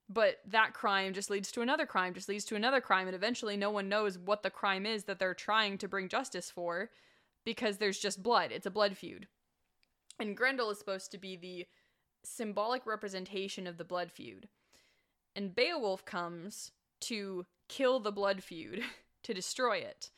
But 0.09 0.39
that 0.47 0.73
crime 0.73 1.13
just 1.13 1.29
leads 1.29 1.51
to 1.53 1.61
another 1.61 1.85
crime, 1.85 2.13
just 2.13 2.29
leads 2.29 2.45
to 2.45 2.55
another 2.55 2.79
crime, 2.79 3.07
and 3.07 3.15
eventually 3.15 3.57
no 3.57 3.71
one 3.71 3.89
knows 3.89 4.17
what 4.17 4.43
the 4.43 4.49
crime 4.49 4.85
is 4.85 5.03
that 5.05 5.19
they're 5.19 5.33
trying 5.33 5.77
to 5.79 5.87
bring 5.87 6.07
justice 6.07 6.49
for 6.49 6.91
because 7.43 7.77
there's 7.77 7.99
just 7.99 8.23
blood. 8.23 8.51
It's 8.51 8.65
a 8.65 8.71
blood 8.71 8.97
feud. 8.97 9.27
And 10.19 10.35
Grendel 10.35 10.69
is 10.69 10.79
supposed 10.79 11.11
to 11.11 11.17
be 11.17 11.35
the 11.35 11.65
symbolic 12.23 12.85
representation 12.85 13.67
of 13.67 13.77
the 13.77 13.85
blood 13.85 14.11
feud. 14.11 14.47
And 15.35 15.55
Beowulf 15.55 16.05
comes 16.05 16.71
to 17.01 17.45
kill 17.67 17.99
the 17.99 18.11
blood 18.11 18.43
feud, 18.43 18.81
to 19.23 19.33
destroy 19.33 19.77
it. 19.77 20.09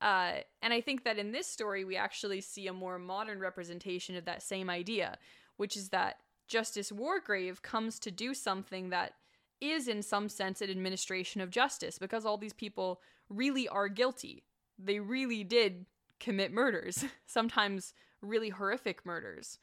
Uh, 0.00 0.40
and 0.62 0.72
I 0.72 0.80
think 0.80 1.04
that 1.04 1.18
in 1.18 1.32
this 1.32 1.46
story, 1.46 1.84
we 1.84 1.96
actually 1.96 2.40
see 2.40 2.66
a 2.66 2.72
more 2.72 2.98
modern 2.98 3.38
representation 3.38 4.16
of 4.16 4.24
that 4.26 4.42
same 4.42 4.68
idea, 4.68 5.18
which 5.56 5.76
is 5.76 5.88
that 5.90 6.20
Justice 6.48 6.92
Wargrave 6.92 7.62
comes 7.62 7.98
to 8.00 8.10
do 8.10 8.34
something 8.34 8.90
that 8.90 9.14
is, 9.60 9.88
in 9.88 10.02
some 10.02 10.28
sense, 10.28 10.60
an 10.60 10.70
administration 10.70 11.40
of 11.40 11.50
justice 11.50 11.98
because 11.98 12.26
all 12.26 12.36
these 12.36 12.52
people 12.52 13.00
really 13.28 13.66
are 13.68 13.88
guilty. 13.88 14.44
They 14.78 15.00
really 15.00 15.44
did 15.44 15.86
commit 16.20 16.52
murders, 16.52 17.04
sometimes 17.26 17.94
really 18.22 18.50
horrific 18.50 19.04
murders. 19.04 19.58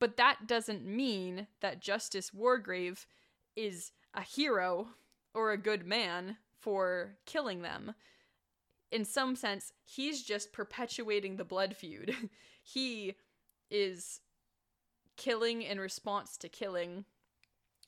But 0.00 0.16
that 0.16 0.46
doesn't 0.46 0.84
mean 0.84 1.46
that 1.60 1.80
Justice 1.80 2.30
Wargrave 2.30 3.06
is 3.56 3.92
a 4.12 4.22
hero 4.22 4.88
or 5.34 5.52
a 5.52 5.58
good 5.58 5.86
man 5.86 6.36
for 6.58 7.16
killing 7.26 7.62
them. 7.62 7.94
In 8.90 9.04
some 9.04 9.36
sense, 9.36 9.72
he's 9.84 10.22
just 10.22 10.52
perpetuating 10.52 11.36
the 11.36 11.44
blood 11.44 11.76
feud. 11.76 12.14
he 12.62 13.14
is 13.70 14.20
killing 15.16 15.62
in 15.62 15.80
response 15.80 16.36
to 16.38 16.48
killing, 16.48 17.04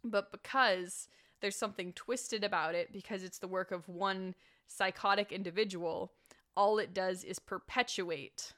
but 0.04 0.32
because 0.32 1.08
there's 1.40 1.56
something 1.56 1.92
twisted 1.92 2.44
about 2.44 2.74
it, 2.74 2.92
because 2.92 3.22
it's 3.22 3.38
the 3.38 3.48
work 3.48 3.70
of 3.70 3.88
one 3.88 4.34
psychotic 4.66 5.32
individual, 5.32 6.12
all 6.56 6.78
it 6.78 6.94
does 6.94 7.24
is 7.24 7.38
perpetuate 7.38 8.52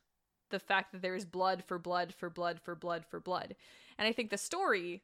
the 0.51 0.59
fact 0.59 0.93
that 0.93 1.03
there 1.03 1.15
is 1.15 1.25
blood 1.25 1.65
for 1.65 1.79
blood 1.79 2.15
for 2.15 2.31
blood 2.31 2.61
for 2.61 2.75
blood 2.75 3.05
for 3.05 3.21
blood. 3.21 3.55
And 3.99 4.07
I 4.07 4.13
think 4.13 4.31
the 4.31 4.39
story 4.39 5.03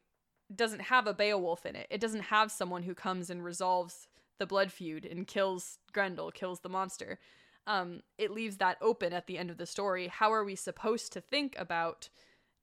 doesn't 0.53 0.81
have 0.81 1.07
a 1.07 1.13
Beowulf 1.13 1.65
in 1.65 1.75
it. 1.75 1.87
It 1.89 2.01
doesn't 2.01 2.21
have 2.21 2.51
someone 2.51 2.83
who 2.83 2.93
comes 2.93 3.29
and 3.29 3.43
resolves 3.43 4.07
the 4.37 4.45
blood 4.45 4.71
feud 4.71 5.05
and 5.05 5.27
kills 5.27 5.79
Grendel, 5.93 6.31
kills 6.31 6.59
the 6.59 6.69
monster. 6.69 7.19
Um, 7.67 8.01
it 8.17 8.31
leaves 8.31 8.57
that 8.57 8.77
open 8.81 9.11
at 9.11 9.27
the 9.27 9.37
end 9.37 9.49
of 9.49 9.57
the 9.57 9.65
story. 9.65 10.07
How 10.07 10.31
are 10.31 10.43
we 10.43 10.55
supposed 10.55 11.11
to 11.13 11.21
think 11.21 11.55
about 11.57 12.09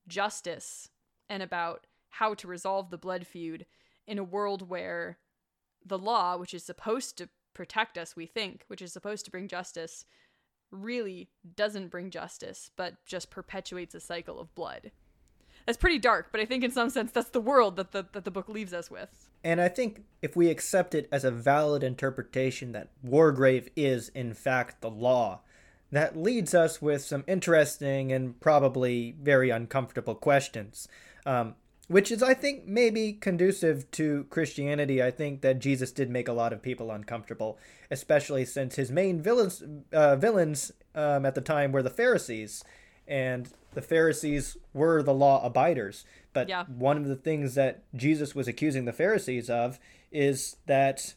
justice 0.07 0.91
and 1.28 1.43
about 1.43 1.87
how 2.11 2.35
to 2.35 2.47
resolve 2.47 2.91
the 2.91 2.99
blood 2.99 3.26
feud 3.26 3.66
in 4.07 4.18
a 4.18 4.24
world 4.24 4.68
where 4.68 5.18
the 5.85 5.99
law, 5.99 6.37
which 6.37 6.55
is 6.55 6.62
supposed 6.62 7.18
to 7.18 7.28
protect 7.55 7.99
us, 7.99 8.14
we 8.14 8.26
think, 8.26 8.64
which 8.68 8.83
is 8.83 8.93
supposed 8.93 9.24
to 9.24 9.30
bring 9.30 9.49
justice, 9.49 10.05
really 10.72 11.28
doesn't 11.56 11.88
bring 11.88 12.10
justice, 12.10 12.70
but 12.76 12.94
just 13.06 13.30
perpetuates 13.30 13.94
a 13.94 14.00
cycle 14.00 14.40
of 14.40 14.54
blood. 14.54 14.90
That's 15.66 15.78
pretty 15.78 15.98
dark, 15.98 16.28
but 16.32 16.40
I 16.40 16.44
think 16.44 16.64
in 16.64 16.72
some 16.72 16.90
sense 16.90 17.12
that's 17.12 17.30
the 17.30 17.40
world 17.40 17.76
that 17.76 17.92
the, 17.92 18.06
that 18.12 18.24
the 18.24 18.30
book 18.30 18.48
leaves 18.48 18.72
us 18.72 18.90
with. 18.90 19.28
And 19.44 19.60
I 19.60 19.68
think 19.68 20.02
if 20.20 20.34
we 20.34 20.48
accept 20.48 20.94
it 20.94 21.08
as 21.12 21.24
a 21.24 21.30
valid 21.30 21.84
interpretation 21.84 22.72
that 22.72 22.88
Wargrave 23.06 23.68
is, 23.76 24.08
in 24.08 24.34
fact, 24.34 24.80
the 24.80 24.90
law, 24.90 25.40
that 25.90 26.16
leads 26.16 26.54
us 26.54 26.80
with 26.80 27.02
some 27.02 27.22
interesting 27.26 28.12
and 28.12 28.40
probably 28.40 29.14
very 29.20 29.50
uncomfortable 29.50 30.14
questions. 30.14 30.88
Um, 31.26 31.54
which 31.93 32.11
is, 32.11 32.22
I 32.22 32.32
think, 32.32 32.66
maybe 32.66 33.12
conducive 33.12 33.90
to 33.93 34.24
Christianity. 34.30 35.03
I 35.03 35.11
think 35.11 35.43
that 35.43 35.59
Jesus 35.59 35.93
did 35.93 36.09
make 36.11 36.26
a 36.26 36.32
lot 36.32 36.53
of 36.53 36.62
people 36.62 36.90
uncomfortable, 36.90 37.59
especially 37.90 38.47
since 38.47 38.76
his 38.76 38.90
main 38.90 39.20
villains, 39.20 39.62
uh, 39.93 40.16
villains 40.16 40.72
um, 40.95 41.26
at 41.26 41.34
the 41.34 41.43
time 41.43 41.70
were 41.70 41.82
the 41.82 41.90
Pharisees, 41.90 42.64
and 43.07 43.51
the 43.74 43.82
Pharisees 43.82 44.57
were 44.72 45.03
the 45.03 45.12
law 45.12 45.45
abiders. 45.45 46.05
But 46.32 46.49
Yeah. 46.49 46.64
one 46.64 46.97
of 46.97 47.05
the 47.07 47.16
things 47.16 47.55
that 47.57 47.82
Jesus 47.95 48.34
was 48.34 48.49
accusing 48.49 48.86
the 48.86 48.93
Pharisees 48.93 49.51
of 49.51 49.78
is 50.11 50.57
that 50.66 51.14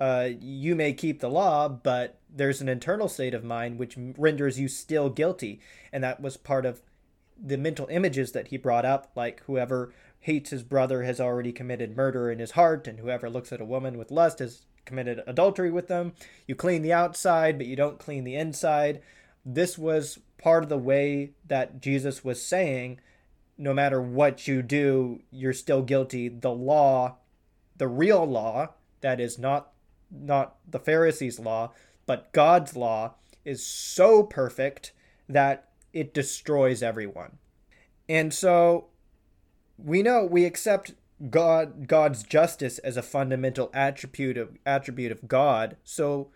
uh, 0.00 0.30
you 0.40 0.74
may 0.74 0.92
keep 0.92 1.20
the 1.20 1.28
law, 1.28 1.68
but 1.68 2.18
there's 2.34 2.60
an 2.60 2.68
internal 2.68 3.08
state 3.08 3.34
of 3.34 3.42
mind 3.44 3.78
which 3.78 3.96
renders 4.16 4.58
you 4.58 4.68
still 4.68 5.10
guilty. 5.10 5.60
And 5.92 6.04
that 6.04 6.20
was 6.20 6.36
part 6.36 6.64
of 6.64 6.80
the 7.42 7.56
mental 7.56 7.86
images 7.90 8.32
that 8.32 8.48
he 8.48 8.56
brought 8.56 8.84
up, 8.84 9.10
like 9.14 9.42
whoever 9.44 9.92
hates 10.20 10.50
his 10.50 10.62
brother 10.62 11.04
has 11.04 11.20
already 11.20 11.52
committed 11.52 11.96
murder 11.96 12.30
in 12.30 12.38
his 12.38 12.52
heart, 12.52 12.86
and 12.88 12.98
whoever 12.98 13.30
looks 13.30 13.52
at 13.52 13.60
a 13.60 13.64
woman 13.64 13.96
with 13.96 14.10
lust 14.10 14.40
has 14.40 14.62
committed 14.84 15.22
adultery 15.26 15.70
with 15.70 15.88
them. 15.88 16.12
You 16.46 16.54
clean 16.54 16.82
the 16.82 16.92
outside, 16.92 17.58
but 17.58 17.66
you 17.66 17.76
don't 17.76 17.98
clean 17.98 18.24
the 18.24 18.34
inside. 18.34 19.00
This 19.44 19.78
was 19.78 20.18
part 20.38 20.62
of 20.62 20.68
the 20.68 20.78
way 20.78 21.32
that 21.46 21.80
Jesus 21.80 22.24
was 22.24 22.42
saying 22.42 23.00
no 23.58 23.74
matter 23.74 24.00
what 24.00 24.46
you 24.46 24.62
do, 24.62 25.20
you're 25.32 25.52
still 25.52 25.82
guilty. 25.82 26.28
The 26.28 26.52
law, 26.52 27.16
the 27.76 27.88
real 27.88 28.24
law, 28.24 28.74
that 29.00 29.20
is 29.20 29.38
not 29.38 29.72
not 30.10 30.56
the 30.66 30.78
Pharisees' 30.78 31.38
law, 31.38 31.72
but 32.06 32.32
God's 32.32 32.74
law, 32.76 33.14
is 33.44 33.66
so 33.66 34.22
perfect 34.22 34.92
that 35.28 35.67
it 35.92 36.14
destroys 36.14 36.82
everyone. 36.82 37.38
And 38.08 38.32
so 38.32 38.86
we 39.76 40.02
know 40.02 40.24
we 40.24 40.44
accept 40.44 40.94
God 41.30 41.88
God's 41.88 42.22
justice 42.22 42.78
as 42.78 42.96
a 42.96 43.02
fundamental 43.02 43.70
attribute 43.74 44.38
of 44.38 44.56
attribute 44.64 45.12
of 45.12 45.26
God. 45.28 45.76
So 45.84 46.30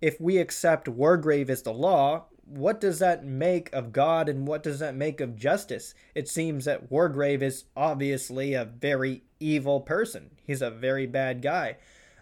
if 0.00 0.20
we 0.20 0.38
accept 0.38 0.86
Wargrave 0.86 1.48
as 1.48 1.62
the 1.62 1.72
law, 1.72 2.26
what 2.44 2.80
does 2.80 2.98
that 3.00 3.24
make 3.24 3.72
of 3.72 3.92
God 3.92 4.28
and 4.28 4.46
what 4.46 4.62
does 4.62 4.78
that 4.78 4.94
make 4.94 5.20
of 5.20 5.36
justice? 5.36 5.94
It 6.14 6.28
seems 6.28 6.64
that 6.64 6.90
Wargrave 6.90 7.42
is 7.42 7.64
obviously 7.76 8.54
a 8.54 8.64
very 8.64 9.24
evil 9.40 9.80
person. 9.80 10.30
He's 10.46 10.62
a 10.62 10.70
very 10.70 11.06
bad 11.06 11.42
guy. 11.42 11.76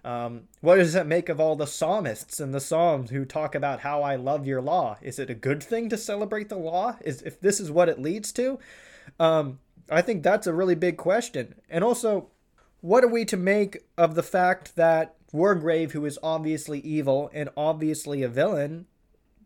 Um, 0.07 0.43
what 0.61 0.77
does 0.77 0.93
that 0.93 1.09
make 1.09 1.29
of 1.29 1.41
all 1.41 1.57
the 1.57 1.67
psalmists 1.67 2.39
and 2.39 2.55
the 2.55 2.61
psalms 2.61 3.11
who 3.11 3.25
talk 3.25 3.57
about 3.57 3.81
how 3.81 4.05
I 4.05 4.15
love 4.15 4.47
your 4.47 4.63
law? 4.63 4.99
Is 5.03 5.19
it 5.19 5.31
a 5.31 5.35
good 5.35 5.61
thing 5.61 5.89
to 5.89 5.99
celebrate 5.99 6.49
the 6.49 6.57
law? 6.57 6.97
Is 7.05 7.23
if 7.23 7.41
this 7.41 7.59
is 7.59 7.73
what 7.73 7.89
it 7.89 8.01
leads 8.01 8.31
to? 8.35 8.61
Um, 9.19 9.59
I 9.91 10.03
think 10.03 10.23
that's 10.23 10.47
a 10.47 10.55
really 10.55 10.77
big 10.77 10.97
question. 10.97 11.57
And 11.69 11.83
also, 11.83 12.29
what 12.83 13.03
are 13.03 13.09
we 13.09 13.25
to 13.25 13.37
make 13.37 13.79
of 13.99 14.15
the 14.15 14.23
fact 14.23 14.77
that 14.77 15.17
Wargrave, 15.33 15.91
who 15.91 16.07
is 16.07 16.21
obviously 16.23 16.79
evil 16.81 17.29
and 17.35 17.49
obviously 17.57 18.23
a 18.23 18.29
villain, 18.29 18.87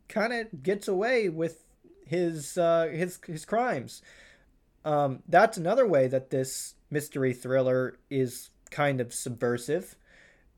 kind 0.09 0.35
of 0.35 0.63
gets 0.63 0.87
away 0.87 1.31
with 1.31 1.65
his 2.07 2.59
uh, 2.59 2.89
his 2.93 3.19
his 3.27 3.47
crimes? 3.47 4.03
Um, 4.85 5.23
that's 5.27 5.57
another 5.57 5.87
way 5.87 6.07
that 6.07 6.29
this 6.29 6.75
mystery 6.91 7.33
thriller 7.33 7.99
is 8.11 8.51
kind 8.71 9.01
of 9.01 9.15
subversive, 9.15 9.97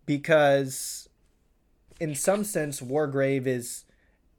because 0.07 1.09
in 2.01 2.15
some 2.15 2.45
sense, 2.45 2.81
Wargrave 2.81 3.47
is 3.47 3.85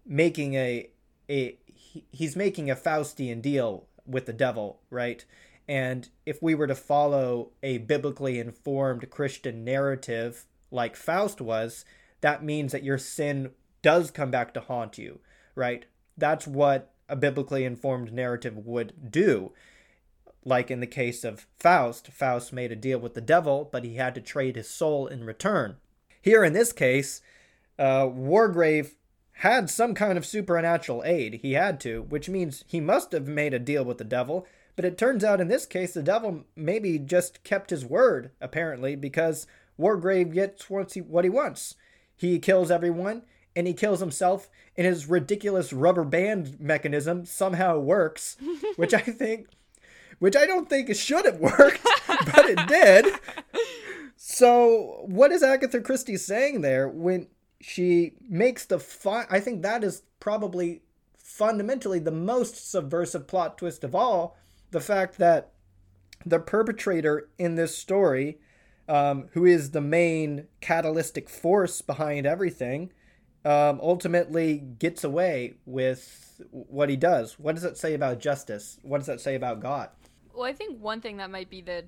making 0.06 0.56
a 0.56 0.90
a 1.30 1.58
he, 1.66 2.06
he's 2.12 2.36
making 2.36 2.70
a 2.70 2.76
Faustian 2.76 3.42
deal 3.42 3.88
with 4.06 4.26
the 4.26 4.34
devil, 4.34 4.82
right? 4.90 5.24
And 5.68 6.10
if 6.26 6.42
we 6.42 6.56
were 6.56 6.68
to 6.68 6.76
follow 6.76 7.52
a 7.62 7.78
biblically 7.78 8.38
informed 8.38 9.10
Christian 9.10 9.64
narrative 9.64 10.46
like 10.72 10.96
Faust 10.96 11.40
was, 11.40 11.86
that 12.22 12.44
means 12.44 12.72
that 12.74 12.84
your 12.84 12.98
sin 12.98 13.52
does 13.82 14.12
come 14.12 14.32
back 14.32 14.54
to 14.54 14.60
haunt 14.60 14.98
you, 14.98 15.20
right? 15.56 15.86
That's 16.18 16.46
what 16.46 16.92
a 17.08 17.16
biblically 17.16 17.64
informed 17.64 18.12
narrative 18.12 18.58
would 18.58 19.12
do. 19.12 19.54
Like 20.46 20.70
in 20.70 20.80
the 20.80 20.88
case 20.88 21.24
of 21.24 21.48
Faust, 21.58 22.08
Faust 22.08 22.52
made 22.52 22.72
a 22.72 22.76
deal 22.76 23.00
with 23.00 23.14
the 23.14 23.22
devil, 23.22 23.68
but 23.72 23.84
he 23.84 23.96
had 23.96 24.14
to 24.16 24.22
trade 24.22 24.56
his 24.56 24.70
soul 24.70 25.08
in 25.08 25.24
return. 25.24 25.78
Here 26.22 26.44
in 26.44 26.54
this 26.54 26.74
case, 26.74 27.22
uh, 27.80 28.06
Wargrave 28.06 28.96
had 29.38 29.70
some 29.70 29.94
kind 29.94 30.18
of 30.18 30.26
supernatural 30.26 31.04
aid. 31.06 31.36
He 31.42 31.54
had 31.54 31.80
to, 31.82 32.04
which 32.04 32.30
means 32.30 32.64
he 32.68 32.80
must 32.80 33.12
have 33.12 33.28
made 33.28 33.54
a 33.54 33.60
deal 33.60 33.84
with 33.84 33.98
the 33.98 34.04
devil. 34.04 34.46
But 34.76 34.86
it 34.86 34.98
turns 34.98 35.24
out 35.24 35.42
in 35.42 35.48
this 35.48 35.66
case, 35.66 35.94
the 35.94 36.04
devil 36.04 36.46
maybe 36.56 36.98
just 36.98 37.44
kept 37.44 37.70
his 37.70 37.86
word, 37.86 38.32
apparently, 38.42 38.96
because 38.96 39.46
Wargrave 39.80 40.34
gets 40.34 40.70
what 40.70 40.94
he, 40.94 41.02
what 41.02 41.26
he 41.26 41.30
wants. 41.30 41.76
He 42.16 42.40
kills 42.40 42.72
everyone, 42.72 43.24
and 43.56 43.68
he 43.68 43.74
kills 43.74 44.00
himself, 44.00 44.50
and 44.78 44.88
his 44.88 45.08
ridiculous 45.08 45.74
rubber 45.74 46.04
band 46.04 46.60
mechanism 46.60 47.26
somehow 47.26 47.78
works, 47.80 48.38
which 48.76 48.94
I 48.94 49.02
think, 49.02 49.48
which 50.20 50.36
I 50.36 50.46
don't 50.46 50.70
think 50.70 50.90
it 50.90 50.98
should 50.98 51.26
have 51.26 51.40
worked, 51.40 51.84
but 52.08 52.46
it 52.46 52.68
did. 52.68 53.14
So, 54.16 55.04
what 55.06 55.32
is 55.32 55.44
Agatha 55.44 55.82
Christie 55.82 56.18
saying 56.18 56.62
there 56.62 56.88
when 56.88 57.28
she 57.60 58.14
makes 58.28 58.66
the 58.66 58.80
fun? 58.80 59.26
I 59.30 59.40
think 59.40 59.62
that 59.62 59.84
is 59.84 60.04
probably 60.20 60.82
fundamentally 61.18 62.00
the 62.00 62.12
most 62.12 62.70
subversive 62.70 63.28
plot 63.28 63.58
twist 63.58 63.84
of 63.84 63.96
all 63.96 64.38
the 64.72 64.80
fact 64.80 65.18
that 65.18 65.52
the 66.26 66.40
perpetrator 66.40 67.30
in 67.38 67.56
this 67.56 67.78
story, 67.78 68.40
um, 68.88 69.30
who 69.34 69.46
is 69.46 69.72
the 69.72 69.82
main 69.82 70.48
catalytic 70.62 71.30
force 71.30 71.82
behind 71.82 72.26
everything, 72.26 72.92
um, 73.46 73.80
ultimately 73.82 74.58
gets 74.58 75.04
away 75.04 75.56
with 75.66 76.42
what 76.50 76.90
he 76.90 76.96
does. 76.96 77.40
What 77.40 77.56
does 77.56 77.64
it 77.64 77.78
say 77.78 77.94
about 77.94 78.20
justice? 78.20 78.80
What 78.84 79.00
does 79.00 79.08
that 79.08 79.22
say 79.22 79.36
about 79.36 79.60
God? 79.60 79.90
Well, 80.34 80.46
I 80.46 80.54
think 80.54 80.82
one 80.82 81.00
thing 81.00 81.18
that 81.18 81.30
might 81.30 81.50
be 81.50 81.62
the 81.62 81.86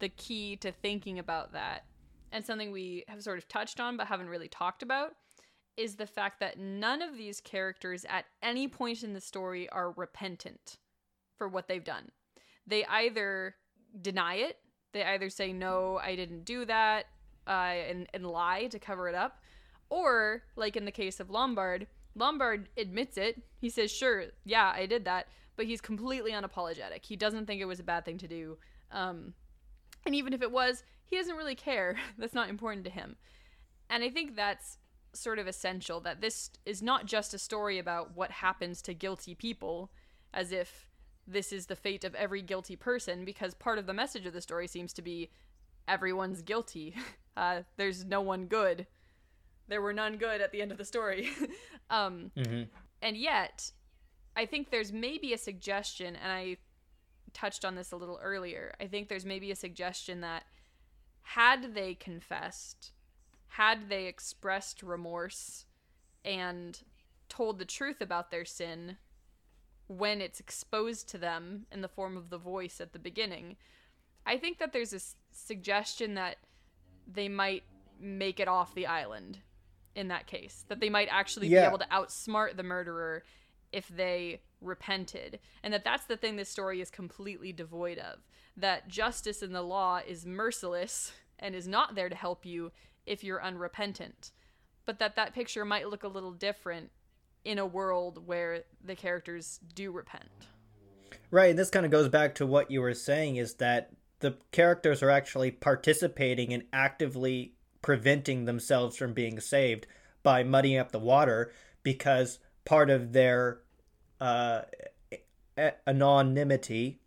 the 0.00 0.08
key 0.08 0.56
to 0.56 0.72
thinking 0.72 1.18
about 1.18 1.52
that, 1.52 1.84
and 2.32 2.44
something 2.44 2.72
we 2.72 3.04
have 3.08 3.22
sort 3.22 3.38
of 3.38 3.48
touched 3.48 3.78
on 3.78 3.96
but 3.96 4.08
haven't 4.08 4.28
really 4.28 4.48
talked 4.48 4.82
about, 4.82 5.14
is 5.76 5.96
the 5.96 6.06
fact 6.06 6.40
that 6.40 6.58
none 6.58 7.02
of 7.02 7.16
these 7.16 7.40
characters 7.40 8.04
at 8.08 8.24
any 8.42 8.66
point 8.68 9.02
in 9.02 9.12
the 9.12 9.20
story 9.20 9.68
are 9.70 9.92
repentant 9.92 10.78
for 11.36 11.48
what 11.48 11.68
they've 11.68 11.84
done. 11.84 12.10
They 12.66 12.84
either 12.86 13.54
deny 14.00 14.36
it, 14.36 14.58
they 14.92 15.04
either 15.04 15.30
say, 15.30 15.52
No, 15.52 16.00
I 16.02 16.16
didn't 16.16 16.44
do 16.44 16.64
that, 16.64 17.06
uh, 17.46 17.50
and, 17.50 18.08
and 18.14 18.26
lie 18.26 18.66
to 18.66 18.78
cover 18.78 19.08
it 19.08 19.14
up, 19.14 19.42
or, 19.90 20.42
like 20.56 20.76
in 20.76 20.84
the 20.84 20.90
case 20.90 21.20
of 21.20 21.30
Lombard, 21.30 21.86
Lombard 22.16 22.68
admits 22.76 23.16
it. 23.16 23.42
He 23.60 23.68
says, 23.68 23.92
Sure, 23.92 24.24
yeah, 24.44 24.72
I 24.74 24.86
did 24.86 25.04
that, 25.04 25.28
but 25.56 25.66
he's 25.66 25.80
completely 25.80 26.32
unapologetic. 26.32 27.04
He 27.04 27.16
doesn't 27.16 27.46
think 27.46 27.60
it 27.60 27.66
was 27.66 27.80
a 27.80 27.84
bad 27.84 28.04
thing 28.04 28.18
to 28.18 28.28
do. 28.28 28.58
Um, 28.90 29.34
and 30.06 30.14
even 30.14 30.32
if 30.32 30.42
it 30.42 30.50
was, 30.50 30.82
he 31.04 31.16
doesn't 31.16 31.36
really 31.36 31.54
care. 31.54 31.96
That's 32.18 32.34
not 32.34 32.48
important 32.48 32.84
to 32.84 32.90
him. 32.90 33.16
And 33.90 34.02
I 34.02 34.10
think 34.10 34.34
that's 34.34 34.78
sort 35.12 35.38
of 35.38 35.46
essential 35.46 36.00
that 36.00 36.20
this 36.20 36.50
is 36.64 36.82
not 36.82 37.04
just 37.04 37.34
a 37.34 37.38
story 37.38 37.78
about 37.78 38.16
what 38.16 38.30
happens 38.30 38.80
to 38.82 38.94
guilty 38.94 39.34
people, 39.34 39.90
as 40.32 40.52
if 40.52 40.88
this 41.26 41.52
is 41.52 41.66
the 41.66 41.76
fate 41.76 42.02
of 42.02 42.14
every 42.14 42.40
guilty 42.40 42.76
person, 42.76 43.24
because 43.24 43.54
part 43.54 43.78
of 43.78 43.86
the 43.86 43.92
message 43.92 44.24
of 44.24 44.32
the 44.32 44.40
story 44.40 44.66
seems 44.66 44.92
to 44.94 45.02
be 45.02 45.30
everyone's 45.86 46.42
guilty. 46.42 46.96
Uh, 47.36 47.62
there's 47.76 48.04
no 48.04 48.20
one 48.20 48.46
good. 48.46 48.86
There 49.66 49.82
were 49.82 49.92
none 49.92 50.18
good 50.18 50.40
at 50.40 50.52
the 50.52 50.62
end 50.62 50.70
of 50.70 50.78
the 50.78 50.84
story. 50.84 51.30
um, 51.90 52.30
And 53.02 53.16
yet, 53.16 53.72
I 54.36 54.46
think 54.46 54.70
there's 54.70 54.92
maybe 54.92 55.32
a 55.32 55.38
suggestion, 55.38 56.16
and 56.16 56.32
I 56.32 56.56
touched 57.32 57.64
on 57.64 57.74
this 57.74 57.92
a 57.92 57.96
little 57.96 58.18
earlier. 58.22 58.74
I 58.80 58.86
think 58.86 59.08
there's 59.08 59.24
maybe 59.24 59.50
a 59.50 59.56
suggestion 59.56 60.20
that 60.22 60.44
had 61.22 61.74
they 61.74 61.94
confessed, 61.94 62.92
had 63.48 63.88
they 63.88 64.06
expressed 64.06 64.82
remorse 64.82 65.66
and 66.24 66.80
told 67.28 67.58
the 67.58 67.64
truth 67.64 68.00
about 68.00 68.30
their 68.30 68.44
sin 68.44 68.96
when 69.86 70.20
it's 70.20 70.40
exposed 70.40 71.08
to 71.10 71.18
them 71.18 71.66
in 71.70 71.80
the 71.80 71.88
form 71.88 72.16
of 72.16 72.30
the 72.30 72.38
voice 72.38 72.80
at 72.80 72.92
the 72.92 72.98
beginning, 72.98 73.56
I 74.26 74.38
think 74.38 74.58
that 74.58 74.72
there's 74.72 74.92
a 74.92 74.96
s- 74.96 75.16
suggestion 75.30 76.14
that 76.14 76.36
they 77.06 77.28
might 77.28 77.64
make 78.00 78.40
it 78.40 78.48
off 78.48 78.74
the 78.74 78.86
island 78.86 79.38
in 79.94 80.08
that 80.08 80.26
case. 80.26 80.64
That 80.68 80.80
they 80.80 80.88
might 80.90 81.08
actually 81.10 81.48
Yeah. 81.48 81.62
be 81.62 81.66
able 81.68 81.78
to 81.78 81.86
outsmart 81.86 82.56
the 82.56 82.62
murderer 82.62 83.24
if 83.74 83.88
they 83.88 84.40
repented. 84.60 85.40
And 85.62 85.74
that 85.74 85.84
that's 85.84 86.06
the 86.06 86.16
thing 86.16 86.36
this 86.36 86.48
story 86.48 86.80
is 86.80 86.90
completely 86.90 87.52
devoid 87.52 87.98
of. 87.98 88.20
That 88.56 88.88
justice 88.88 89.42
in 89.42 89.52
the 89.52 89.62
law 89.62 90.00
is 90.06 90.24
merciless 90.24 91.12
and 91.40 91.54
is 91.54 91.66
not 91.66 91.96
there 91.96 92.08
to 92.08 92.14
help 92.14 92.46
you 92.46 92.70
if 93.04 93.24
you're 93.24 93.42
unrepentant. 93.42 94.30
But 94.86 95.00
that 95.00 95.16
that 95.16 95.34
picture 95.34 95.64
might 95.64 95.88
look 95.88 96.04
a 96.04 96.08
little 96.08 96.30
different 96.30 96.90
in 97.44 97.58
a 97.58 97.66
world 97.66 98.26
where 98.26 98.62
the 98.82 98.94
characters 98.94 99.58
do 99.74 99.90
repent. 99.90 100.30
Right, 101.30 101.50
and 101.50 101.58
this 101.58 101.70
kind 101.70 101.84
of 101.84 101.92
goes 101.92 102.08
back 102.08 102.36
to 102.36 102.46
what 102.46 102.70
you 102.70 102.80
were 102.80 102.94
saying 102.94 103.36
is 103.36 103.54
that 103.54 103.90
the 104.20 104.36
characters 104.52 105.02
are 105.02 105.10
actually 105.10 105.50
participating 105.50 106.52
in 106.52 106.64
actively 106.72 107.54
preventing 107.82 108.44
themselves 108.44 108.96
from 108.96 109.12
being 109.12 109.40
saved 109.40 109.86
by 110.22 110.44
muddying 110.44 110.78
up 110.78 110.92
the 110.92 110.98
water 110.98 111.52
because 111.82 112.38
part 112.64 112.88
of 112.88 113.12
their 113.12 113.58
uh, 114.20 114.62
anonymity 115.86 117.00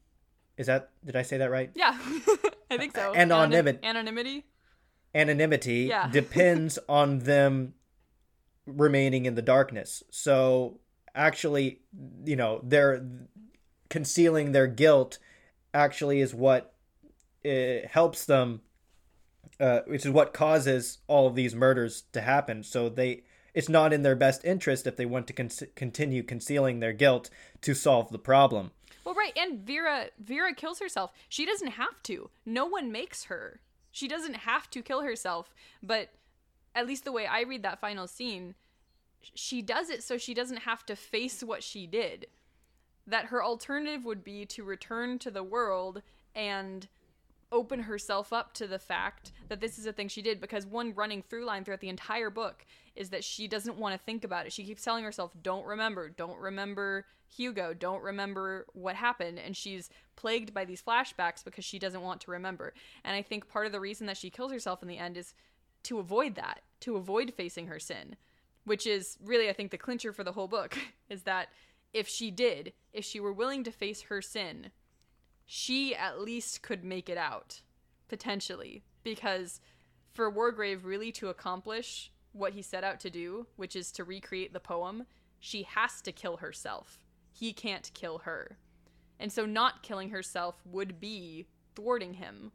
is 0.57 0.67
that 0.67 0.89
did 1.05 1.15
I 1.15 1.21
say 1.21 1.37
that 1.37 1.51
right? 1.51 1.71
Yeah, 1.75 1.97
I 2.71 2.77
think 2.77 2.95
so. 2.95 3.13
Anonymity. 3.15 3.79
Anonymity. 3.83 4.45
anonymity 5.13 5.81
Yeah. 5.89 6.07
depends 6.11 6.79
on 6.89 7.19
them 7.19 7.73
remaining 8.65 9.25
in 9.25 9.35
the 9.35 9.41
darkness. 9.41 10.03
So 10.09 10.79
actually, 11.13 11.81
you 12.25 12.35
know, 12.35 12.61
they're 12.63 13.05
concealing 13.89 14.51
their 14.51 14.67
guilt 14.67 15.19
actually 15.73 16.21
is 16.21 16.33
what 16.33 16.73
uh, 17.45 17.87
helps 17.89 18.25
them 18.25 18.61
uh, 19.59 19.81
which 19.87 20.05
is 20.05 20.11
what 20.11 20.33
causes 20.33 20.99
all 21.07 21.27
of 21.27 21.35
these 21.35 21.55
murders 21.55 22.03
to 22.13 22.21
happen. 22.21 22.63
So 22.63 22.89
they 22.89 23.23
it's 23.57 23.67
not 23.67 23.91
in 23.91 24.03
their 24.03 24.15
best 24.15 24.45
interest 24.45 24.85
if 24.85 24.97
they 24.97 25.05
want 25.07 25.25
to 25.25 25.33
con- 25.33 25.49
continue 25.73 26.21
concealing 26.21 26.79
their 26.79 26.93
guilt 26.93 27.31
to 27.59 27.73
solve 27.73 28.11
the 28.11 28.19
problem. 28.19 28.69
Well, 29.03 29.15
right, 29.15 29.35
and 29.35 29.65
Vera 29.65 30.09
Vera 30.19 30.53
kills 30.53 30.77
herself. 30.77 31.11
She 31.27 31.43
doesn't 31.43 31.69
have 31.69 32.03
to. 32.03 32.29
No 32.45 32.67
one 32.67 32.91
makes 32.91 33.23
her. 33.23 33.61
She 33.91 34.07
doesn't 34.07 34.35
have 34.35 34.69
to 34.69 34.83
kill 34.83 35.01
herself, 35.01 35.55
but 35.81 36.09
at 36.75 36.85
least 36.85 37.03
the 37.03 37.11
way 37.11 37.25
I 37.25 37.41
read 37.41 37.63
that 37.63 37.81
final 37.81 38.05
scene, 38.05 38.53
she 39.33 39.63
does 39.63 39.89
it 39.89 40.03
so 40.03 40.19
she 40.19 40.35
doesn't 40.35 40.57
have 40.57 40.85
to 40.85 40.95
face 40.95 41.41
what 41.41 41.63
she 41.63 41.87
did. 41.87 42.27
That 43.07 43.25
her 43.25 43.43
alternative 43.43 44.05
would 44.05 44.23
be 44.23 44.45
to 44.45 44.63
return 44.63 45.17
to 45.17 45.31
the 45.31 45.41
world 45.41 46.03
and 46.35 46.87
open 47.51 47.79
herself 47.81 48.33
up 48.33 48.53
to 48.53 48.67
the 48.67 48.79
fact 48.79 49.31
that 49.47 49.61
this 49.61 49.79
is 49.79 49.85
a 49.85 49.93
thing 49.93 50.07
she 50.07 50.21
did 50.21 50.41
because 50.41 50.65
one 50.65 50.93
running 50.93 51.21
through 51.21 51.45
line 51.45 51.63
throughout 51.63 51.79
the 51.79 51.89
entire 51.89 52.29
book 52.29 52.65
is 52.95 53.09
that 53.09 53.23
she 53.23 53.47
doesn't 53.47 53.77
want 53.77 53.93
to 53.93 54.05
think 54.05 54.23
about 54.23 54.45
it. 54.45 54.51
She 54.51 54.65
keeps 54.65 54.83
telling 54.83 55.03
herself, 55.03 55.31
"Don't 55.41 55.65
remember, 55.65 56.09
don't 56.09 56.39
remember 56.39 57.05
Hugo, 57.27 57.73
don't 57.73 58.03
remember 58.03 58.65
what 58.73 58.95
happened." 58.95 59.39
And 59.39 59.55
she's 59.55 59.89
plagued 60.15 60.53
by 60.53 60.65
these 60.65 60.81
flashbacks 60.81 61.43
because 61.43 61.63
she 61.63 61.79
doesn't 61.79 62.01
want 62.01 62.21
to 62.21 62.31
remember. 62.31 62.73
And 63.03 63.15
I 63.15 63.21
think 63.21 63.47
part 63.47 63.65
of 63.65 63.71
the 63.71 63.79
reason 63.79 64.07
that 64.07 64.17
she 64.17 64.29
kills 64.29 64.51
herself 64.51 64.81
in 64.81 64.87
the 64.87 64.97
end 64.97 65.17
is 65.17 65.33
to 65.83 65.99
avoid 65.99 66.35
that, 66.35 66.63
to 66.81 66.97
avoid 66.97 67.33
facing 67.33 67.67
her 67.67 67.79
sin, 67.79 68.17
which 68.65 68.85
is 68.85 69.17
really 69.23 69.49
I 69.49 69.53
think 69.53 69.71
the 69.71 69.77
clincher 69.77 70.11
for 70.11 70.23
the 70.23 70.33
whole 70.33 70.47
book 70.47 70.77
is 71.09 71.23
that 71.23 71.49
if 71.93 72.07
she 72.07 72.29
did, 72.29 72.73
if 72.91 73.05
she 73.05 73.19
were 73.19 73.31
willing 73.31 73.63
to 73.63 73.71
face 73.71 74.01
her 74.03 74.21
sin, 74.21 74.71
she 75.47 75.95
at 75.95 76.19
least 76.19 76.61
could 76.61 76.83
make 76.83 77.09
it 77.09 77.17
out 77.17 77.61
potentially 78.09 78.83
because 79.03 79.61
for 80.13 80.31
Wargrave 80.31 80.83
really 80.83 81.11
to 81.13 81.29
accomplish 81.29 82.11
what 82.33 82.53
he 82.53 82.61
set 82.61 82.83
out 82.83 82.99
to 82.99 83.09
do, 83.09 83.47
which 83.55 83.75
is 83.75 83.91
to 83.93 84.03
recreate 84.03 84.53
the 84.53 84.59
poem, 84.59 85.05
she 85.39 85.63
has 85.63 86.01
to 86.01 86.11
kill 86.11 86.37
herself. 86.37 86.99
He 87.31 87.53
can't 87.53 87.89
kill 87.93 88.19
her. 88.19 88.57
And 89.19 89.31
so 89.31 89.45
not 89.45 89.83
killing 89.83 90.09
herself 90.09 90.61
would 90.65 90.99
be 90.99 91.47
thwarting 91.75 92.15
him. 92.15 92.51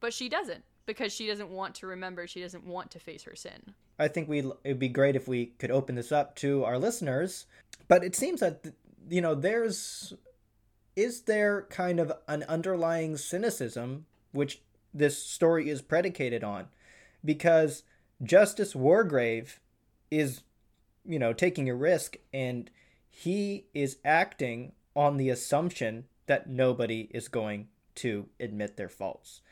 But 0.00 0.14
she 0.14 0.28
doesn't 0.28 0.64
because 0.86 1.12
she 1.12 1.26
doesn't 1.26 1.50
want 1.50 1.74
to 1.76 1.86
remember, 1.86 2.26
she 2.26 2.40
doesn't 2.40 2.66
want 2.66 2.90
to 2.92 2.98
face 2.98 3.22
her 3.24 3.36
sin. 3.36 3.74
I 3.98 4.08
think 4.08 4.28
we 4.28 4.38
it'd 4.64 4.78
be 4.78 4.88
great 4.88 5.16
if 5.16 5.28
we 5.28 5.46
could 5.46 5.70
open 5.70 5.94
this 5.94 6.10
up 6.10 6.34
to 6.36 6.64
our 6.64 6.78
listeners. 6.78 7.46
But 7.88 8.02
it 8.02 8.16
seems 8.16 8.40
that 8.40 8.64
you 9.08 9.20
know 9.20 9.34
there's 9.34 10.14
is 10.96 11.22
there 11.22 11.62
kind 11.70 11.98
of 11.98 12.12
an 12.28 12.42
underlying 12.44 13.16
cynicism 13.16 14.06
which 14.32 14.60
this 14.92 15.22
story 15.22 15.68
is 15.68 15.82
predicated 15.82 16.44
on 16.44 16.66
because 17.24 17.82
Justice 18.22 18.74
Wargrave 18.74 19.58
is 20.10 20.42
you 21.04 21.18
know 21.18 21.32
taking 21.32 21.68
a 21.68 21.74
risk 21.74 22.16
and 22.32 22.70
he 23.08 23.66
is 23.74 23.98
acting 24.04 24.72
on 24.94 25.16
the 25.16 25.30
assumption 25.30 26.04
that 26.26 26.48
nobody 26.48 27.08
is 27.12 27.28
going 27.28 27.68
to 27.94 28.26
admit 28.40 28.76
their 28.76 28.88
faults. 28.88 29.42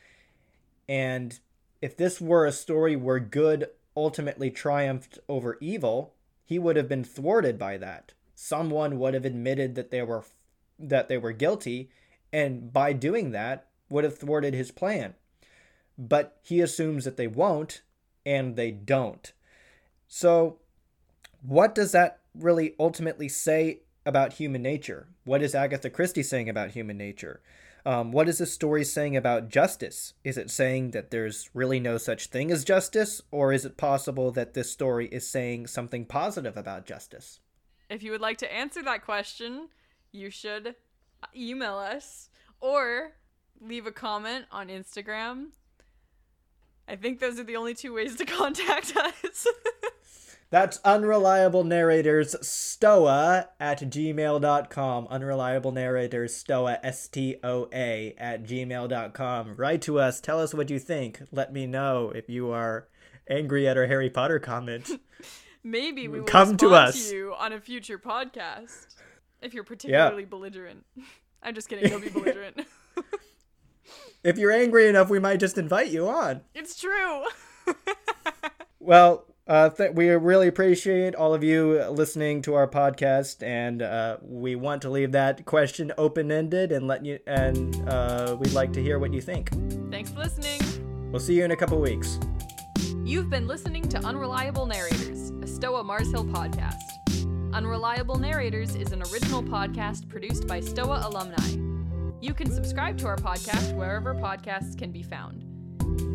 And 0.89 1.39
if 1.81 1.95
this 1.95 2.19
were 2.19 2.45
a 2.45 2.51
story 2.51 2.95
where 2.95 3.19
good 3.19 3.67
ultimately 3.95 4.49
triumphed 4.49 5.19
over 5.27 5.57
evil, 5.61 6.13
he 6.43 6.57
would 6.57 6.75
have 6.75 6.89
been 6.89 7.03
thwarted 7.03 7.57
by 7.57 7.77
that. 7.77 8.13
Someone 8.35 8.97
would 8.99 9.13
have 9.13 9.25
admitted 9.25 9.75
that 9.75 9.91
they 9.91 10.01
were 10.01 10.23
that 10.89 11.09
they 11.09 11.17
were 11.17 11.31
guilty 11.31 11.89
and 12.33 12.71
by 12.71 12.93
doing 12.93 13.31
that 13.31 13.67
would 13.89 14.03
have 14.03 14.17
thwarted 14.17 14.53
his 14.53 14.71
plan. 14.71 15.15
But 15.97 16.37
he 16.41 16.61
assumes 16.61 17.05
that 17.05 17.17
they 17.17 17.27
won't 17.27 17.81
and 18.25 18.55
they 18.55 18.71
don't. 18.71 19.31
So 20.07 20.59
what 21.41 21.75
does 21.75 21.91
that 21.91 22.19
really 22.35 22.75
ultimately 22.79 23.27
say 23.27 23.81
about 24.05 24.33
human 24.33 24.61
nature? 24.61 25.07
What 25.25 25.41
is 25.41 25.53
Agatha 25.53 25.89
Christie 25.89 26.23
saying 26.23 26.49
about 26.49 26.71
human 26.71 26.97
nature? 26.97 27.41
Um, 27.85 28.11
what 28.11 28.29
is 28.29 28.37
this 28.37 28.53
story 28.53 28.83
saying 28.83 29.17
about 29.17 29.49
justice? 29.49 30.13
Is 30.23 30.37
it 30.37 30.51
saying 30.51 30.91
that 30.91 31.09
there's 31.09 31.49
really 31.53 31.79
no 31.79 31.97
such 31.97 32.27
thing 32.27 32.51
as 32.51 32.63
justice, 32.63 33.21
or 33.31 33.51
is 33.51 33.65
it 33.65 33.75
possible 33.75 34.31
that 34.31 34.53
this 34.53 34.71
story 34.71 35.07
is 35.07 35.27
saying 35.27 35.67
something 35.67 36.05
positive 36.05 36.55
about 36.57 36.85
justice? 36.85 37.39
If 37.89 38.03
you 38.03 38.11
would 38.11 38.21
like 38.21 38.37
to 38.37 38.53
answer 38.53 38.83
that 38.83 39.03
question, 39.03 39.69
you 40.11 40.29
should 40.29 40.75
email 41.35 41.75
us 41.75 42.29
or 42.59 43.13
leave 43.59 43.85
a 43.85 43.91
comment 43.91 44.45
on 44.51 44.67
Instagram. 44.67 45.47
I 46.87 46.95
think 46.95 47.19
those 47.19 47.39
are 47.39 47.43
the 47.43 47.55
only 47.55 47.73
two 47.73 47.93
ways 47.93 48.15
to 48.17 48.25
contact 48.25 48.95
us. 48.97 49.47
That's 50.49 50.81
unreliable 50.83 51.63
narrators 51.63 52.35
stoa 52.41 53.47
at 53.57 53.79
gmail.com. 53.79 55.07
Unreliable 55.09 55.71
narrators 55.71 56.35
stoa 56.35 56.77
S 56.83 57.07
T 57.07 57.37
O 57.41 57.69
A 57.71 58.13
at 58.17 58.43
gmail.com. 58.43 59.55
Write 59.55 59.81
to 59.83 59.99
us. 59.99 60.19
Tell 60.19 60.41
us 60.41 60.53
what 60.53 60.69
you 60.69 60.77
think. 60.77 61.21
Let 61.31 61.53
me 61.53 61.67
know 61.67 62.11
if 62.13 62.27
you 62.29 62.51
are 62.51 62.89
angry 63.29 63.65
at 63.65 63.77
our 63.77 63.85
Harry 63.87 64.09
Potter 64.09 64.39
comment. 64.39 64.89
Maybe 65.63 66.09
we 66.09 66.19
will 66.19 66.27
Come 66.27 66.57
to 66.57 66.73
us. 66.73 67.09
to 67.09 67.15
you 67.15 67.33
on 67.37 67.53
a 67.53 67.61
future 67.61 67.97
podcast 67.99 68.87
if 69.41 69.53
you're 69.53 69.63
particularly 69.63 70.25
belligerent. 70.25 70.85
I'm 71.43 71.55
just 71.55 71.69
kidding. 71.69 71.89
Don't 71.89 72.01
be 72.01 72.09
belligerent. 72.19 72.61
if 74.23 74.37
you're 74.37 74.51
angry 74.51 74.87
enough, 74.87 75.09
we 75.09 75.19
might 75.19 75.39
just 75.39 75.57
invite 75.57 75.89
you 75.89 76.07
on. 76.07 76.41
it's 76.53 76.79
true. 76.79 77.23
Well, 78.79 79.25
uh, 79.47 79.69
th- 79.69 79.91
we 79.93 80.09
really 80.09 80.47
appreciate 80.47 81.13
all 81.13 81.33
of 81.33 81.43
you 81.43 81.83
listening 81.85 82.41
to 82.43 82.55
our 82.55 82.67
podcast, 82.67 83.43
and 83.43 83.81
uh, 83.81 84.17
we 84.21 84.55
want 84.55 84.81
to 84.83 84.89
leave 84.89 85.11
that 85.11 85.45
question 85.45 85.91
open 85.97 86.31
ended 86.31 86.71
and 86.71 86.87
let 86.87 87.05
you. 87.05 87.19
And 87.27 87.75
uh, 87.87 88.37
we'd 88.39 88.53
like 88.53 88.73
to 88.73 88.81
hear 88.81 88.97
what 88.97 89.13
you 89.13 89.21
think. 89.21 89.51
Thanks 89.91 90.11
for 90.11 90.19
listening. 90.19 90.61
We'll 91.11 91.19
see 91.19 91.35
you 91.35 91.43
in 91.43 91.51
a 91.51 91.55
couple 91.55 91.79
weeks. 91.79 92.19
You've 93.03 93.29
been 93.29 93.47
listening 93.47 93.87
to 93.89 93.99
Unreliable 93.99 94.65
Narrators, 94.65 95.31
a 95.41 95.47
Stoa 95.47 95.83
Mars 95.83 96.09
Hill 96.09 96.25
podcast. 96.25 97.00
Unreliable 97.53 98.17
Narrators 98.17 98.75
is 98.75 98.91
an 98.93 99.01
original 99.11 99.43
podcast 99.43 100.07
produced 100.07 100.47
by 100.47 100.61
Stoa 100.61 101.05
alumni. 101.05 101.57
You 102.21 102.33
can 102.33 102.49
subscribe 102.49 102.97
to 102.99 103.07
our 103.07 103.17
podcast 103.17 103.75
wherever 103.75 104.15
podcasts 104.15 104.77
can 104.77 104.93
be 104.93 105.03
found. 105.03 105.43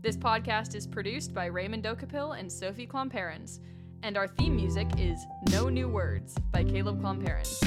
This 0.00 0.16
podcast 0.16 0.76
is 0.76 0.86
produced 0.86 1.34
by 1.34 1.46
Raymond 1.46 1.82
Dokapil 1.82 2.38
and 2.38 2.52
Sophie 2.52 2.86
Klomparens, 2.86 3.58
and 4.02 4.16
our 4.16 4.28
theme 4.28 4.56
music 4.56 4.88
is 4.98 5.26
No 5.50 5.68
New 5.68 5.88
Words 5.88 6.34
by 6.50 6.64
Caleb 6.64 7.00
Klomparens. 7.00 7.62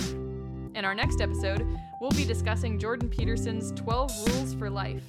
In 0.76 0.86
our 0.86 0.94
next 0.94 1.22
episode, 1.22 1.66
we'll 2.00 2.12
be 2.12 2.26
discussing 2.26 2.78
Jordan 2.78 3.10
Peterson's 3.10 3.72
12 3.72 4.12
Rules 4.30 4.54
for 4.54 4.70
Life. 4.70 5.04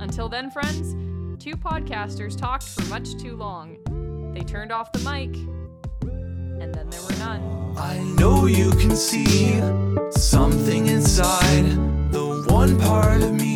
Until 0.00 0.28
then, 0.28 0.50
friends, 0.50 0.94
two 1.42 1.56
podcasters 1.56 2.36
talked 2.36 2.64
for 2.64 2.84
much 2.86 3.16
too 3.16 3.36
long. 3.36 3.76
They 4.34 4.40
turned 4.40 4.72
off 4.72 4.90
the 4.92 4.98
mic, 5.00 5.34
and 6.60 6.74
then 6.74 6.90
there 6.90 7.02
were 7.02 7.16
none. 7.18 7.74
I 7.76 7.98
know 8.18 8.46
you 8.46 8.70
can 8.72 8.96
see 8.96 9.60
something 10.10 10.86
inside 10.86 11.66
the 12.10 12.44
one 12.48 12.78
part 12.80 13.22
of 13.22 13.32
me 13.32 13.54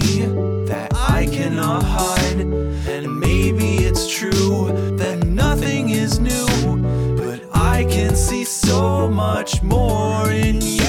that 0.67 0.93
I 0.95 1.27
cannot 1.27 1.83
hide. 1.83 2.62
so 8.73 9.07
much 9.07 9.63
more 9.63 10.31
in 10.31 10.63
you. 10.63 10.82